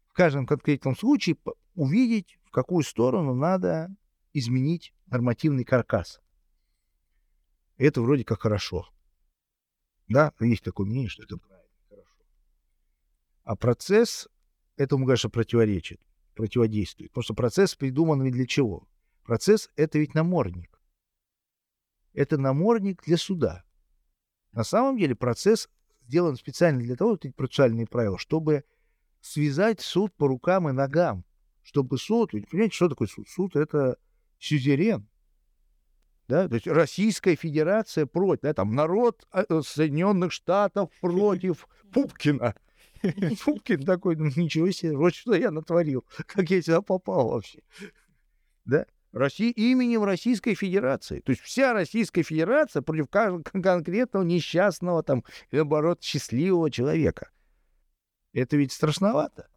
[0.08, 1.36] в каждом конкретном случае
[1.74, 3.94] увидеть, в какую сторону надо
[4.32, 6.20] изменить нормативный каркас.
[7.76, 8.88] Это вроде как хорошо.
[10.08, 12.24] Да, есть такое мнение, что это правильно, хорошо.
[13.44, 14.28] А процесс
[14.76, 16.00] этому, конечно, противоречит,
[16.34, 17.10] противодействует.
[17.10, 18.88] Потому что процесс придуман ведь для чего?
[19.24, 20.80] Процесс— это ведь намордник.
[22.12, 23.64] Это намордник для суда.
[24.52, 25.70] На самом деле процесс
[26.06, 28.64] сделан специально для того, вот эти процессуальные правила, чтобы
[29.20, 31.24] связать суд по рукам и ногам.
[31.62, 33.28] Чтобы суд, ведь понимаете, что такое суд?
[33.28, 33.96] Суд— это
[34.38, 35.08] сюзерен.
[36.28, 36.48] Да?
[36.48, 42.54] То есть Российская Федерация против, да, там народ э, Соединенных Штатов против Пупкина.
[43.44, 47.60] Пупкин такой, ну ничего себе, вот что я натворил, как я сюда попал вообще.
[48.64, 48.86] Да?
[49.12, 51.20] России, именем Российской Федерации.
[51.20, 57.30] То есть вся Российская Федерация против каждого конкретного несчастного, там, наоборот, счастливого человека.
[58.32, 59.48] Это ведь страшновато.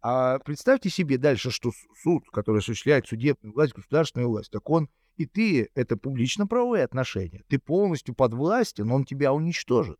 [0.00, 1.72] А представьте себе дальше, что
[2.02, 7.42] суд, который осуществляет судебную власть, государственную власть, так он и ты— это публично-правовые отношения.
[7.48, 9.98] Ты полностью под властью, но он тебя уничтожит.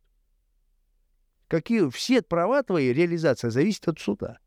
[1.49, 4.39] Какие все права твои, реализация зависит от суда.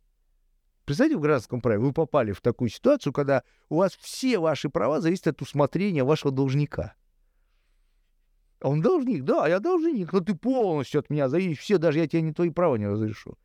[0.86, 5.00] Представьте, в гражданском праве вы попали в такую ситуацию, когда у вас все ваши права
[5.00, 6.94] зависят от усмотрения вашего должника.
[8.60, 12.08] А он должник, да, я должник, но ты полностью от меня зависишь, все, даже я
[12.08, 13.36] тебе не твои права не разрешу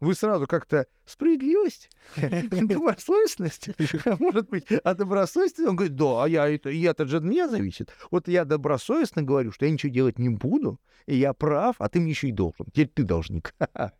[0.00, 3.70] вы сразу как-то справедливость, добросовестность,
[4.20, 7.48] может быть, а добросовестность, он говорит, да, а я это, и это же от меня
[7.48, 7.92] зависит.
[8.10, 12.00] Вот я добросовестно говорю, что я ничего делать не буду, и я прав, а ты
[12.00, 12.66] мне еще и должен.
[12.66, 13.54] Теперь ты должник.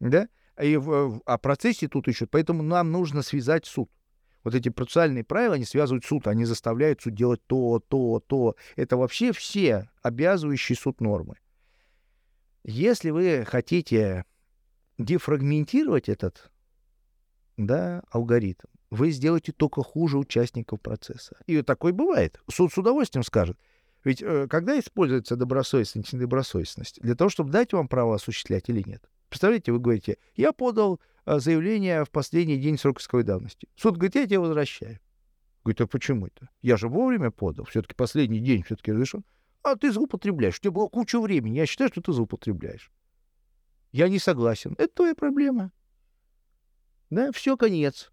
[0.00, 0.28] Да?
[0.60, 3.90] И в, о процессе тут еще, поэтому нам нужно связать суд.
[4.42, 8.54] Вот эти процессуальные правила, они связывают суд, они заставляют суд делать то, то, то.
[8.76, 11.36] Это вообще все обязывающие суд нормы.
[12.64, 14.26] Если вы хотите
[14.98, 16.50] дефрагментировать этот
[17.56, 21.36] да, алгоритм, вы сделаете только хуже участников процесса.
[21.46, 22.40] И такое бывает.
[22.50, 23.58] Суд с удовольствием скажет.
[24.04, 27.00] Ведь э, когда используется добросовестность недобросовестность?
[27.00, 29.02] Для того, чтобы дать вам право осуществлять или нет.
[29.28, 33.68] Представляете, вы говорите, я подал э, заявление в последний день срока исковой давности.
[33.76, 35.00] Суд говорит, я тебя возвращаю.
[35.64, 36.50] Говорит, а почему это?
[36.60, 37.64] Я же вовремя подал.
[37.64, 39.24] Все-таки последний день все-таки разрешен.
[39.62, 40.58] А ты злоупотребляешь.
[40.58, 41.56] У тебя было куча времени.
[41.56, 42.92] Я считаю, что ты злоупотребляешь.
[43.94, 44.74] Я не согласен.
[44.76, 45.70] Это твоя проблема.
[47.10, 48.10] Да, все, конец.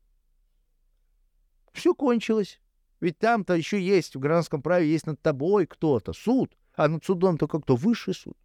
[1.74, 2.62] Все кончилось.
[3.00, 7.40] Ведь там-то еще есть, в гражданском праве есть над тобой кто-то, суд, а над судом
[7.40, 7.76] только кто?
[7.76, 8.38] Высший суд.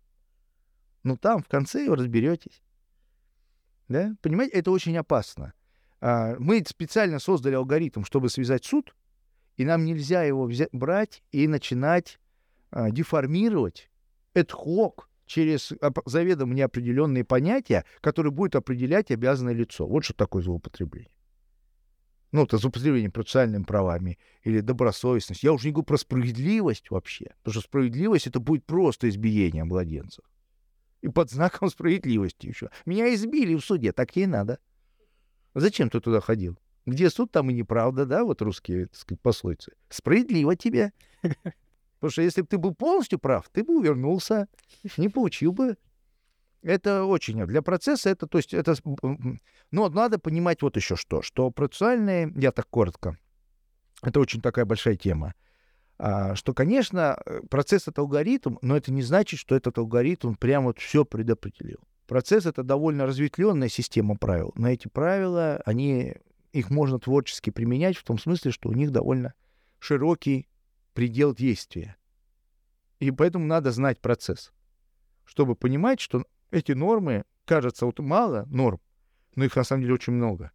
[1.02, 2.62] Ну там в конце вы разберетесь.
[3.88, 4.16] Да?
[4.22, 5.52] Понимаете, это очень опасно.
[6.00, 8.96] А, мы специально создали алгоритм, чтобы связать суд,
[9.58, 12.18] и нам нельзя его взять, брать и начинать
[12.70, 13.90] а, деформировать,
[14.32, 15.72] эдхок, через
[16.06, 19.86] заведомо неопределенные понятия, которые будет определять обязанное лицо.
[19.86, 21.10] Вот что такое злоупотребление.
[22.32, 25.42] Ну, это злоупотребление процессуальными правами или добросовестность.
[25.42, 30.24] Я уже не говорю про справедливость вообще, потому что справедливость— это будет просто избиение младенцев.
[31.02, 32.70] И под знаком справедливости еще.
[32.84, 34.58] Меня избили в суде, так ей надо.
[35.54, 36.58] Зачем ты туда ходил?
[36.84, 39.72] Где суд, там и неправда, да, вот русские, так сказать, пословицы.
[39.88, 40.92] Справедливо тебе.
[41.96, 44.48] Потому что если бы ты был полностью прав, ты бы увернулся,
[44.96, 45.76] не получил бы.
[46.62, 47.44] Это очень...
[47.46, 48.26] Для процесса это...
[48.26, 48.74] То есть это...
[49.70, 51.22] Но надо понимать вот еще что.
[51.22, 52.32] Что процессуальные...
[52.36, 53.18] Я так коротко.
[54.02, 55.34] Это очень такая большая тема.
[55.98, 57.18] А, что, конечно,
[57.48, 61.78] процесс— это алгоритм, но это не значит, что этот алгоритм прямо вот все предопределил.
[62.06, 64.52] Процесс— это довольно разветвленная система правил.
[64.56, 66.16] Но эти правила, они
[66.52, 69.34] их можно творчески применять в том смысле, что у них довольно
[69.78, 70.48] широкий
[70.96, 71.94] предел действия.
[73.00, 74.50] И поэтому надо знать процесс,
[75.26, 78.80] чтобы понимать, что эти нормы, кажется, вот мало норм,
[79.34, 80.52] но их на самом деле очень много.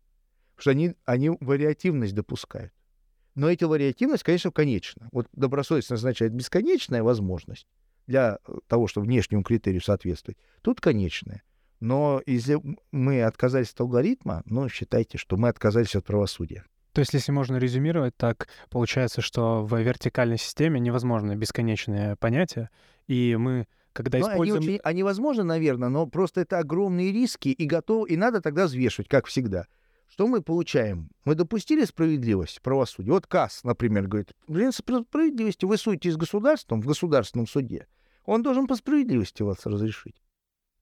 [0.55, 2.73] Потому что они, они вариативность допускают.
[3.35, 5.09] Но эта вариативность, конечно, конечна.
[5.11, 7.67] Вот добросовестность означает бесконечная возможность
[8.07, 10.39] для э, того, чтобы внешнему критерию соответствовать.
[10.63, 11.43] Тут конечная.
[11.79, 12.59] Но если
[12.91, 16.65] мы отказались от алгоритма, ну, считайте, что мы отказались от правосудия.
[16.93, 22.69] То есть, если можно резюмировать, так получается, что в вертикальной системе невозможно бесконечное понятие,
[23.07, 24.61] и мы, когда ну, используем...
[24.61, 28.65] Они, очень, они возможны, наверное, но просто это огромные риски, и готов, и надо тогда
[28.65, 29.67] взвешивать, как всегда.
[30.09, 31.09] Что мы получаем?
[31.23, 33.13] Мы допустили справедливость, правосудие.
[33.13, 37.87] Вот КАС, например, говорит, принцип справедливости вы судите с государством в государственном суде.
[38.25, 40.21] Он должен по справедливости вас разрешить.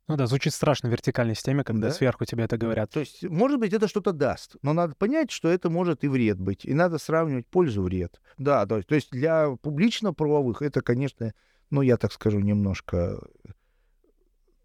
[0.09, 1.93] Ну да, звучит страшно в вертикальной системе, когда да?
[1.93, 2.89] сверху тебе это говорят.
[2.89, 6.39] То есть, может быть, это что-то даст, но надо понять, что это может и вред
[6.39, 8.19] быть, и надо сравнивать пользу-вред.
[8.39, 11.31] Да, то есть, то есть для публично-правовых это, конечно,
[11.69, 13.21] ну, я так скажу, немножко,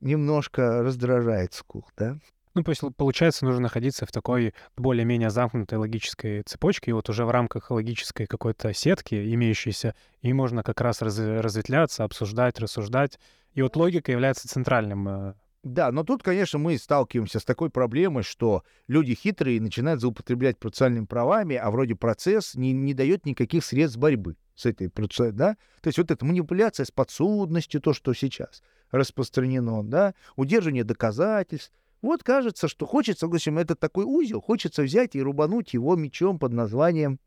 [0.01, 2.19] немножко раздражает скух, да?
[2.55, 7.27] Ну, то есть, получается, нужно находиться в такой более-менее замкнутой логической цепочке, и вот уже
[7.27, 13.19] в рамках логической какой-то сетки, имеющейся, и можно как раз раз разветвляться, обсуждать, рассуждать.
[13.55, 18.23] И вот логика является центральным э, да, но тут, конечно, мы сталкиваемся с такой проблемой,
[18.23, 23.99] что люди хитрые начинают злоупотреблять процессуальными правами, а вроде процесс не, не дает никаких средств
[23.99, 25.57] борьбы с этой процессом, да?
[25.81, 31.73] То есть вот эта манипуляция с подсудностью, то, что сейчас распространено, да, удерживание доказательств,
[32.03, 36.39] вот кажется, что хочется, в общем, это такой узел, хочется взять и рубануть его мечом
[36.39, 37.19] под названием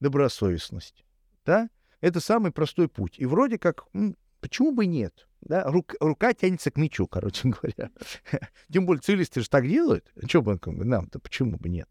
[0.00, 1.04] добросовестность.
[1.44, 1.68] Да?
[2.00, 3.18] Это самый простой путь.
[3.18, 3.84] И вроде как,
[4.44, 5.26] почему бы нет?
[5.40, 5.64] Да?
[5.64, 7.90] Рук, рука тянется к мечу, короче говоря.
[8.70, 10.12] Тем более цивилисты же так делают.
[10.28, 11.88] Чего бы нам-то, почему бы нет?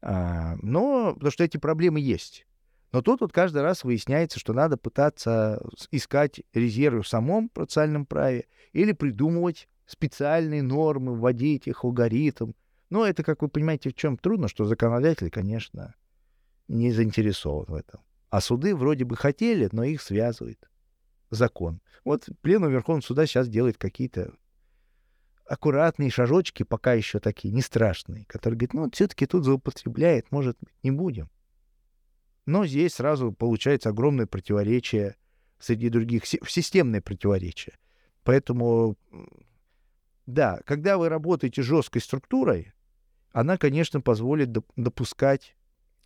[0.00, 2.46] А, но, потому что эти проблемы есть.
[2.92, 5.60] Но тут вот каждый раз выясняется, что надо пытаться
[5.90, 12.52] искать резервы в самом процессуальном праве или придумывать специальные нормы, вводить их алгоритм.
[12.90, 15.96] Но это, как вы понимаете, в чем трудно, что законодатель, конечно,
[16.68, 18.02] не заинтересован в этом.
[18.30, 20.68] А суды вроде бы хотели, но их связывает
[21.32, 21.80] закон.
[22.04, 24.34] Вот пленум Верховного суда сейчас делает какие-то
[25.46, 30.74] аккуратные шажочки, пока еще такие, не страшные, которые говорят, ну, все-таки тут злоупотребляет, может быть,
[30.82, 31.30] не будем.
[32.46, 35.16] Но здесь сразу получается огромное противоречие
[35.58, 37.78] среди других, системное противоречие.
[38.24, 38.96] Поэтому
[40.26, 42.72] да, когда вы работаете жесткой структурой,
[43.32, 45.56] она, конечно, позволит допускать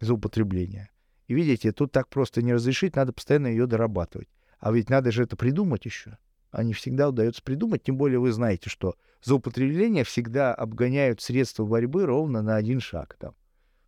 [0.00, 0.90] злоупотребление.
[1.26, 4.28] И видите, тут так просто не разрешить, надо постоянно ее дорабатывать.
[4.58, 6.18] А ведь надо же это придумать еще.
[6.50, 12.06] А не всегда удается придумать, тем более вы знаете, что злоупотребления всегда обгоняют средства борьбы
[12.06, 13.16] ровно на один шаг.
[13.18, 13.34] Там.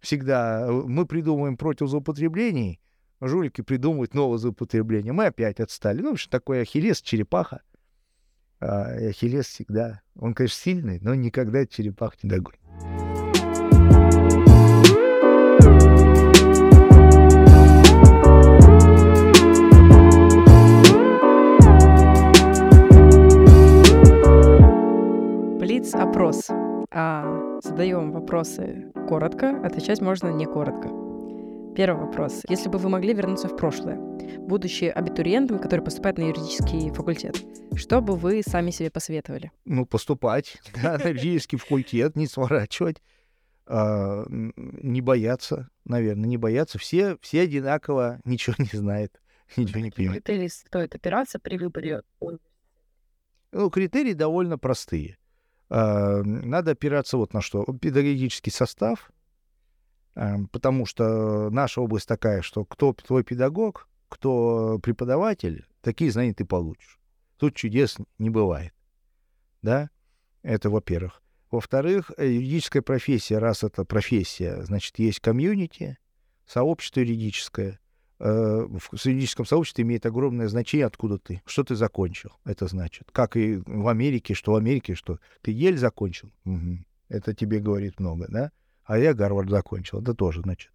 [0.00, 2.80] Всегда э, мы придумываем против злоупотреблений,
[3.20, 5.12] жулики придумывают новое злоупотребление.
[5.12, 6.02] Мы опять отстали.
[6.02, 7.62] Ну, что такое ахиллес, черепаха.
[8.60, 12.60] А, Ахиллес всегда, он, конечно, сильный, но никогда черепах не догонит.
[25.78, 26.48] Блиц-опрос.
[26.90, 30.88] А, задаем вопросы коротко, отвечать можно не коротко.
[31.76, 32.42] Первый вопрос.
[32.48, 33.96] Если бы вы могли вернуться в прошлое,
[34.38, 37.36] будучи абитуриентом, который поступает на юридический факультет,
[37.76, 39.52] что бы вы сами себе посоветовали?
[39.66, 43.00] Ну, поступать да, на юридический факультет, не сворачивать,
[43.66, 46.80] а, не бояться, наверное, не бояться.
[46.80, 49.12] Все, все одинаково ничего не знают,
[49.56, 50.24] ничего не понимают.
[50.24, 52.02] Критерии стоит опираться при выборе?
[53.52, 55.18] Ну, критерии довольно простые.
[55.70, 57.64] А, надо опираться вот на что.
[57.64, 59.10] Педагогический состав,
[60.18, 66.44] Эм, потому что наша область такая, что кто твой педагог, кто преподаватель, такие знания ты
[66.44, 66.98] получишь.
[67.36, 68.74] Тут чудес не бывает.
[69.62, 69.90] Да?
[70.42, 71.22] Это во-первых.
[71.52, 75.98] Во-вторых, э, юридическая профессия, раз это профессия, значит, есть комьюнити,
[76.46, 77.78] сообщество юридическое.
[78.20, 82.30] Э, в юридическом сообществе имеет огромное значение, откуда ты, что ты закончил.
[82.44, 83.10] Это значит.
[83.12, 86.32] Как и в Америке, что в Америке, что ты ель закончил.
[86.44, 86.84] Угу.
[87.08, 88.50] Это тебе говорит много, да?
[88.88, 90.00] а я Гарвард закончил.
[90.00, 90.72] Это тоже, значит,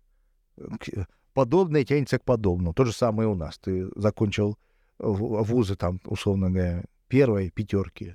[1.33, 2.73] подобное тянется к подобному.
[2.73, 3.57] То же самое у нас.
[3.57, 4.57] Ты закончил
[4.99, 8.13] вузы, там, условно говоря, первой пятерки.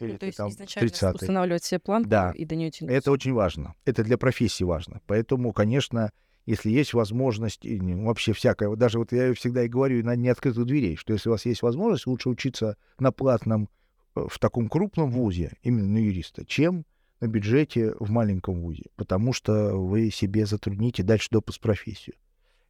[0.00, 2.32] Или ну, то есть там, изначально 30 устанавливать себе планку да.
[2.34, 2.96] и до нее тянуться.
[2.96, 3.74] Это очень важно.
[3.84, 5.02] Это для профессии важно.
[5.06, 6.10] Поэтому, конечно,
[6.46, 10.96] если есть возможность, и вообще всякое, даже вот я всегда и говорю на неоткрытых дверей,
[10.96, 13.68] что если у вас есть возможность, лучше учиться на платном
[14.14, 16.84] э, в таком крупном вузе, именно на юриста, чем
[17.20, 22.16] на бюджете в маленьком вузе, потому что вы себе затрудните дальше допуск в профессию.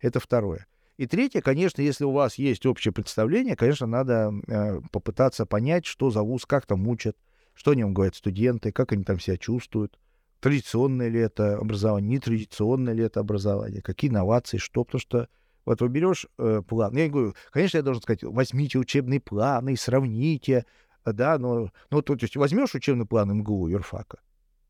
[0.01, 0.67] Это второе.
[0.97, 6.11] И третье, конечно, если у вас есть общее представление, конечно, надо э, попытаться понять, что
[6.11, 7.17] за вуз, как там учат,
[7.55, 9.99] что о нем говорят студенты, как они там себя чувствуют,
[10.45, 15.29] традиционное ли это образование, нетрадиционное ли это образование, какие инновации, что, потому что
[15.65, 20.67] вот вы берешь э, план, я говорю, конечно, я должен сказать, возьмите учебные планы сравните,
[21.07, 24.19] да, но, ну, то, то есть возьмешь учебный план МГУ, юрфака,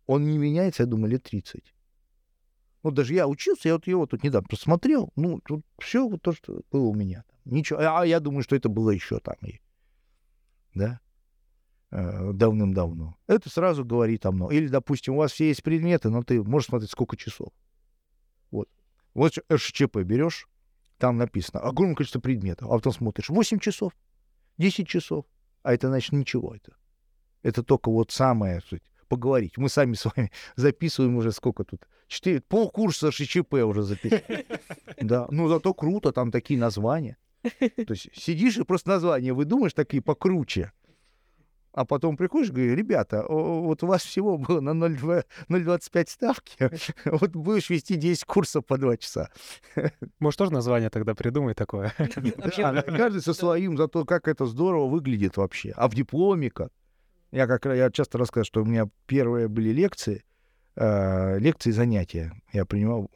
[0.07, 1.75] он не меняется, я думаю, лет 30.
[2.85, 6.31] Вот даже я учился, я вот его тут недавно посмотрел, ну, тут все вот то,
[6.31, 7.25] что было у меня.
[7.45, 9.59] Ничего, а я думаю, что это было еще там и,
[10.73, 11.01] да,
[11.91, 13.17] давным-давно.
[13.27, 14.57] Это сразу говорит о многом.
[14.57, 17.49] Или, допустим, у вас все есть предметы, но ты можешь смотреть сколько часов.
[18.51, 18.69] Вот.
[19.15, 20.49] Вот ШЧП берешь,
[20.99, 23.93] там написано огромное количество предметов, а потом смотришь 8 часов,
[24.59, 25.25] 10 часов,
[25.63, 26.55] а это значит ничего.
[26.55, 26.75] Это,
[27.43, 28.83] это только вот самое, суть
[29.15, 29.57] поговорить.
[29.59, 31.87] Мы сами с вами записываем уже сколько тут?
[32.09, 34.47] Четыре, полкурса ШЧП уже записали.
[35.01, 37.17] Да, ну зато круто, там такие названия.
[37.43, 40.73] То есть сидишь и просто названия выдумаешь такие покруче.
[41.75, 46.57] А потом приходишь и говоришь, ребята, вот у вас всего было на 0,25 ставки,
[47.05, 49.31] вот будешь вести 10 курсов по 2 часа.
[50.21, 51.93] Может, тоже название тогда придумай такое?
[51.99, 55.73] Каждый со своим, зато как это здорово выглядит вообще.
[55.77, 56.71] А в дипломе как?
[57.33, 60.23] Я, как, я часто рассказываю, что у меня первые были лекции,
[60.77, 62.41] э, лекции занятия.
[62.53, 63.11] Я принимал,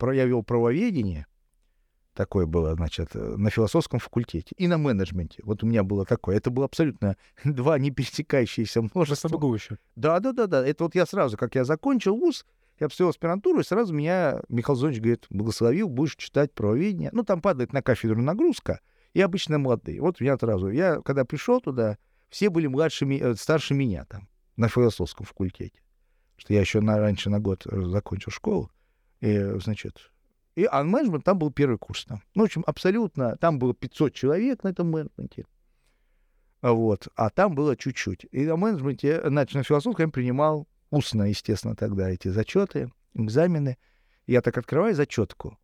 [0.00, 1.26] я вел правоведение,
[2.16, 5.40] такое было, значит, на философском факультете и на менеджменте.
[5.44, 6.36] Вот у меня было такое.
[6.36, 9.28] Это было абсолютно два не пересекающиеся множества.
[9.54, 9.78] Еще.
[9.94, 10.66] Да, да, да, да.
[10.66, 12.44] Это вот я сразу, как я закончил вуз,
[12.80, 17.10] я поступил в аспирантуру, и сразу меня Михаил Зонович говорит, благословил, будешь читать правоведение.
[17.12, 18.80] Ну, там падает на кафедру нагрузка,
[19.14, 20.00] и обычно молодые.
[20.00, 20.68] Вот меня сразу.
[20.68, 21.96] Я, когда пришел туда,
[22.28, 25.80] все были младше, э, старше меня там, на философском факультете.
[26.36, 28.70] Что я еще на, раньше на год э, закончил школу.
[29.20, 30.10] И, значит,
[30.56, 32.06] и а менеджмент там был первый курс.
[32.06, 32.22] Там.
[32.34, 35.46] Ну, в общем, абсолютно, там было 500 человек на этом менеджменте.
[36.62, 38.26] Вот, а там было чуть-чуть.
[38.32, 43.76] И на менеджменте, значит, на философском я принимал устно, естественно, тогда эти зачеты, экзамены.
[44.26, 45.58] Я так открываю зачетку.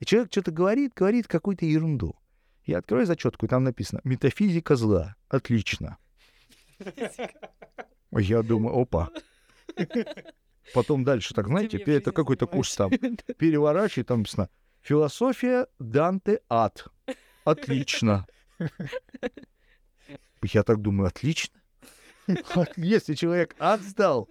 [0.00, 2.16] И человек что-то говорит, говорит какую-то ерунду.
[2.64, 5.14] Я открою зачетку, и там написано «Метафизика зла».
[5.28, 5.98] Отлично.
[8.10, 9.10] Я думаю, опа.
[10.72, 12.90] Потом дальше, так знаете, это какой-то курс там.
[13.38, 14.48] Переворачивай, там написано
[14.82, 16.86] «Философия Данте ад».
[17.44, 18.26] Отлично.
[20.42, 21.60] Я так думаю, отлично.
[22.76, 24.28] Если человек отстал,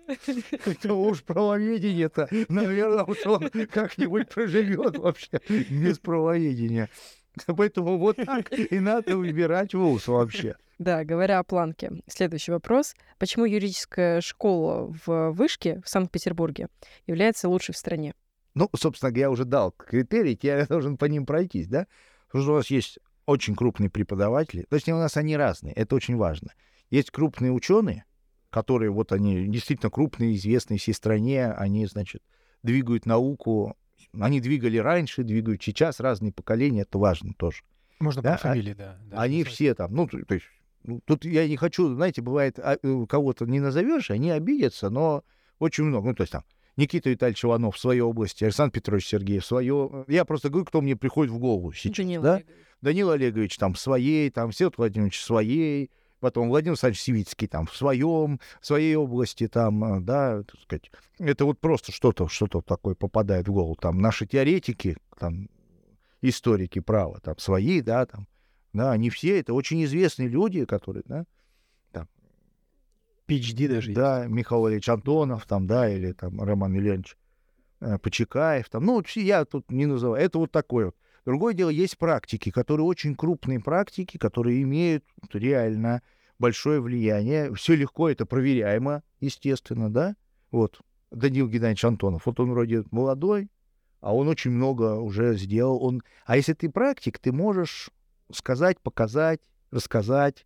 [0.81, 6.89] то уж правоведение-то, наверное, уж он как-нибудь проживет вообще без правоведения.
[7.57, 10.55] Поэтому вот так и надо выбирать вуз вообще.
[10.79, 12.95] Да, говоря о планке, следующий вопрос.
[13.17, 16.67] Почему юридическая школа в Вышке в Санкт-Петербурге
[17.07, 18.13] является лучшей в стране?
[18.55, 21.87] Ну, собственно, я уже дал критерии, я должен по ним пройтись, да?
[22.27, 24.65] Потому что у нас есть очень крупные преподаватели.
[24.69, 26.53] То есть у нас они разные, это очень важно.
[26.89, 28.05] Есть крупные ученые,
[28.49, 32.21] которые вот они действительно крупные, известные всей стране, они, значит,
[32.61, 33.75] двигают науку
[34.19, 37.63] они двигали раньше, двигают сейчас, разные поколения, это важно тоже.
[37.99, 38.33] Можно да?
[38.33, 38.97] по фамилии, да.
[39.05, 40.45] да они все там, ну, то есть,
[40.83, 45.23] ну, тут я не хочу, знаете, бывает, а, э, кого-то не назовешь, они обидятся, но
[45.59, 46.43] очень много, ну, то есть там,
[46.75, 50.05] Никита Витальевич Иванов в своей области, Александр Петрович Сергеев в свое.
[50.07, 51.95] Я просто говорю, кто мне приходит в голову сейчас.
[51.97, 52.35] Данил да?
[52.35, 52.55] Олегович.
[52.81, 55.91] Данил Олегович там в своей, там Всеволод Владимирович в своей,
[56.23, 60.89] потом Владимир Александрович Сивицкий там в своем, в своей области там, э, да, так сказать.
[61.19, 63.75] Это вот просто что-то, что-то такое попадает в голову.
[63.75, 65.49] Там наши теоретики, там,
[66.21, 68.25] историки права, там, свои, да, там,
[68.71, 71.25] да, они все, это очень известные люди, которые, да,
[71.91, 72.07] там,
[73.27, 74.31] PhD даже Да, есть.
[74.31, 77.17] Михаил Ильич Антонов, там, да, или там Роман Ильич
[77.81, 80.95] э, Почекаев, там, ну, я тут не называю, это вот такое вот.
[81.25, 86.01] Другое дело, есть практики, которые очень крупные практики, которые имеют реально
[86.37, 87.53] большое влияние.
[87.55, 90.15] Все легко, это проверяемо, естественно, да?
[90.51, 90.81] Вот
[91.11, 93.49] Данил Геннадьевич Антонов, вот он вроде молодой,
[94.01, 95.81] а он очень много уже сделал.
[95.81, 96.01] Он...
[96.25, 97.89] А если ты практик, ты можешь
[98.31, 99.39] сказать, показать,
[99.71, 100.45] рассказать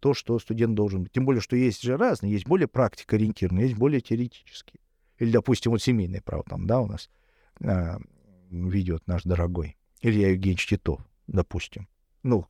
[0.00, 1.12] то, что студент должен быть.
[1.12, 4.80] Тем более, что есть же разные, есть более практикоориентированные, есть более теоретические.
[5.18, 7.08] Или, допустим, вот семейное право там, да, у нас
[7.64, 7.98] а,
[8.50, 11.88] ведет наш дорогой Илья Евгеньевич Титов, допустим.
[12.22, 12.46] Ну,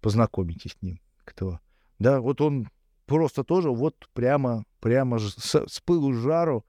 [0.00, 1.60] познакомитесь с ним, кто.
[1.98, 2.68] Да, вот он
[3.06, 6.64] просто тоже вот прямо, прямо с, с пылу жару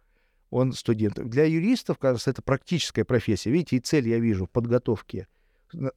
[0.50, 1.16] он студент.
[1.16, 3.52] Для юристов, кажется, это практическая профессия.
[3.52, 5.28] Видите, и цель я вижу в подготовке.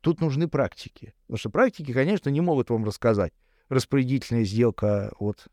[0.00, 1.14] Тут нужны практики.
[1.26, 3.32] Потому что практики, конечно, не могут вам рассказать.
[3.68, 5.46] Распорядительная сделка, вот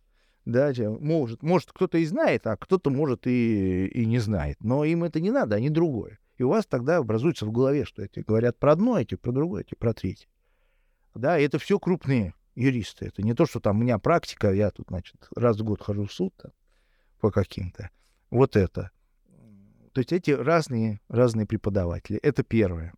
[0.46, 4.58] Да, может, может кто-то и знает, а кто-то может и, и не знает.
[4.64, 6.18] Но им это не надо, они другое.
[6.38, 9.62] И у вас тогда образуется в голове, что эти говорят про одно, эти про другое,
[9.62, 10.28] эти про третье.
[11.14, 13.06] Да, и это все крупные юристы.
[13.06, 16.06] Это не то, что там у меня практика, я тут, значит, раз в год хожу
[16.06, 16.52] в суд там,
[17.20, 17.90] по каким-то.
[18.30, 18.92] Вот это.
[19.94, 22.20] То есть эти разные, разные преподаватели.
[22.20, 22.94] Это первое.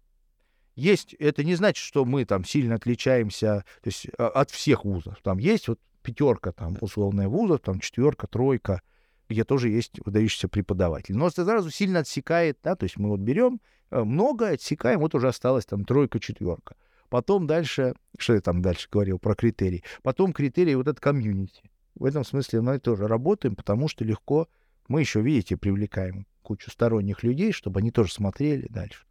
[0.76, 5.20] Есть, это не значит, что мы там сильно отличаемся то есть, а, от всех вузов.
[5.22, 8.82] Там есть вот пятерка, там, условная вузов, там четверка, тройка,
[9.30, 11.16] где тоже есть выдающийся преподаватель.
[11.16, 13.60] Но это сразу сильно отсекает, да, то есть мы вот берем
[13.92, 16.76] э, много, отсекаем, вот уже осталось там тройка, четверка.
[17.10, 21.70] Потом дальше, что я там дальше говорил про критерии, потом критерии вот это комьюнити.
[21.96, 24.48] В этом смысле мы тоже работаем, потому что легко
[24.88, 29.06] мы еще, видите, привлекаем кучу сторонних людей, чтобы они тоже смотрели дальше.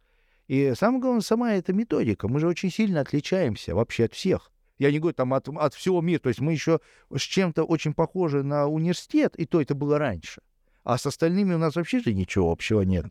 [0.47, 2.27] И самое главное, сама эта методика.
[2.27, 4.51] Мы же очень сильно отличаемся вообще от всех.
[4.79, 6.19] Я не говорю там от, от всего мира.
[6.19, 6.79] То есть мы еще
[7.15, 10.41] с чем-то очень похожи на университет, и то это было раньше.
[10.83, 13.05] А с остальными у нас вообще же ничего общего нет.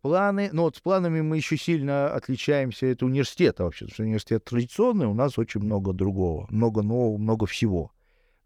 [0.00, 4.44] Планы, ну вот с планами мы еще сильно отличаемся от университета вообще, потому что университет
[4.44, 7.92] традиционный, у нас очень много другого, много нового, много всего.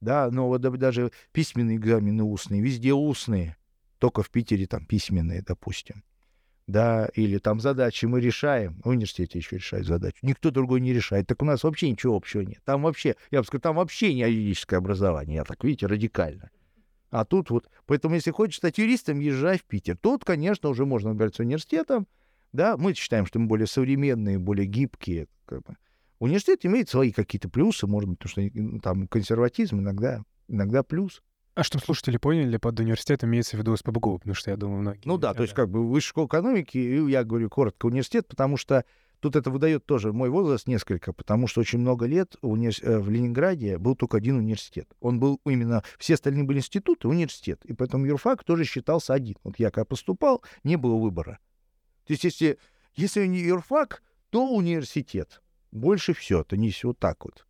[0.03, 3.57] Да, но вот даже письменные экзамены устные, везде устные,
[3.99, 6.03] только в Питере там письменные, допустим
[6.67, 11.27] да, или там задачи мы решаем, в университете еще решают задачу, никто другой не решает,
[11.27, 12.61] так у нас вообще ничего общего нет.
[12.65, 16.51] Там вообще, я бы сказал, там вообще не юридическое образование, я так, видите, радикально.
[17.11, 19.97] А тут вот, поэтому если хочешь стать юристом, езжай в Питер.
[19.97, 22.07] Тут, конечно, уже можно выбирать с университетом,
[22.53, 25.29] да, мы считаем, что мы более современные, более гибкие.
[25.45, 25.77] Как бы.
[26.19, 31.23] Университет имеет свои какие-то плюсы, может быть, потому что там консерватизм иногда, иногда плюс.
[31.57, 35.01] А чтобы слушатели поняли, под университет имеется в виду СПБГУ, потому что я думаю, многие...
[35.07, 38.59] Ну да, то есть как бы высшая школа экономики, и я говорю коротко университет, потому
[38.59, 38.85] что
[39.21, 42.37] тут это выдает тоже мой возраст несколько, потому что очень много лет.
[42.43, 44.87] Э, в Ленинграде был только один университет.
[45.01, 45.83] Он был именно...
[45.99, 47.65] Все остальные были институты, университет.
[47.65, 49.37] И поэтому юрфак тоже считался один.
[49.43, 51.39] Вот я когда поступал, не было выбора.
[52.07, 52.59] То есть если,
[52.97, 55.41] если не юрфак, то университет.
[55.73, 56.43] Больше все.
[56.43, 57.46] Это не все вот так вот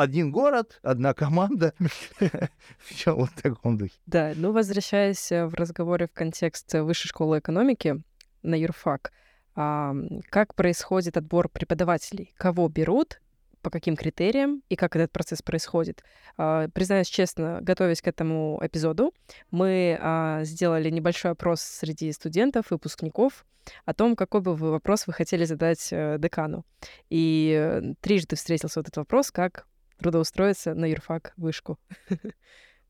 [0.00, 1.74] один город, одна команда.
[2.78, 3.94] Все вот в таком духе.
[4.06, 8.02] Да, ну, возвращаясь э, в разговоре в контекст Высшей школы экономики
[8.42, 9.12] на юрфак,
[9.54, 12.32] как происходит отбор преподавателей?
[12.36, 13.20] Кого берут?
[13.62, 16.02] по каким критериям и как этот процесс происходит.
[16.36, 19.12] А, признаюсь честно, готовясь к этому эпизоду,
[19.50, 23.44] мы а, сделали небольшой опрос среди студентов, выпускников
[23.84, 26.64] о том, какой бы вы вопрос вы хотели задать э, декану.
[27.10, 29.66] И э, трижды встретился вот этот вопрос, как
[29.98, 31.78] трудоустроиться на юрфак вышку?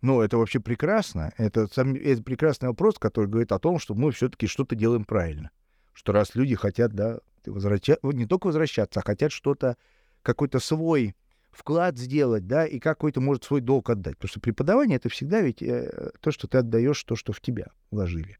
[0.00, 1.32] Ну, это вообще прекрасно.
[1.38, 5.50] Это, это прекрасный вопрос, который говорит о том, что мы все-таки что-то делаем правильно.
[5.92, 9.76] Что раз люди хотят, да, возвращаться, не только возвращаться, а хотят что-то,
[10.22, 11.16] какой-то свой
[11.50, 14.16] вклад сделать, да, и какой-то, может, свой долг отдать.
[14.16, 17.66] Потому что преподавание— это всегда ведь э, то, что ты отдаешь, то, что в тебя
[17.90, 18.38] вложили.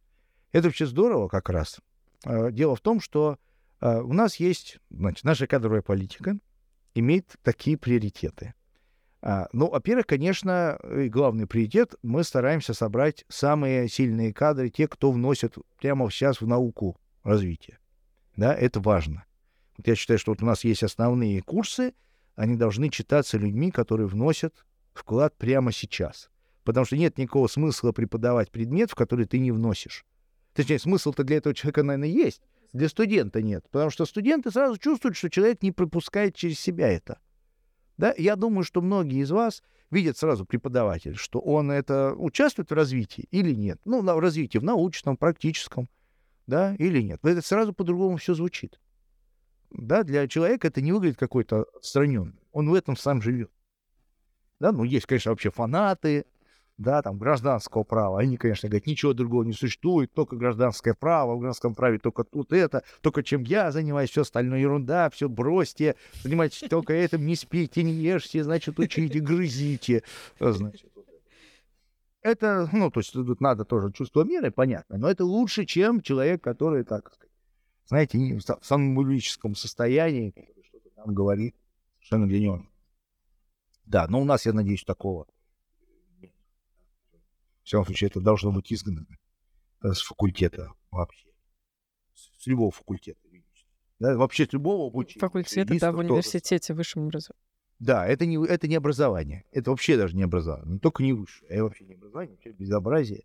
[0.52, 1.80] Это вообще здорово как раз.
[2.24, 3.38] Э, дело в том, что
[3.80, 6.38] э, у нас есть, значит, наша кадровая политика
[6.94, 8.54] имеет такие приоритеты.
[9.20, 15.56] А, ну, во-первых, конечно, главный приоритет, мы стараемся собрать самые сильные кадры, те, кто вносят
[15.80, 17.78] прямо сейчас в науку развитие.
[18.36, 19.24] Да, это важно.
[19.76, 21.94] Вот я считаю, что вот у нас есть основные курсы,
[22.36, 26.30] они должны читаться людьми, которые вносят вклад прямо сейчас.
[26.62, 30.04] Потому что нет никакого смысла преподавать предмет, в который ты не вносишь.
[30.52, 32.42] Точнее, смысл-то для этого человека, наверное, есть.
[32.72, 33.64] Для студента нет.
[33.70, 37.18] Потому что студенты сразу чувствуют, что человек не пропускает через себя это.
[37.98, 38.14] Да?
[38.16, 43.26] Я думаю, что многие из вас видят сразу преподаватель, что он это участвует в развитии
[43.30, 43.80] или нет.
[43.84, 45.88] Ну, в развитии в научном, практическом,
[46.46, 47.18] да, или нет.
[47.24, 48.80] Это сразу по-другому все звучит.
[49.70, 52.40] Да, для человека это не выглядит какой-то отстраненный.
[52.52, 53.50] Он в этом сам живет.
[54.60, 56.24] Да, ну, есть, конечно, вообще фанаты,
[56.78, 58.20] да, там, гражданского права.
[58.20, 62.52] Они, конечно, говорят, ничего другого не существует, только гражданское право, в гражданском праве только тут
[62.52, 67.82] это, только чем я занимаюсь, все остальное ерунда, все бросьте, занимайтесь только этим, не спите,
[67.82, 70.04] не ешьте, значит, учите, грызите.
[70.38, 70.90] Значит,
[72.22, 76.42] это, ну, то есть тут надо тоже чувство меры, понятно, но это лучше, чем человек,
[76.42, 77.12] который, так
[77.86, 80.34] знаете, не в самом состоянии,
[80.68, 81.56] что-то там говорит,
[81.96, 82.66] совершенно для него.
[83.86, 85.26] Да, но у нас, я надеюсь, такого
[87.68, 89.06] всяком случае, это должно быть изгнано
[89.82, 91.28] э, с факультета вообще.
[92.14, 93.20] С любого факультета.
[93.98, 95.20] Да, вообще с любого обучения.
[95.20, 97.42] Факультета, да, в университете, высшем образовании.
[97.80, 99.44] Да, это не, это не образование.
[99.52, 100.74] Это вообще даже не образование.
[100.74, 103.24] Не только не высшее, а вообще не образование, вообще безобразие.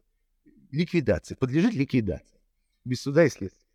[0.71, 1.35] Ликвидация.
[1.35, 2.39] Подлежит ликвидации.
[2.85, 3.67] Без суда и следствия.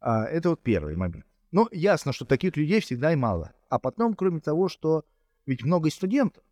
[0.00, 1.26] А, это вот первый момент.
[1.50, 3.52] Но ясно, что таких людей всегда и мало.
[3.68, 5.04] А потом, кроме того, что
[5.46, 6.42] ведь много студентов,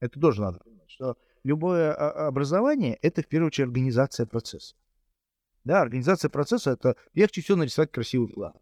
[0.00, 4.74] это тоже надо понимать что любое а, образование— это, в первую очередь, организация процесса.
[5.64, 8.54] Да, организация процесса— это легче всего нарисовать красивый план.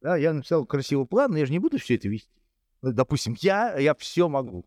[0.00, 2.30] Да, я написал красивый план, но я же не буду все это вести.
[2.82, 4.64] Допустим, я, я все могу.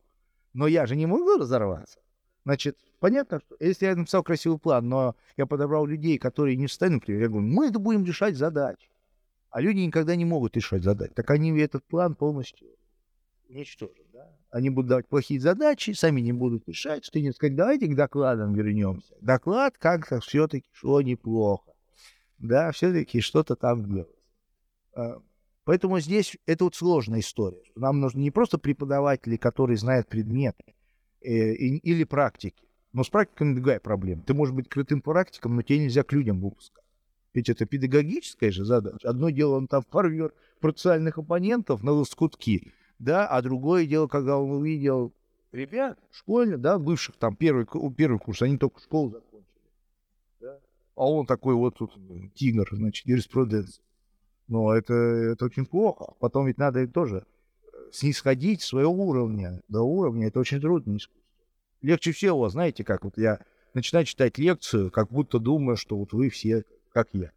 [0.53, 1.99] Но я же не могу разорваться.
[2.45, 6.69] Значит, понятно, что если я написал красивый план, но я подобрал людей, которые не в
[6.69, 8.89] состоянии, например, я говорю, мы это будем решать задачи.
[9.49, 11.13] А люди никогда не могут решать задачи.
[11.13, 12.67] Так они этот план полностью
[13.47, 14.02] уничтожат.
[14.51, 18.53] Они будут давать плохие задачи, сами не будут решать, что не сказать, давайте к докладам
[18.53, 19.15] вернемся.
[19.19, 21.71] Доклад как-то все-таки шло неплохо.
[22.37, 24.09] Да, все-таки что-то там делалось.
[24.95, 25.17] А,
[25.63, 27.63] поэтому здесь это вот сложная история.
[27.75, 30.55] Нам нужны не просто преподаватели, которые знают предмет
[31.21, 32.63] э, или практики.
[32.91, 34.21] Но с практиками другая проблема.
[34.21, 36.83] Ты можешь быть крутым практиком, но тебе нельзя к людям выпускать.
[37.33, 39.09] Ведь это педагогическая же задача.
[39.09, 44.51] Одно дело, он там порвет процессуальных оппонентов на лоскутки, да, а другое дело, когда он
[44.51, 45.13] увидел
[45.51, 47.65] ребят школе, да, бывших там первый,
[47.95, 49.47] первый курс, они только школу закончили,
[50.39, 50.59] да,
[50.95, 51.93] а он такой вот тут
[52.35, 53.83] тигр, значит, юриспруденция.
[54.47, 56.13] Ну, это, это очень плохо.
[56.19, 57.25] Потом ведь надо тоже
[57.63, 60.27] э, снисходить своего уровня до уровня.
[60.27, 61.23] Это очень трудно искусство.
[61.81, 63.39] Легче всего, знаете, как вот я
[63.73, 67.31] начинаю читать лекцию, как будто думаю, что вот вы все как я.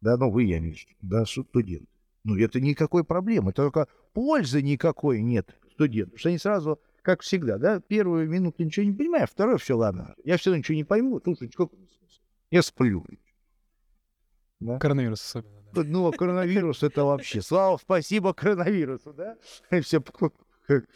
[0.00, 1.88] Да, ну вы, я виду, да, студент.
[2.24, 6.16] Ну, это никакой проблемы, только пользы никакой нет студенту.
[6.16, 10.14] Что они сразу, как всегда, да, первую минуту ничего не понимаю, вторую все, ладно.
[10.24, 12.20] Я все равно ничего не пойму, какой смысл?
[12.50, 13.04] Я сплю.
[14.60, 14.78] Да?
[14.78, 15.62] Коронавирус особенно.
[15.72, 15.82] Да.
[15.84, 17.40] Ну, коронавирус это вообще.
[17.42, 19.36] Слава, спасибо коронавирусу, да?
[19.82, 20.02] Все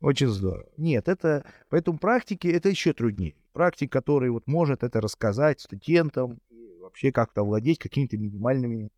[0.00, 0.68] очень здорово.
[0.76, 3.34] Нет, это поэтому практики это еще труднее.
[3.52, 6.40] Практик, который вот может это рассказать студентам,
[6.80, 8.90] вообще как-то владеть какими-то минимальными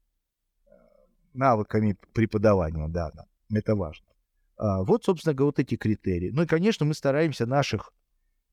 [1.34, 4.06] навыками преподавания, да, да, это важно.
[4.56, 6.30] А, вот, собственно говоря, вот эти критерии.
[6.30, 7.92] Ну и, конечно, мы стараемся наших,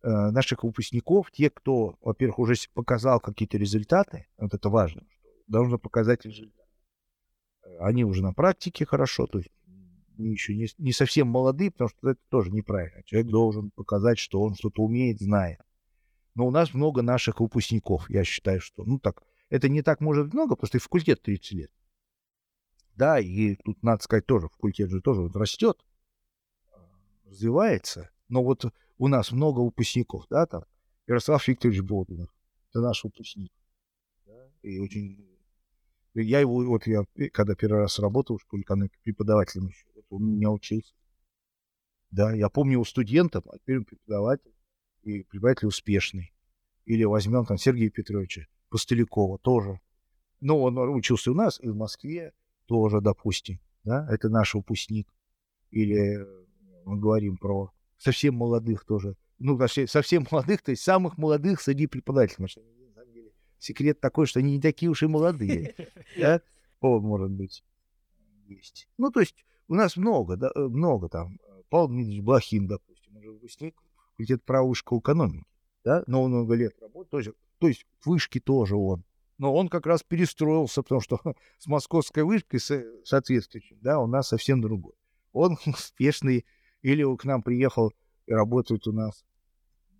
[0.03, 5.03] э, наших выпускников, те, кто, во-первых, уже показал какие-то результаты, вот это важно,
[5.47, 6.65] должно показать результат.
[7.79, 9.49] Они уже на практике хорошо, то есть
[10.17, 13.03] еще не, не совсем молодые, потому что это тоже неправильно.
[13.03, 15.59] Человек должен показать, что он что-то умеет, знает.
[16.35, 18.09] Но у нас много наших выпускников.
[18.09, 21.51] Я считаю, что, ну так, это не так может много, потому что и факультет 30
[21.53, 21.71] лет.
[22.95, 25.77] Да, и тут, надо сказать, тоже факультет же тоже вот растет,
[27.25, 28.09] развивается.
[28.29, 28.65] Но вот
[28.97, 30.63] у нас много выпускников, да, там,
[31.07, 32.33] Ярослав Викторович Болдинов,
[32.69, 33.51] это наш выпускник.
[34.61, 35.23] И очень...
[36.13, 37.03] Я его, вот я,
[37.33, 40.93] когда первый раз работал в школе экономики, преподавателем еще, вот он меня учился.
[42.09, 44.53] Да, я помню его студентом, а теперь он преподаватель
[45.03, 46.33] и преподаватель успешный.
[46.85, 49.81] Или возьмем там Сергея Петровича Постылякова тоже.
[50.39, 52.33] Ну, он учился у нас и в Москве
[52.65, 53.59] тоже, допустим.
[53.83, 54.07] Да?
[54.09, 55.07] Это наш выпускник.
[55.71, 56.45] Или э,
[56.85, 59.15] мы говорим про совсем молодых тоже.
[59.39, 62.47] Ну, совсем молодых, то есть самых молодых среди преподавателей.
[63.59, 65.75] секрет такой, что они не такие уж и молодые.
[66.17, 66.41] Да?
[66.81, 67.63] О, может быть,
[68.47, 68.87] есть.
[68.97, 71.39] Ну, то есть у нас много, да, э, много там.
[71.69, 73.75] Павел Дмитриевич Блохин, допустим, уже выпускник
[74.15, 75.45] факультет права школ экономики,
[75.83, 79.03] да, но он много лет работает, тоже, то есть вышки тоже он.
[79.37, 81.19] Но он как раз перестроился, потому что
[81.57, 84.93] с московской вышкой соответствующей, да, у нас совсем другой.
[85.33, 86.45] Он успешный,
[86.81, 87.93] или он к нам приехал
[88.25, 89.25] и работает у нас,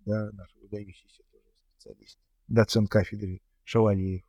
[0.04, 1.44] да, наш выдающийся тоже
[1.74, 2.18] специалист,
[2.48, 4.24] доцент кафедры Шавалеев.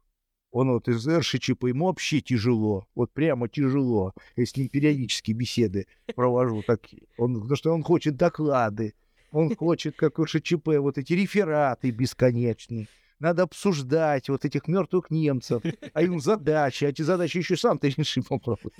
[0.52, 7.04] Он вот из РШЧП, ему вообще тяжело, вот прямо тяжело, если периодически беседы провожу такие.
[7.18, 8.94] Он, потому что он хочет доклады,
[9.32, 12.88] он хочет, как у ШЧП, вот эти рефераты бесконечные.
[13.20, 15.64] Надо обсуждать вот этих мертвых немцев,
[15.94, 18.72] а им задачи, а эти задачи еще сам ты реши попробуй.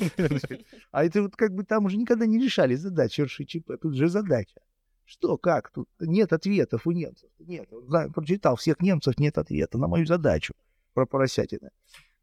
[0.92, 4.62] А это вот как бы там уже никогда не решали задачи РШЧП, тут же задача.
[5.06, 5.72] Что, как?
[5.72, 7.30] Тут нет ответов у немцев.
[7.40, 10.54] Нет, знаю, прочитал всех немцев, нет ответа на мою задачу
[10.94, 11.72] про поросятина.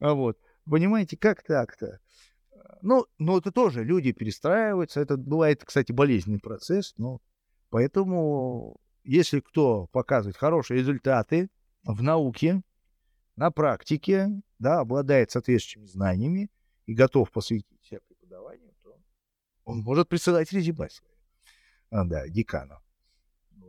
[0.01, 0.39] А вот,
[0.69, 1.99] понимаете, как так-то?
[2.82, 5.01] Ну, ну, это тоже люди перестраиваются.
[5.01, 7.20] Это бывает, кстати, болезненный процесс, но
[7.74, 11.49] Поэтому, если кто показывает хорошие результаты
[11.85, 12.62] в науке,
[13.36, 14.28] на практике,
[14.59, 16.51] да, обладает соответствующими знаниями
[16.86, 18.97] и готов посвятить себя преподаванию, то
[19.65, 21.12] он может присылать резюме свое.
[21.90, 22.81] А, да, декану.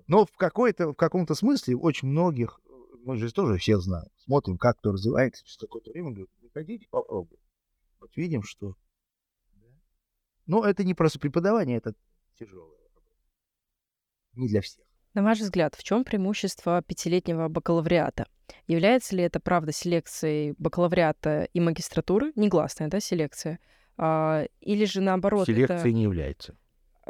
[0.07, 2.59] Но в, какой-то, в каком-то смысле очень многих,
[3.03, 7.43] мы же тоже все знаем, смотрим, как кто развивается, через какое-то время говорим, приходите, попробуйте.
[7.99, 8.75] Вот видим, что...
[10.45, 11.95] Но это не просто преподавание, это
[12.37, 12.75] тяжелое
[14.35, 14.84] не для всех.
[15.15, 18.25] На ваш взгляд, в чем преимущество пятилетнего бакалавриата?
[18.67, 22.33] Является ли это, правда, селекцией бакалавриата и магистратуры?
[22.35, 23.59] Негласная, да, селекция?
[23.97, 25.45] А, или же наоборот?
[25.47, 25.91] Селекцией это...
[25.93, 26.57] не является.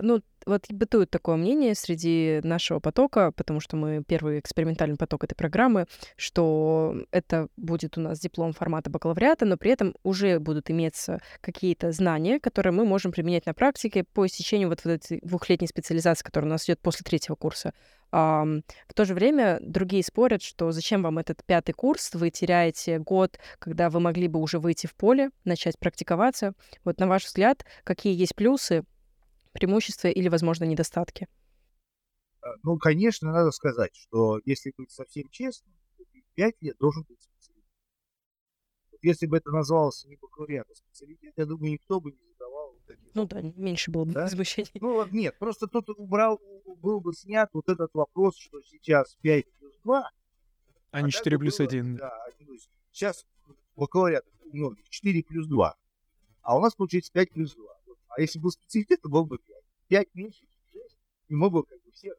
[0.02, 5.36] Ну, вот бытует такое мнение среди нашего потока, потому что мы первый экспериментальный поток этой
[5.36, 11.20] программы, что это будет у нас диплом формата бакалавриата, но при этом уже будут иметься
[11.42, 16.24] какие-то знания, которые мы можем применять на практике по истечению вот, вот этой двухлетней специализации,
[16.24, 17.74] которая у нас идет после третьего курса.
[18.12, 18.46] А,
[18.88, 23.40] в то же время другие спорят, что зачем вам этот пятый курс, вы теряете год,
[23.60, 26.54] когда вы могли бы уже выйти в поле, начать практиковаться.
[26.84, 28.84] Вот на ваш взгляд, какие есть плюсы
[29.56, 31.27] преимущества или, возможно, недостатки?
[32.41, 35.73] А, ну, конечно, надо сказать, что если быть совсем честным,
[36.36, 37.65] пять лет должен быть специалитет.
[39.02, 43.06] Если бы это называлось не бакалавриат, а специалитет, я думаю, никто бы не задавал таких
[43.14, 44.23] Ну да, меньше было бы да?
[44.23, 44.72] возмущений.
[44.76, 49.45] Ну вот нет, просто тут убрал, был бы снят вот этот вопрос, что сейчас 5
[49.60, 50.11] плюс 2,
[50.91, 51.95] а не 4 плюс 1.
[51.98, 52.11] Да,
[52.91, 53.26] сейчас
[53.76, 55.76] бакалавриат ну, 4 плюс 2,
[56.41, 57.65] а у нас получается 5 плюс 2.
[58.18, 59.64] А если был специалитет, то был бы 5.
[59.88, 60.98] 5 меньше, 6.
[61.28, 62.14] И мы бы как бы все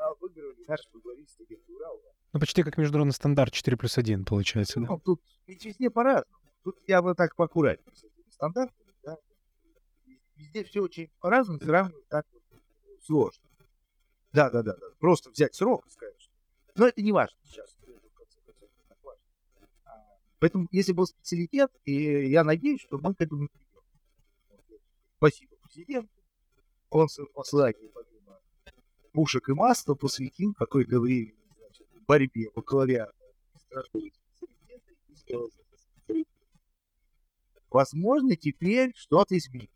[0.00, 2.00] а, выигрывали наши футболисты Урал.
[2.32, 4.96] Ну, почти как международный стандарт 4 плюс 1 получается, ну, да?
[4.98, 6.40] тут ведь везде по-разному.
[6.62, 9.18] Тут я бы так поаккуратнее с этими стандартами, да.
[10.36, 12.42] Везде все очень по-разному, сравнивать так вот
[13.02, 13.44] сложно.
[14.32, 14.86] Да, да, да, да.
[14.98, 16.32] Просто взять срок и сказать, что...
[16.76, 17.76] Но это не важно сейчас.
[19.84, 19.90] А,
[20.40, 23.48] поэтому, если был специалитет, и я надеюсь, что мы к этому
[25.24, 26.12] Спасибо президенту.
[26.90, 28.38] Он посылает помимо
[29.12, 33.14] пушек и масла посвятил какое-то время значит, борьбе бакалавриата
[37.70, 39.72] Возможно, теперь что-то изменится.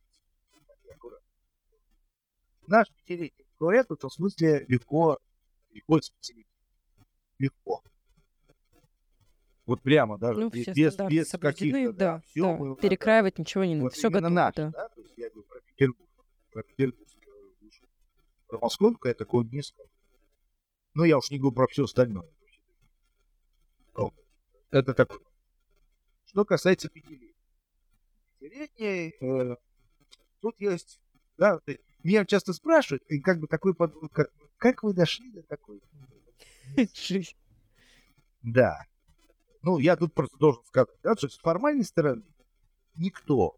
[2.67, 5.19] Наш пятилетний бакалавриат в этом смысле легко,
[5.71, 5.99] легко.
[7.39, 7.83] Легко.
[9.69, 12.57] Вот прямо даже ну, без, без, без каких-то, да, да, все да.
[12.57, 13.43] Мы, перекраивать да.
[13.43, 14.31] ничего не надо, вот все готово.
[14.31, 14.71] Наш, да.
[14.71, 14.89] да.
[14.89, 16.09] То есть я говорю про Петербург,
[16.51, 17.83] про Петербургскую душу.
[18.47, 19.91] Про московскую я такого не скажу.
[20.95, 22.27] Но я уж не говорю про все остальное.
[24.71, 25.21] Это такое.
[26.25, 27.37] Что касается пятилетней.
[28.39, 29.57] Пятилетней, э,
[30.41, 30.99] тут есть,
[31.37, 31.61] да,
[32.03, 35.83] меня часто спрашивают, и как бы такой, как, как вы дошли до такой?
[38.43, 38.88] Да.
[39.63, 42.25] Ну, я тут просто должен сказать, да, что с формальной стороны
[42.95, 43.57] никто,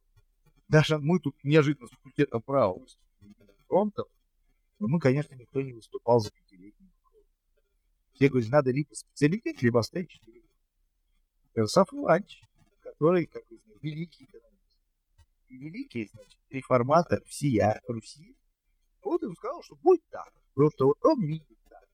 [0.68, 2.78] даже мы тут неожиданно с факультета права
[3.66, 4.08] фронтов,
[4.78, 6.90] но мы, конечно, никто не выступал за пятилетний
[8.14, 11.68] Все говорят, надо либо специалитет, либо оставить четыре года.
[11.92, 12.42] Иванович,
[12.80, 14.78] который, как вы знаете, великий экономист.
[15.48, 18.36] И великий, значит, реформатор всея Руси.
[19.02, 20.32] Вот он сказал, что будет так.
[20.54, 21.88] Просто вот он видит так.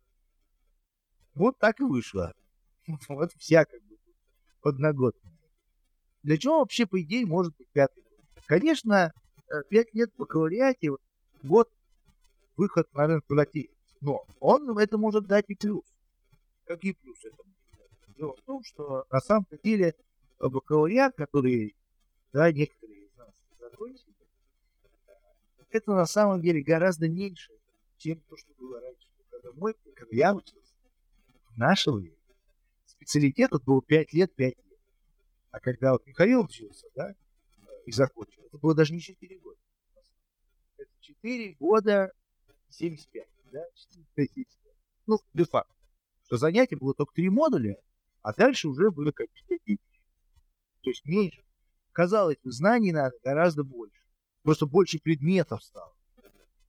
[1.35, 2.33] Вот так и вышло.
[3.09, 3.65] Вот вся
[4.67, 5.37] одногодные.
[6.23, 8.45] Для чего вообще, по идее, может быть пятый год?
[8.47, 9.13] Конечно,
[9.49, 10.91] э, пять лет бакалавриате,
[11.43, 11.71] год
[12.57, 13.59] выход, наверное, куда-то
[14.01, 15.85] Но он это может дать и плюс.
[16.65, 17.43] Какие плюсы это
[18.17, 19.95] Дело в том, что на самом деле
[20.41, 21.77] бакалавриат, который,
[22.33, 23.29] да, некоторые из нас
[23.61, 24.15] закончили,
[25.71, 27.53] это на самом деле гораздо меньше,
[27.99, 29.07] чем то, что было раньше.
[29.31, 30.73] Когда, мы, когда я учился,
[31.51, 32.16] в наше время,
[32.97, 34.81] специалитет это было 5 лет, 5 лет.
[35.51, 37.15] А когда вот Михаил учился, да,
[37.87, 39.59] и закончил, это было даже не 4 года.
[40.77, 42.13] Это 4 года
[42.71, 44.75] 75, да, 4, 75.
[45.07, 45.73] Ну, де факто.
[46.25, 47.77] Что занятие было только 3 модуля,
[48.23, 49.61] а дальше уже было как 5
[50.83, 51.43] То есть меньше.
[51.93, 54.03] Казалось бы, знаний надо гораздо больше.
[54.43, 55.95] Просто больше предметов стало.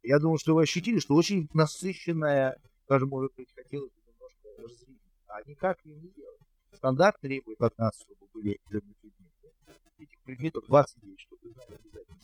[0.04, 4.97] Я думаю, что вы ощутили, что очень насыщенная, даже, может быть, хотелось бы немножко разделить
[5.28, 6.42] а никак им не делать.
[6.74, 9.54] Стандарт требует от нас, чтобы были экзамены предметы.
[9.98, 12.18] Этих предметов 29, чтобы знали обязательно.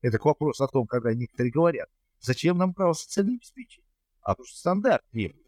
[0.00, 1.88] Это к вопросу о том, когда некоторые говорят,
[2.20, 3.88] зачем нам право социального обеспечения?
[4.20, 5.46] А потому что стандарт требует.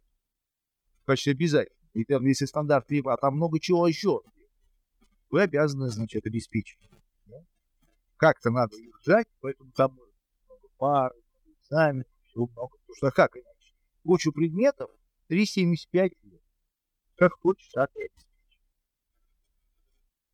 [1.03, 1.79] В качестве обязательно.
[1.93, 4.23] И там, если стандарт требует, а там много чего еще.
[5.31, 6.79] Вы обязаны, значит, обеспечить.
[7.27, 7.45] Да?
[8.17, 11.13] Как-то надо их ждать, поэтому там много пар,
[11.63, 12.77] экзаменов, всего много.
[12.79, 13.75] Потому что как иначе?
[14.05, 14.91] Кучу предметов,
[15.35, 16.43] 3,75 лет
[17.17, 18.11] как хочешь, так и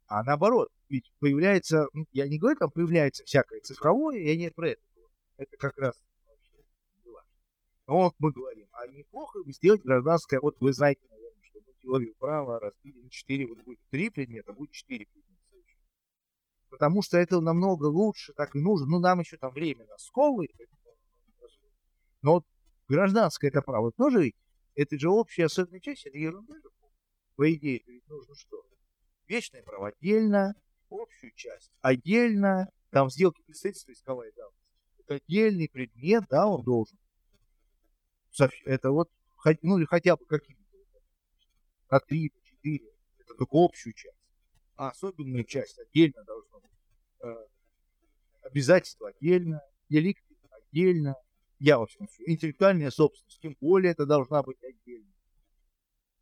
[0.06, 4.70] А наоборот, ведь появляется, ну, я не говорю, там появляется всякое цифровое, я не про
[4.70, 4.82] это
[5.36, 5.94] Это как раз.
[7.86, 11.72] Но вот мы говорим, а неплохо бы сделать гражданское, вот вы знаете, наверное, что мы
[11.80, 15.30] теорию права разбили на 4, вот будет 3 предмета, будет 4 предмета.
[16.68, 18.86] Потому что это намного лучше, так и нужно.
[18.86, 20.50] Ну, нам еще там время на сковывает.
[22.22, 22.44] Но вот
[22.88, 24.36] гражданское это право тоже ведь
[24.74, 26.54] это же общая особенная часть, это ерунда.
[27.36, 28.62] По идее, это ведь нужно что?
[29.26, 30.54] Вечное право отдельно,
[30.90, 34.58] общую часть отдельно, там сделки представительства исковая давность.
[35.08, 36.98] отдельный предмет, да, он должен.
[38.64, 39.10] Это вот,
[39.62, 40.62] ну, или хотя бы какие-то,
[41.90, 44.16] на три, четыре, это только общую часть.
[44.76, 46.70] А особенную часть отдельно должно быть.
[47.22, 47.46] Э,
[49.08, 51.16] отдельно, деликты отдельно.
[51.60, 55.12] Я, в общем, интеллектуальная собственность, тем более это должна быть отдельно.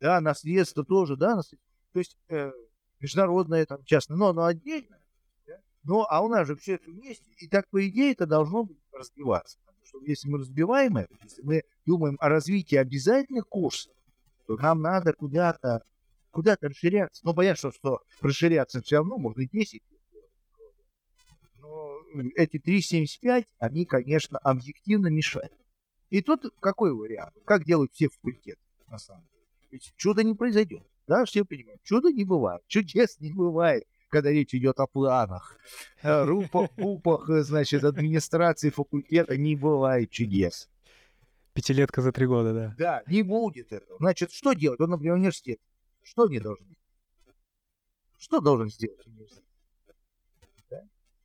[0.01, 1.69] Да, наследство тоже, да, наследство.
[1.93, 2.51] То есть э,
[2.99, 4.99] международное, там, частное, но оно отдельно.
[5.47, 5.61] Да?
[5.83, 9.59] Но, а у нас же все это вместе, и так, по идее, это должно разбиваться.
[9.65, 13.93] Потому что если мы разбиваем это, если мы думаем о развитии обязательных курсов,
[14.45, 15.83] то нам надо куда-то
[16.31, 17.21] куда-то расширяться.
[17.25, 19.97] Ну, понятно, что, что расширяться все равно можно и 10 Но
[22.35, 25.53] эти 3,75, они, конечно, объективно мешают.
[26.09, 27.33] И тут какой вариант?
[27.45, 29.45] Как делают все факультеты, на самом деле?
[29.71, 30.83] Ведь чудо не произойдет.
[31.07, 31.81] Да, все понимают.
[31.83, 32.61] Чудо не бывает.
[32.67, 35.57] Чудес не бывает, когда речь идет о планах.
[36.01, 40.69] Э, рупах, пупах, значит, администрации факультета не бывает чудес.
[41.53, 42.75] Пятилетка за три года, да.
[42.77, 43.97] Да, не будет этого.
[43.99, 44.79] Значит, что делать?
[44.79, 45.59] Он, например, университет.
[46.03, 46.75] Что они должны?
[48.17, 49.43] Что должен сделать университет?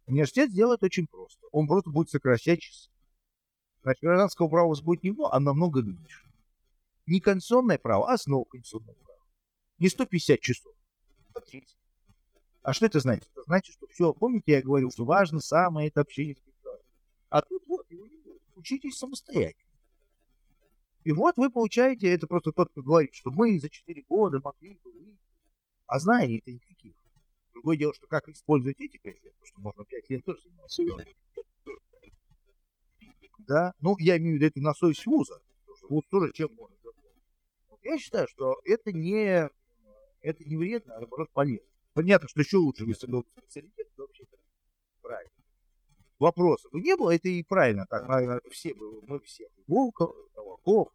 [0.07, 1.47] Университет сделает очень просто.
[1.51, 2.91] Он просто будет сокращать часы.
[3.83, 6.27] Значит, гражданского права будет не много, а намного меньше.
[7.07, 9.21] Не конституционное право, а основа конституционного права.
[9.79, 10.73] Не 150 часов,
[11.35, 11.77] а 30.
[12.63, 13.29] А что это значит?
[13.33, 16.41] Это значит, что все, помните, я говорил, что важно самое это общение с
[17.29, 17.87] А тут вот.
[18.57, 19.69] Учитесь самостоятельно.
[21.03, 24.79] И вот вы получаете, это просто тот, кто говорит, что мы за 4 года могли
[24.83, 25.19] бы выйти,
[25.87, 26.95] а знаний это никаких.
[27.55, 30.83] Другое дело, что как использовать эти 5 лет, потому что можно 5 лет тоже заниматься.
[33.39, 35.41] Да, ну я имею в виду это на совесть вуза,
[35.89, 36.79] вуз тоже чем может
[37.83, 39.49] Я считаю, что это не,
[40.21, 41.67] это не вредно, а наоборот полезно.
[41.93, 44.25] Понятно, что еще лучше, если был специалитет, то вообще
[45.01, 45.33] правильно.
[46.19, 50.89] Вопросов не было, это и правильно, так, наверное, все бы, мы все, Волков, волков,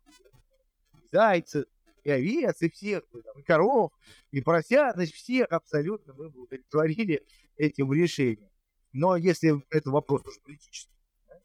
[1.11, 1.65] зайцев,
[2.10, 3.91] и овец, и всех, там, и коров,
[4.31, 7.26] и поросят, значит, всех абсолютно мы бы удовлетворили
[7.57, 8.49] этим решением.
[8.91, 11.40] Но если это вопрос уже политический, да?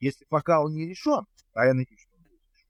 [0.00, 2.68] если пока он не решен, а я надеюсь, что он будет решен,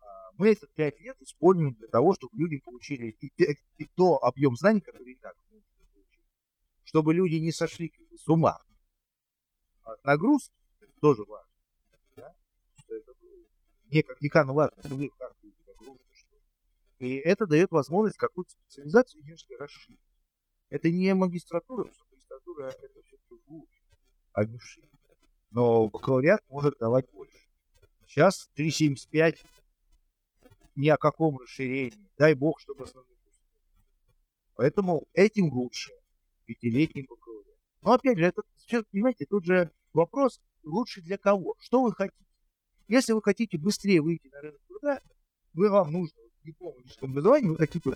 [0.00, 4.22] а, мы эти пять лет используем для того, чтобы люди получили и, и, и то
[4.22, 5.34] объем знаний, который и так
[6.86, 8.62] чтобы люди не сошли с ума.
[9.82, 10.54] А нагрузки
[11.00, 11.54] тоже важно
[13.94, 15.34] мне как декану важно, что вы как
[17.04, 20.00] И это дает возможность какую-то специализацию немножко расширить.
[20.70, 23.82] Это не магистратура, потому что магистратура это все-таки глубже,
[24.32, 24.88] а шире.
[25.50, 27.36] Но бакалавриат может давать больше.
[28.06, 29.36] Сейчас 3,75
[30.76, 32.08] ни о каком расширении.
[32.16, 33.14] Дай бог, чтобы основные
[34.56, 35.92] Поэтому этим лучше
[36.46, 37.58] пятилетний бакалавриат.
[37.82, 38.42] Но опять же, это,
[38.90, 41.54] понимаете, тут же вопрос, лучше для кого?
[41.58, 42.24] Что вы хотите?
[42.88, 45.00] Если вы хотите быстрее выйти на рынок труда,
[45.52, 47.90] вы вам нужно диплом высшего образования, вы хотите,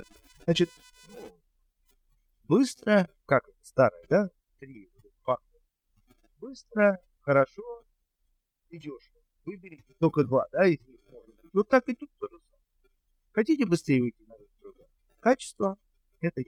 [0.45, 0.71] значит,
[1.09, 1.33] ну,
[2.45, 4.91] быстро, как старое, да, три
[5.23, 5.59] факта.
[6.39, 7.85] Быстро, хорошо
[8.71, 9.19] и дешево.
[9.99, 11.35] Только два, да, из них можно.
[11.53, 12.39] Вот так и тут тоже.
[13.33, 14.35] Хотите быстрее выйти на?
[15.21, 15.79] Качество–
[16.21, 16.43] это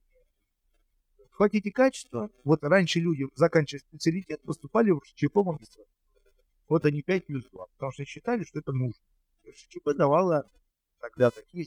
[1.31, 2.31] Хотите качество?
[2.45, 5.89] Вот раньше люди, заканчивая специалитет, поступали в ЧП магистратуру.
[6.69, 9.03] Вот они 5 плюс 2, потому что считали, что это нужно.
[9.51, 10.49] ШЧП давала
[11.01, 11.67] тогда такие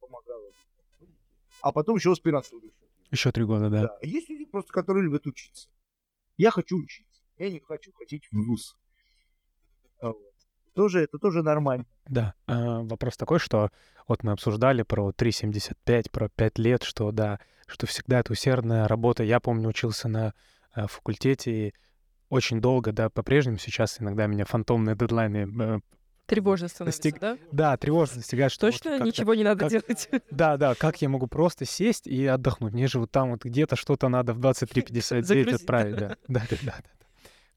[0.00, 0.50] помогала.
[1.60, 2.70] А потом еще аспирантуру.
[3.10, 3.82] Еще три года, да.
[3.82, 3.98] да.
[4.02, 5.68] Есть люди просто, которые любят учиться.
[6.36, 7.22] Я хочу учиться.
[7.38, 8.76] Я не хочу ходить в ВУЗ.
[10.00, 10.34] А вот.
[10.74, 11.86] Тоже, это тоже нормально.
[12.06, 12.34] Да.
[12.46, 13.70] А, вопрос такой, что
[14.08, 19.22] вот мы обсуждали про 3,75, про 5 лет, что да, что всегда это усердная работа.
[19.22, 20.34] Я помню, учился на
[20.72, 21.74] а, факультете, и
[22.28, 25.80] очень долго, да, по-прежнему сейчас иногда меня фантомные дедлайны э,
[26.26, 27.20] Тревожно становится, достиг...
[27.20, 27.38] да?
[27.52, 28.50] Да, тревожно достигает.
[28.50, 29.70] Что Точно вот ничего не надо как...
[29.70, 30.08] делать?
[30.30, 32.72] Да, да, как я могу просто сесть и отдохнуть?
[32.72, 36.16] Мне же вот там вот где-то что-то надо в 23.59 отправить, да.
[36.28, 36.74] Да, да, да.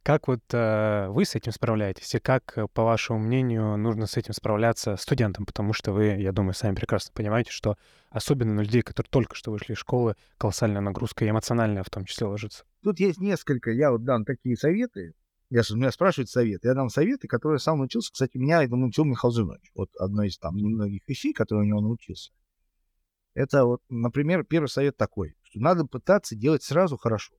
[0.08, 2.16] Как вот э, вы с этим справляетесь?
[2.16, 5.46] И как, э, по вашему мнению, нужно с этим справляться студентам?
[5.46, 7.76] Потому что вы, я думаю, сами прекрасно понимаете, что
[8.10, 12.06] особенно на людей, которые только что вышли из школы, колоссальная нагрузка и эмоциональная в том
[12.06, 12.64] числе ложится.
[12.84, 15.14] Тут есть несколько, я вот дам такие советы.
[15.50, 16.68] Я, меня спрашивают советы.
[16.68, 18.12] Я дам советы, которые сам научился.
[18.12, 19.72] Кстати, меня это научил Михаил Зинович.
[19.76, 22.32] Вот одной из там немногих вещей, которые у него научился.
[23.34, 27.36] Это вот, например, первый совет такой, что надо пытаться делать сразу хорошо.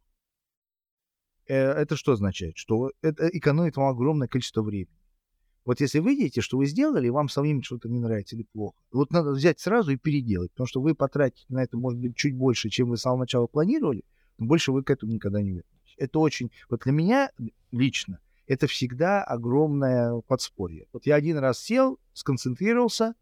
[1.48, 2.56] Э, это что означает?
[2.56, 4.96] Что это экономит вам огромное количество времени.
[5.64, 8.80] Вот если вы видите, что вы сделали, и вам самим что-то не нравится или плохо,
[8.90, 12.34] вот надо взять сразу и переделать, потому что вы потратите на это, может быть, чуть
[12.34, 14.02] больше, чем вы с самого начала планировали,
[14.38, 15.77] но больше вы к этому никогда не вернетесь.
[15.98, 16.50] Это очень...
[16.68, 17.30] Вот для меня
[17.70, 20.86] лично это всегда огромное подспорье.
[20.92, 23.14] Вот я один раз сел, сконцентрировался,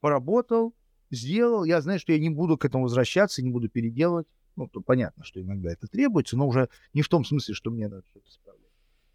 [0.00, 0.74] поработал,
[1.10, 1.64] сделал.
[1.64, 4.26] Я знаю, что я не буду к этому возвращаться, не буду переделывать.
[4.56, 7.88] Ну, то понятно, что иногда это требуется, но уже не в том смысле, что мне
[7.88, 8.72] надо что-то исправлять.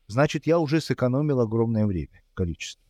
[0.08, 2.84] Значит, я уже сэкономил огромное время, количество.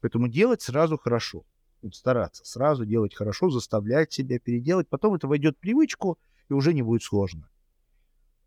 [0.00, 1.44] Поэтому делать сразу хорошо.
[1.82, 4.88] Вот стараться сразу делать хорошо, заставлять себя переделать.
[4.88, 6.18] Потом это войдет в привычку,
[6.48, 7.48] и уже не будет сложно.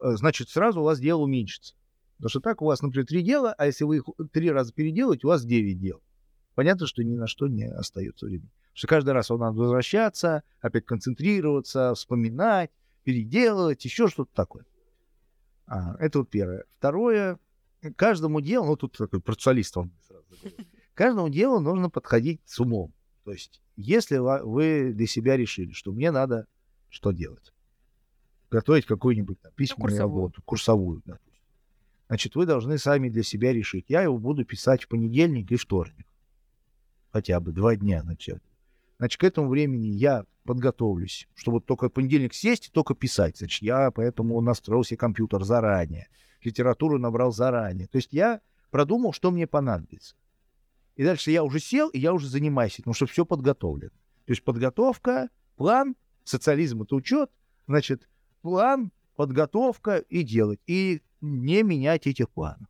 [0.01, 1.75] Э, значит, сразу у вас дело уменьшится.
[2.17, 5.25] Потому что так у вас, например, три дела, а если вы их три раза переделаете,
[5.25, 6.01] у вас девять дел.
[6.55, 8.49] Понятно, что ни на что не остается времени.
[8.49, 12.71] Потому что каждый раз вам надо возвращаться, опять концентрироваться, вспоминать,
[13.03, 14.65] переделывать, еще что-то такое.
[15.65, 16.65] А, это вот первое.
[16.77, 17.39] Второе,
[17.95, 20.25] каждому делу, ну тут такой процессуалист вам сразу
[20.93, 22.93] каждому делу нужно подходить с умом.
[23.23, 26.45] То есть, если вы для себя решили, что мне надо
[26.89, 27.53] что делать?
[28.51, 31.31] Готовить какую-нибудь там, письменную ну, работу, курсовую, допустим.
[32.07, 33.85] Значит, вы должны сами для себя решить.
[33.87, 36.05] Я его буду писать в понедельник и вторник.
[37.13, 38.41] Хотя бы два дня начать.
[38.97, 43.37] Значит, к этому времени я подготовлюсь, чтобы только в понедельник сесть и только писать.
[43.37, 46.09] Значит, я поэтому настроил себе компьютер заранее,
[46.43, 47.87] литературу набрал заранее.
[47.87, 50.15] То есть я продумал, что мне понадобится.
[50.97, 53.91] И дальше я уже сел, и я уже занимаюсь этим, потому что все подготовлено.
[54.25, 55.95] То есть подготовка, план,
[56.25, 57.31] социализм— это учет,
[57.67, 58.09] значит,
[58.41, 60.59] план, подготовка и делать.
[60.67, 62.67] И не менять этих планов.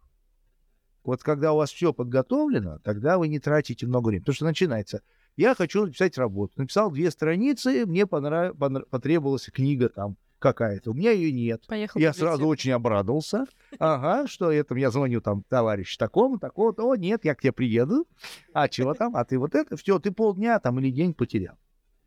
[1.04, 4.22] Вот когда у вас все подготовлено, тогда вы не тратите много времени.
[4.22, 5.02] Потому что начинается.
[5.36, 6.54] Я хочу написать работу.
[6.58, 8.56] Написал две страницы, мне понрав...
[8.90, 10.92] потребовалась книга там какая-то.
[10.92, 11.66] У меня ее нет.
[11.68, 13.46] Поехал я сразу очень обрадовался.
[13.80, 14.76] Ага, что это?
[14.76, 16.74] Я звоню там товарищ такому, такого.
[16.78, 18.06] О, нет, я к тебе приеду.
[18.54, 19.16] А чего там?
[19.16, 19.78] А ты вот это?
[19.78, 21.58] Все, ты полдня там или день потерял.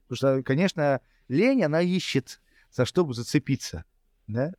[0.07, 2.41] Потому что, конечно, лень, она ищет,
[2.75, 3.85] за что бы зацепиться.
[4.27, 4.53] Да?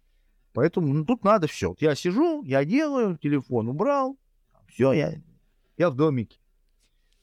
[0.53, 1.69] Поэтому ну, тут надо все.
[1.69, 4.17] Вот я сижу, я делаю, телефон убрал,
[4.67, 5.21] все, я,
[5.77, 6.39] я в домике.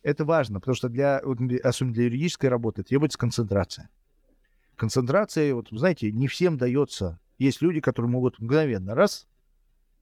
[0.02, 3.88] Это важно, потому что для, особенно для юридической работы требуется концентрация
[4.82, 7.20] концентрация, вот, знаете, не всем дается.
[7.38, 9.28] Есть люди, которые могут мгновенно раз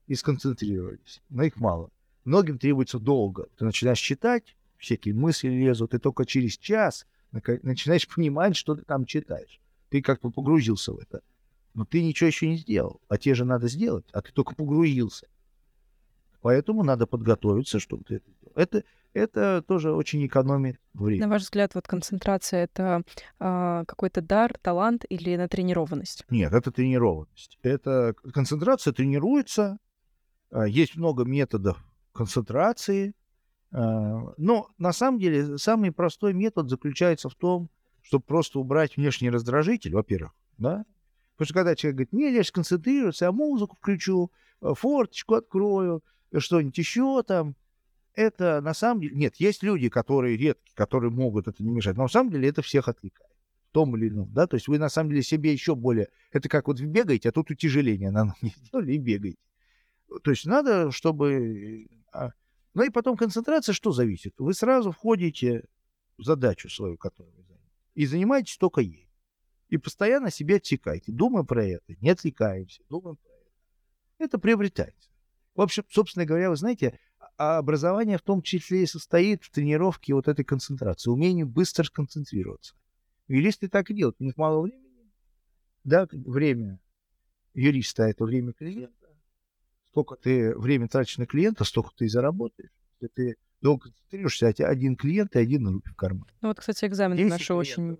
[0.07, 1.91] и сконцентрировались, но их мало.
[2.25, 3.47] Многим требуется долго.
[3.59, 9.05] Ты начинаешь читать, всякие мысли лезут, и только через час начинаешь понимать, что ты там
[9.05, 9.60] читаешь.
[9.91, 11.21] Ты как-то погрузился в это.
[11.73, 13.01] Но ты ничего еще не сделал.
[13.09, 15.27] А те же надо сделать, а ты только погрузился.
[16.41, 18.53] Поэтому надо подготовиться, чтобы ты это сделал.
[18.55, 21.25] Это, это тоже очень экономит время.
[21.25, 23.03] На ваш взгляд, вот концентрация— это
[23.39, 26.25] э, какой-то дар, талант или натренированность?
[26.29, 27.59] Нет, это тренированность.
[27.61, 29.77] Это концентрация тренируется.
[30.51, 33.13] Э, есть много методов концентрации.
[33.71, 37.69] Э, но на самом деле самый простой метод заключается в том,
[38.01, 40.85] чтобы просто убрать внешний раздражитель, во-первых, да,
[41.41, 46.03] Потому что когда человек говорит, не, я сконцентрируюсь, я музыку включу, э, форточку открою,
[46.37, 47.55] что-нибудь еще там,
[48.13, 49.15] это на самом деле...
[49.15, 52.61] Нет, есть люди, которые редкие, которые могут это не мешать, но на самом деле это
[52.61, 53.31] всех отвлекает.
[53.69, 56.09] В том или ином, да, то есть вы на самом деле себе еще более...
[56.31, 59.39] Это как вот бегаете, а тут утяжеление на ноги сделали и бегаете.
[60.23, 61.87] То есть надо, чтобы...
[62.13, 62.33] А,
[62.75, 64.35] ну и потом концентрация что зависит?
[64.37, 65.63] Вы сразу входите
[66.19, 67.33] в задачу свою, которую
[67.93, 69.09] и занимаетесь только ей.
[69.69, 71.11] И постоянно себе отсекайте.
[71.11, 73.51] Думаем про это, не отвлекаемся, думаем про это.
[74.17, 75.09] Это приобретается.
[75.55, 76.99] В общем, собственно говоря, вы знаете,
[77.37, 82.75] а образование в том числе и состоит в тренировке вот этой концентрации, умении быстро сконцентрироваться.
[83.27, 85.11] Юристы так и делают, у них мало времени.
[85.83, 86.79] Да, время
[87.53, 89.07] юриста— это время клиента.
[89.87, 92.71] Сколько ты время тратишь на клиента, столько ты и заработаешь.
[93.01, 96.25] Если ты долго концентрируешься, а один клиент и один рубль в карман.
[96.41, 97.97] Ну вот, кстати, экзамены наши очень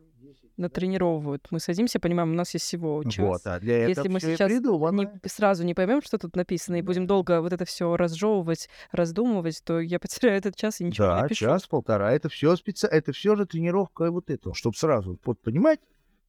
[0.58, 1.48] натренировывают.
[1.50, 3.18] Мы садимся, понимаем, у нас есть всего час.
[3.18, 7.08] Вот, а для Если мы сейчас не, сразу не поймем, что тут написано, и будем
[7.08, 11.22] долго вот это все разжевывать, раздумывать, то я потеряю этот час и ничего да, не
[11.24, 11.46] напишу.
[11.46, 12.14] час-полтора.
[12.14, 12.86] Это все специ...
[12.86, 15.80] это все же тренировка вот этого, чтобы сразу вот, понимать,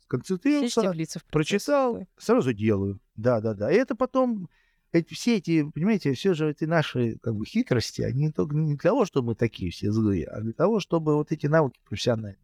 [0.00, 3.00] сконцентрироваться, прочитал, сразу делаю.
[3.16, 3.70] Да, да, да.
[3.70, 4.48] И это потом
[4.92, 8.90] эти, все эти, понимаете, все же эти наши как бы хитрости, они только не для
[8.90, 12.38] того, чтобы мы такие все злые, а для того, чтобы вот эти навыки профессиональные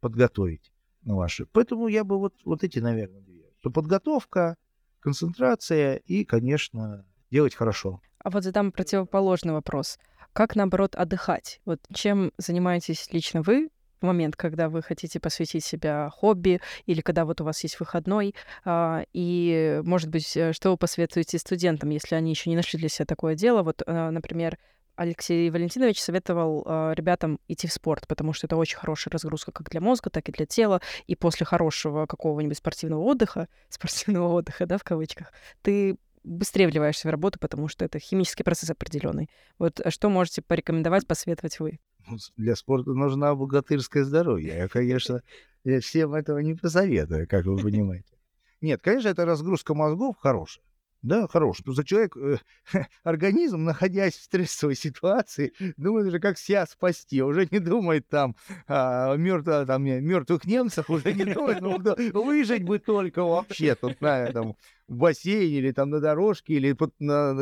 [0.00, 0.72] подготовить
[1.02, 1.46] на ваши.
[1.46, 3.44] Поэтому я бы вот, вот эти, наверное, две.
[3.60, 4.56] Что подготовка,
[5.00, 8.00] концентрация и, конечно, делать хорошо.
[8.18, 9.98] А вот задам противоположный вопрос.
[10.32, 11.60] Как, наоборот, отдыхать?
[11.64, 13.68] Вот чем занимаетесь лично вы
[14.02, 18.34] момент, когда вы хотите посвятить себя хобби или когда вот у вас есть выходной,
[18.64, 22.88] а, и, может быть, э, что вы посоветуете студентам, если они еще не нашли для
[22.88, 23.62] себя такое дело?
[23.62, 24.58] Вот, э, например,
[24.94, 29.70] Алексей Валентинович советовал э, ребятам идти в спорт, потому что это очень хорошая разгрузка как
[29.70, 30.80] для мозга, так и для тела.
[31.06, 37.10] И после хорошего какого-нибудь спортивного отдыха, спортивного отдыха, да, в кавычках, ты быстрее вливаешься в
[37.10, 39.28] работу, потому что это химический процесс определенный.
[39.58, 41.80] Вот а что можете порекомендовать, посоветовать вы?
[42.08, 44.56] Ну, для спорта нужна богатырское здоровье.
[44.56, 45.22] Я, конечно,
[45.64, 48.12] я всем этого не посоветую, как вы понимаете.
[48.60, 50.64] Нет, конечно, это разгрузка мозгов хорошая.
[51.02, 51.64] Да, хороший.
[51.64, 52.36] Просто человек, э,
[53.02, 57.20] организм, находясь в стрессовой ситуации, думает уже, как себя спасти.
[57.22, 58.36] Уже не думает там
[58.68, 61.78] о мертв, там, мертвых немцах, уже не думает, ну,
[62.24, 64.56] выжить бы только вообще тут на этом
[64.86, 67.34] в бассейне или там на дорожке, или под, на,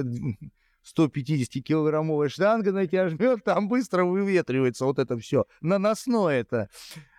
[0.85, 5.45] 150-килограммовая штанга на тебя жмет, там быстро выветривается вот это все.
[5.61, 6.69] Наносное это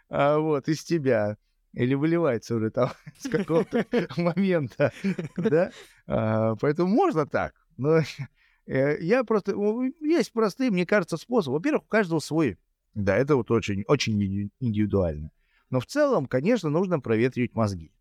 [0.10, 1.38] а, вот из тебя
[1.74, 3.86] или выливается уже там с какого-то
[4.18, 4.92] момента,
[5.38, 5.72] да?
[6.08, 8.00] А, поэтому можно так, но
[8.66, 9.56] э, я просто...
[10.02, 11.58] Есть простые, мне кажется, способы.
[11.58, 12.58] Во-первых, у каждого свой.
[12.94, 15.32] Да, это вот очень, очень индивидуально.
[15.70, 17.94] Но в целом, конечно, нужно проветривать мозги.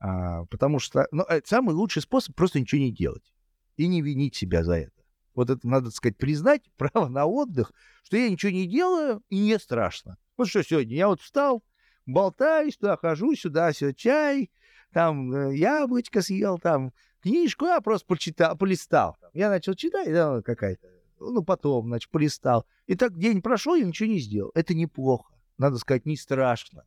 [0.00, 3.32] А, потому что ну, э, самый лучший способ просто ничего не делать
[3.76, 4.92] и не винить себя за это.
[5.34, 7.72] Вот это надо сказать, признать право на отдых,
[8.02, 10.16] что я ничего не делаю и не страшно.
[10.36, 11.62] Вот что сегодня я вот встал,
[12.06, 14.50] болтаю, туда хожу, сюда, все чай,
[14.92, 19.16] там э, яблочко съел, там книжку, я просто почитал, полистал.
[19.32, 20.88] Я начал читать, да, какая-то,
[21.18, 22.66] ну, потом, значит, полистал.
[22.86, 24.50] И так день прошел, я ничего не сделал.
[24.54, 25.34] Это неплохо.
[25.56, 26.84] Надо сказать, не страшно.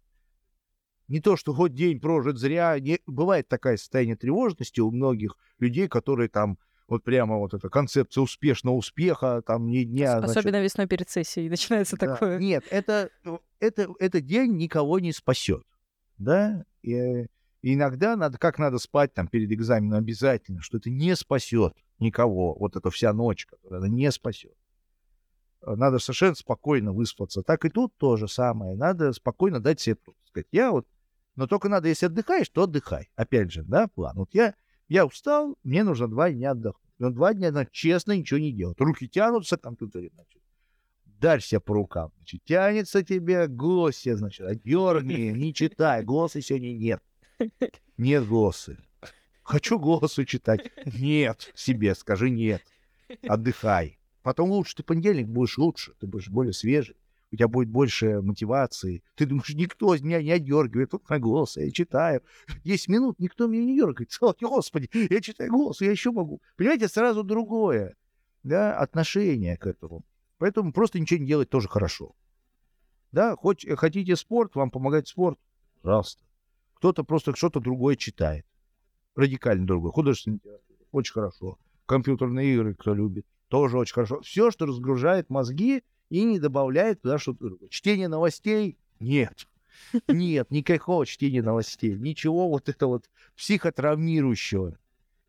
[1.07, 2.77] Не то, что хоть день прожит зря.
[2.79, 2.99] Не...
[3.05, 6.57] Бывает такое состояние тревожности у многих людей, которые там
[6.87, 10.17] вот прямо вот эта концепция успешного успеха, там ни дня...
[10.17, 10.63] Особенно значит...
[10.63, 12.13] весной перед сессией начинается да.
[12.13, 12.39] такое.
[12.39, 13.09] Нет, это,
[13.59, 15.63] это, этот день никого не спасет,
[16.17, 17.25] да, и,
[17.61, 22.55] и иногда надо, как надо спать там перед экзаменом обязательно, что это не спасет никого,
[22.55, 24.53] вот эта вся ночь, которая она не спасет.
[25.65, 27.41] Надо совершенно спокойно выспаться.
[27.41, 28.77] Так и тут то же самое.
[28.77, 30.47] Надо спокойно дать себе сказать.
[30.51, 30.87] Я вот,
[31.35, 33.09] но только надо, если отдыхаешь, то отдыхай.
[33.15, 34.15] Опять же, да, план.
[34.15, 34.53] Вот я
[34.87, 36.83] я устал, мне нужно два дня отдохнуть.
[36.99, 38.79] Но два дня надо честно ничего не делать.
[38.79, 40.41] Руки тянутся к компьютере, значит.
[41.05, 42.11] Дальше по рукам.
[42.17, 46.03] Значит, тянется тебе глоссе, значит, дерни, не читай.
[46.03, 47.01] Глоссы сегодня нет.
[47.97, 48.77] Нет глоссы.
[49.43, 50.71] Хочу голосу читать.
[50.85, 51.51] Нет.
[51.55, 52.61] Себе скажи нет.
[53.23, 53.97] Отдыхай.
[54.21, 55.93] Потом лучше ты понедельник будешь лучше.
[55.99, 56.95] Ты будешь более свежий
[57.31, 59.03] у тебя будет больше мотивации.
[59.15, 62.21] Ты думаешь, никто меня не одергивает, тут на голос, я читаю.
[62.63, 64.09] 10 минут никто меня не дергает.
[64.21, 66.41] О, Господи, я читаю голос, я еще могу.
[66.55, 67.95] Понимаете, сразу другое
[68.43, 70.05] да, отношение к этому.
[70.37, 72.15] Поэтому просто ничего не делать тоже хорошо.
[73.11, 75.39] Да, хоть э, хотите спорт, вам помогает спорт,
[75.81, 76.23] пожалуйста.
[76.75, 78.45] Кто-то просто что-то другое читает.
[79.15, 79.91] Радикально другое.
[79.91, 80.77] Художественная литература.
[80.91, 81.57] Очень хорошо.
[81.87, 84.21] Компьютерные игры, кто любит, тоже очень хорошо.
[84.21, 87.69] Все, что разгружает мозги, и не добавляет туда что-то другое.
[87.69, 88.77] Чтение новостей?
[88.99, 89.47] Нет.
[90.07, 91.95] Нет, никакого чтения новостей.
[91.95, 94.77] Ничего вот это вот психотравмирующего.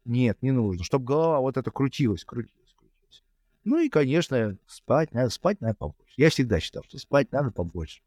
[0.05, 0.85] Нет, не нужно.
[0.85, 3.23] Чтобы голова вот это крутилась, крутилась, крутилась.
[3.65, 6.15] Ну и, конечно, спать надо, спать надо побольше.
[6.17, 8.01] Я всегда считал, что спать надо побольше.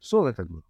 [0.00, 0.68] Сон это главное.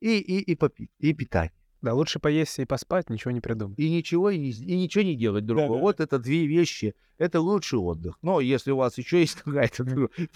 [0.00, 1.52] И, и, и, попить, и питание.
[1.82, 3.76] Да, лучше поесть и поспать, ничего не придумать.
[3.76, 5.70] И ничего, и, и ничего не делать другого.
[5.70, 5.80] Да, да.
[5.80, 6.94] Вот это две вещи.
[7.18, 8.18] Это лучший отдых.
[8.22, 9.84] Но если у вас еще есть какая-то,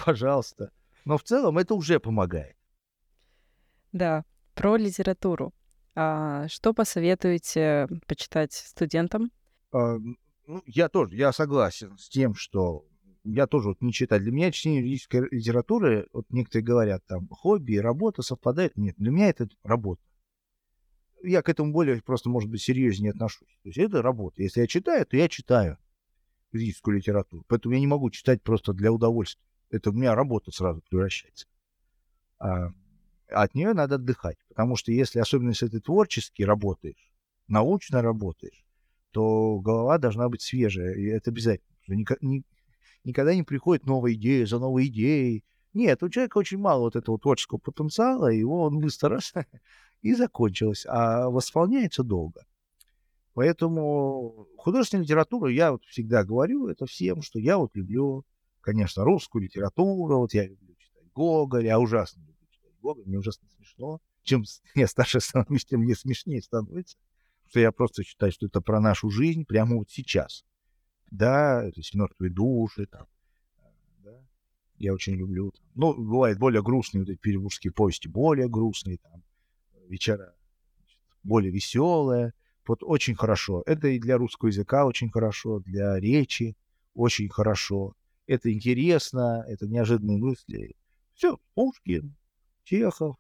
[0.05, 0.73] пожалуйста.
[1.05, 2.57] Но в целом это уже помогает.
[3.93, 4.25] Да,
[4.55, 5.55] про литературу.
[5.95, 9.31] А что посоветуете почитать студентам?
[9.73, 9.99] А,
[10.47, 12.85] ну, я тоже, я согласен с тем, что
[13.23, 14.21] я тоже вот не читаю.
[14.21, 18.77] Для меня чтение юридической литературы, вот некоторые говорят, там, хобби работа совпадают.
[18.77, 20.03] Нет, для меня это работа
[21.23, 23.59] я к этому более просто, может быть, серьезнее отношусь.
[23.63, 24.43] То есть это работа.
[24.43, 25.79] Если я читаю, то я читаю
[26.53, 27.45] физическую литературу.
[27.49, 29.43] Поэтому я не могу читать просто для удовольствия.
[29.71, 31.47] Это у меня работа сразу превращается.
[32.39, 32.71] А,
[33.29, 34.39] от нее надо отдыхать.
[34.49, 37.13] Потому что если, особенно если ты творчески работаешь,
[37.49, 38.65] научно работаешь,
[39.11, 40.95] то голова должна быть свежая.
[40.95, 41.77] И это обязательно.
[43.05, 45.45] Никогда не приходит новая идея за новой идеей.
[45.73, 49.21] Нет, у человека очень мало вот этого творческого потенциала, его он быстро
[50.03, 52.45] и закончилось, а восполняется долго.
[53.35, 58.25] Поэтому художественную литературу я вот всегда говорю это всем, что я вот люблю,
[58.61, 63.47] конечно, русскую литературу, вот я люблю читать Гоголя, я ужасно люблю читать Гоголя, мне ужасно
[63.57, 64.01] смешно.
[64.23, 64.45] Чем
[64.75, 66.97] я старше становлюсь, тем мне смешнее становится.
[67.49, 70.45] Что я просто считаю, что это про нашу жизнь прямо вот сейчас.
[71.11, 73.07] Да, то есть мертвые души, там,
[74.79, 75.53] я очень люблю.
[75.75, 79.23] Ну, бывает более грустные вот эти петербургские повести, более грустные, там,
[79.89, 80.35] вечера
[81.23, 82.35] более веселая.
[82.67, 83.63] Вот очень хорошо.
[83.67, 86.57] Это и для русского языка очень хорошо, для речи
[86.95, 87.95] очень хорошо.
[88.27, 90.75] Это интересно, это неожиданные мысли.
[91.15, 92.17] Все, Пушкин,
[92.65, 93.17] Чехов,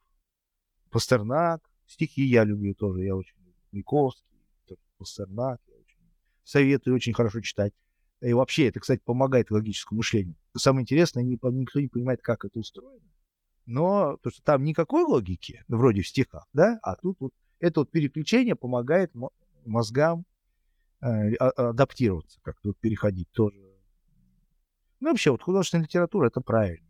[0.90, 1.62] Пастернак.
[1.86, 3.54] Стихи я люблю тоже, я очень люблю.
[3.70, 4.40] Маяковский,
[4.98, 5.60] Пастернак.
[5.68, 6.10] Я очень...
[6.42, 7.72] советую очень хорошо читать.
[8.20, 10.34] И вообще, это, кстати, помогает логическому мышлению.
[10.56, 13.04] Самое интересное, никто не понимает, как это устроено.
[13.66, 17.90] Но то, что там никакой логики, вроде в стихах, да, а тут вот это вот
[17.90, 19.12] переключение помогает
[19.64, 20.24] мозгам
[21.00, 23.58] э, а, адаптироваться, как-то вот переходить тоже.
[25.00, 26.86] Ну, вообще, вот художественная литература— это правильно.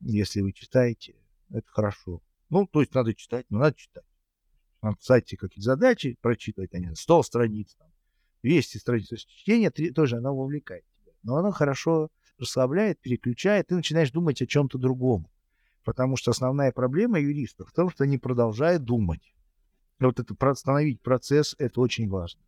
[0.00, 1.14] Если вы читаете,
[1.50, 2.22] это хорошо.
[2.48, 4.04] Ну, то есть надо читать, но надо читать.
[4.80, 7.88] Надо ставить какие-то задачи, прочитывать, они 100 страниц, там,
[8.42, 9.08] 200 страниц.
[9.08, 11.12] То есть чтение тоже, оно вовлекает тебя.
[11.22, 12.08] Но оно хорошо
[12.38, 15.28] расслабляет, переключает, ты начинаешь думать о чем-то другом.
[15.84, 19.34] Потому что основная проблема юристов в том, что они продолжают думать.
[20.00, 22.40] И вот это остановить процесс, это очень важно.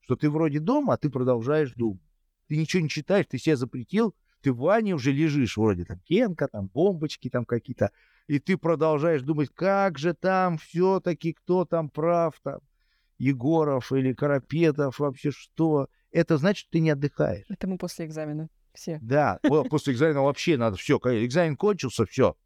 [0.00, 2.02] Что ты вроде дома, а ты продолжаешь думать.
[2.48, 6.48] Ты ничего не читаешь, ты себя запретил, ты в ванне уже лежишь, вроде там пенка,
[6.48, 7.90] там бомбочки там какие-то,
[8.26, 12.60] и ты продолжаешь думать, как же там все-таки, кто там прав, там,
[13.18, 15.88] Егоров или Карапетов, вообще что.
[16.10, 17.46] Это значит, что ты не отдыхаешь.
[17.48, 18.98] Это мы после экзамена все.
[19.02, 19.38] Да,
[19.68, 20.96] после экзамена вообще надо все.
[20.96, 22.36] Экзамен кончился, все.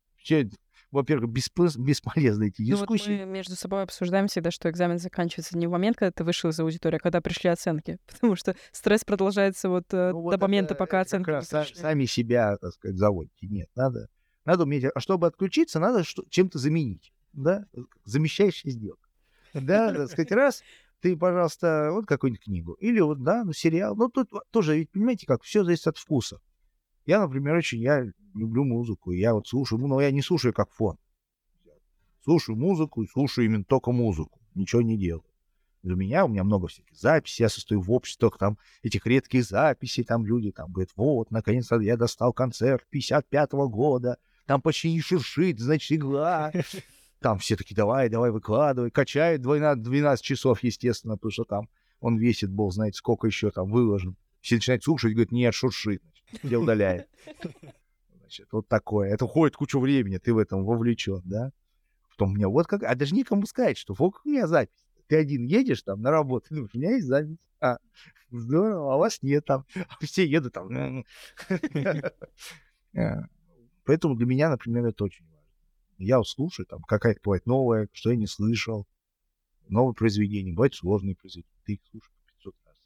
[0.91, 3.11] Во-первых, беспо- бесполезны эти дискуссии.
[3.11, 6.23] Ну, вот мы между собой обсуждаем всегда, что экзамен заканчивается не в момент, когда ты
[6.23, 7.99] вышел из аудитории, а когда пришли оценки.
[8.07, 12.05] Потому что стресс продолжается вот э, ну, до вот момента, пока оценки как раз сами
[12.05, 13.49] себя, так сказать, заводите.
[13.49, 14.09] Нет, надо,
[14.45, 14.85] надо уметь...
[14.95, 17.13] А чтобы отключиться, надо что- чем-то заменить.
[17.33, 17.67] Да?
[18.05, 19.09] Замещающая сделка.
[19.53, 20.63] Да, так сказать, раз,
[21.01, 22.75] ты, пожалуйста, вот какую-нибудь книгу.
[22.75, 23.97] Или вот, да, ну, сериал.
[23.97, 26.39] Ну, тут тоже, ведь, понимаете, как, все зависит от вкуса.
[27.07, 30.71] Я, например, очень, я люблю музыку, я вот слушаю, ну, но я не слушаю как
[30.73, 30.99] фон.
[32.23, 35.25] Слушаю музыку и слушаю именно только музыку, ничего не делаю.
[35.83, 40.03] Для меня, у меня много всяких записей, я состою в обществах, там, этих редких записей,
[40.03, 44.17] там люди там говорят, вот, наконец-то я достал концерт 55-го года,
[44.47, 46.53] там почти не шуршит, значит, игла.
[47.21, 51.69] Там все таки давай, давай, выкладывай, качает 12, 12 часов, естественно, потому что там
[52.01, 54.19] он весит, бог знает, сколько еще там выложен.
[54.43, 56.03] Все начинают слушать, говорят, нет, шуршит,
[56.43, 57.09] где удаляет.
[58.21, 59.11] Значит, вот такое.
[59.11, 61.53] Это уходит кучу времени, ты в этом вовлечен, да?
[62.11, 62.83] Потом меня вот как...
[62.83, 64.85] А даже никому сказать, что вот у меня запись.
[65.09, 67.37] Ты один едешь там на работу, ну, у меня есть запись.
[67.61, 67.79] А,
[68.31, 69.65] здорово, а вас нет там.
[70.01, 71.05] Все едут там.
[72.97, 73.25] А,
[73.85, 75.49] поэтому для меня, например, это очень важно.
[75.99, 78.87] Я слушаю, там какая-то бывает новая, что я не слышал.
[79.67, 81.51] Новые произведения, бывают сложные произведения.
[81.65, 82.77] Ты их слушаешь 500 раз.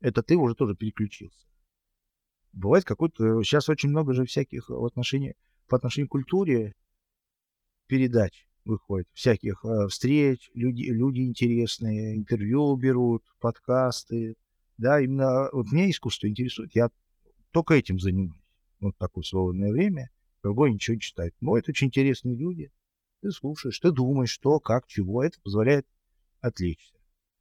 [0.00, 1.49] Это ты уже тоже переключился.
[2.52, 3.42] Бывает какой-то...
[3.42, 5.36] Сейчас очень много же всяких в отношении,
[5.68, 6.74] по отношению к культуре
[7.86, 14.36] передач выходит, всяких э, встреч, люди, люди интересные, интервью берут, подкасты.
[14.78, 16.74] Да, именно вот меня искусство интересует.
[16.74, 16.90] Я
[17.52, 18.42] только этим занимаюсь.
[18.80, 20.10] Вот такое свободное время.
[20.42, 21.34] Другой ничего не читает.
[21.40, 22.70] Но это очень интересные люди.
[23.22, 25.22] Ты слушаешь, ты думаешь, что, как, чего.
[25.22, 25.86] Это позволяет
[26.40, 26.94] отвлечься.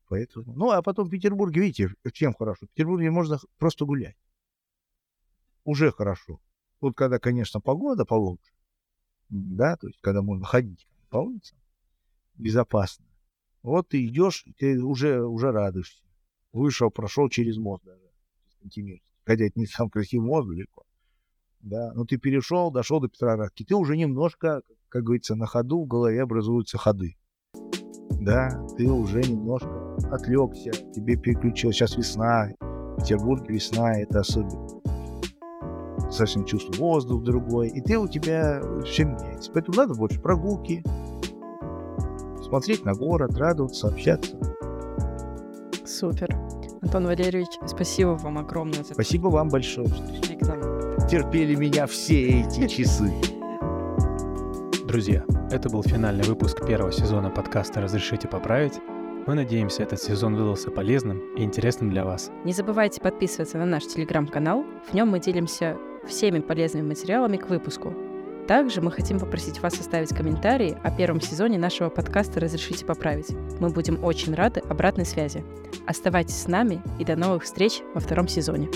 [0.10, 0.54] Поэтому...
[0.56, 2.66] Ну, а потом в Петербурге, видите, чем хорошо?
[2.66, 4.18] В Петербурге можно просто гулять
[5.70, 6.40] уже хорошо.
[6.82, 8.52] Вот когда, конечно, погода получше,
[9.30, 11.58] да, то есть когда можно ходить по улицам
[12.36, 13.06] безопасно.
[13.62, 16.02] Вот ты идешь, ты уже, уже радуешься.
[16.54, 18.02] Вышел, прошел через мост даже.
[19.26, 20.84] Хотя это не сам красивый мост далеко.
[21.60, 23.66] Да, но ты перешел, дошел до Петроградки.
[23.66, 27.18] Ты уже немножко, как говорится, на ходу в голове образуются ходы.
[28.22, 31.72] Да, ты уже немножко отвлекся, тебе переключил.
[31.72, 34.79] Сейчас весна, в Петербурге весна, это особенно
[36.10, 39.52] совсем чувство воздух другой, и ты у тебя все меняется.
[39.54, 40.84] Поэтому надо больше прогулки,
[42.44, 44.38] смотреть на город, радоваться, общаться.
[45.86, 46.36] Супер.
[46.82, 50.20] Антон Валерьевич, спасибо вам огромное за Спасибо вам большое, что
[51.10, 53.12] терпели меня все эти часы.
[54.86, 58.80] Друзья, это был финальный выпуск первого сезона подкаста «Разрешите поправить».
[59.26, 62.32] Мы надеемся, этот сезон выдался полезным и интересным для вас.
[62.44, 64.64] Не забывайте подписываться на наш телеграм-канал.
[64.90, 65.78] В нем мы делимся
[66.08, 67.94] всеми полезными материалами к выпуску.
[68.48, 73.30] Также мы хотим попросить вас оставить комментарии о первом сезоне нашего подкаста «Разрешите поправить».
[73.60, 75.44] Мы будем очень рады обратной связи.
[75.86, 78.70] Оставайтесь с нами и до новых встреч во втором сезоне.